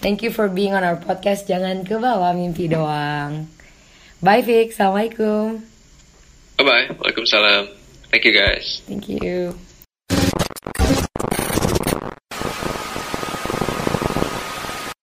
thank 0.04 0.20
you 0.20 0.28
for 0.28 0.52
being 0.52 0.76
on 0.76 0.84
our 0.84 1.00
podcast. 1.00 1.48
Jangan 1.48 1.88
ke 1.88 1.96
bawah 1.96 2.34
mimpi 2.36 2.68
doang. 2.68 3.48
Bye 4.20 4.44
Vic, 4.44 4.76
assalamualaikum. 4.76 5.69
Bye 6.60 6.68
bye. 6.68 6.94
Waalaikumsalam. 7.00 7.72
Thank 8.10 8.24
you 8.26 8.36
guys. 8.36 8.82
Thank 8.86 9.08
you. 9.08 9.56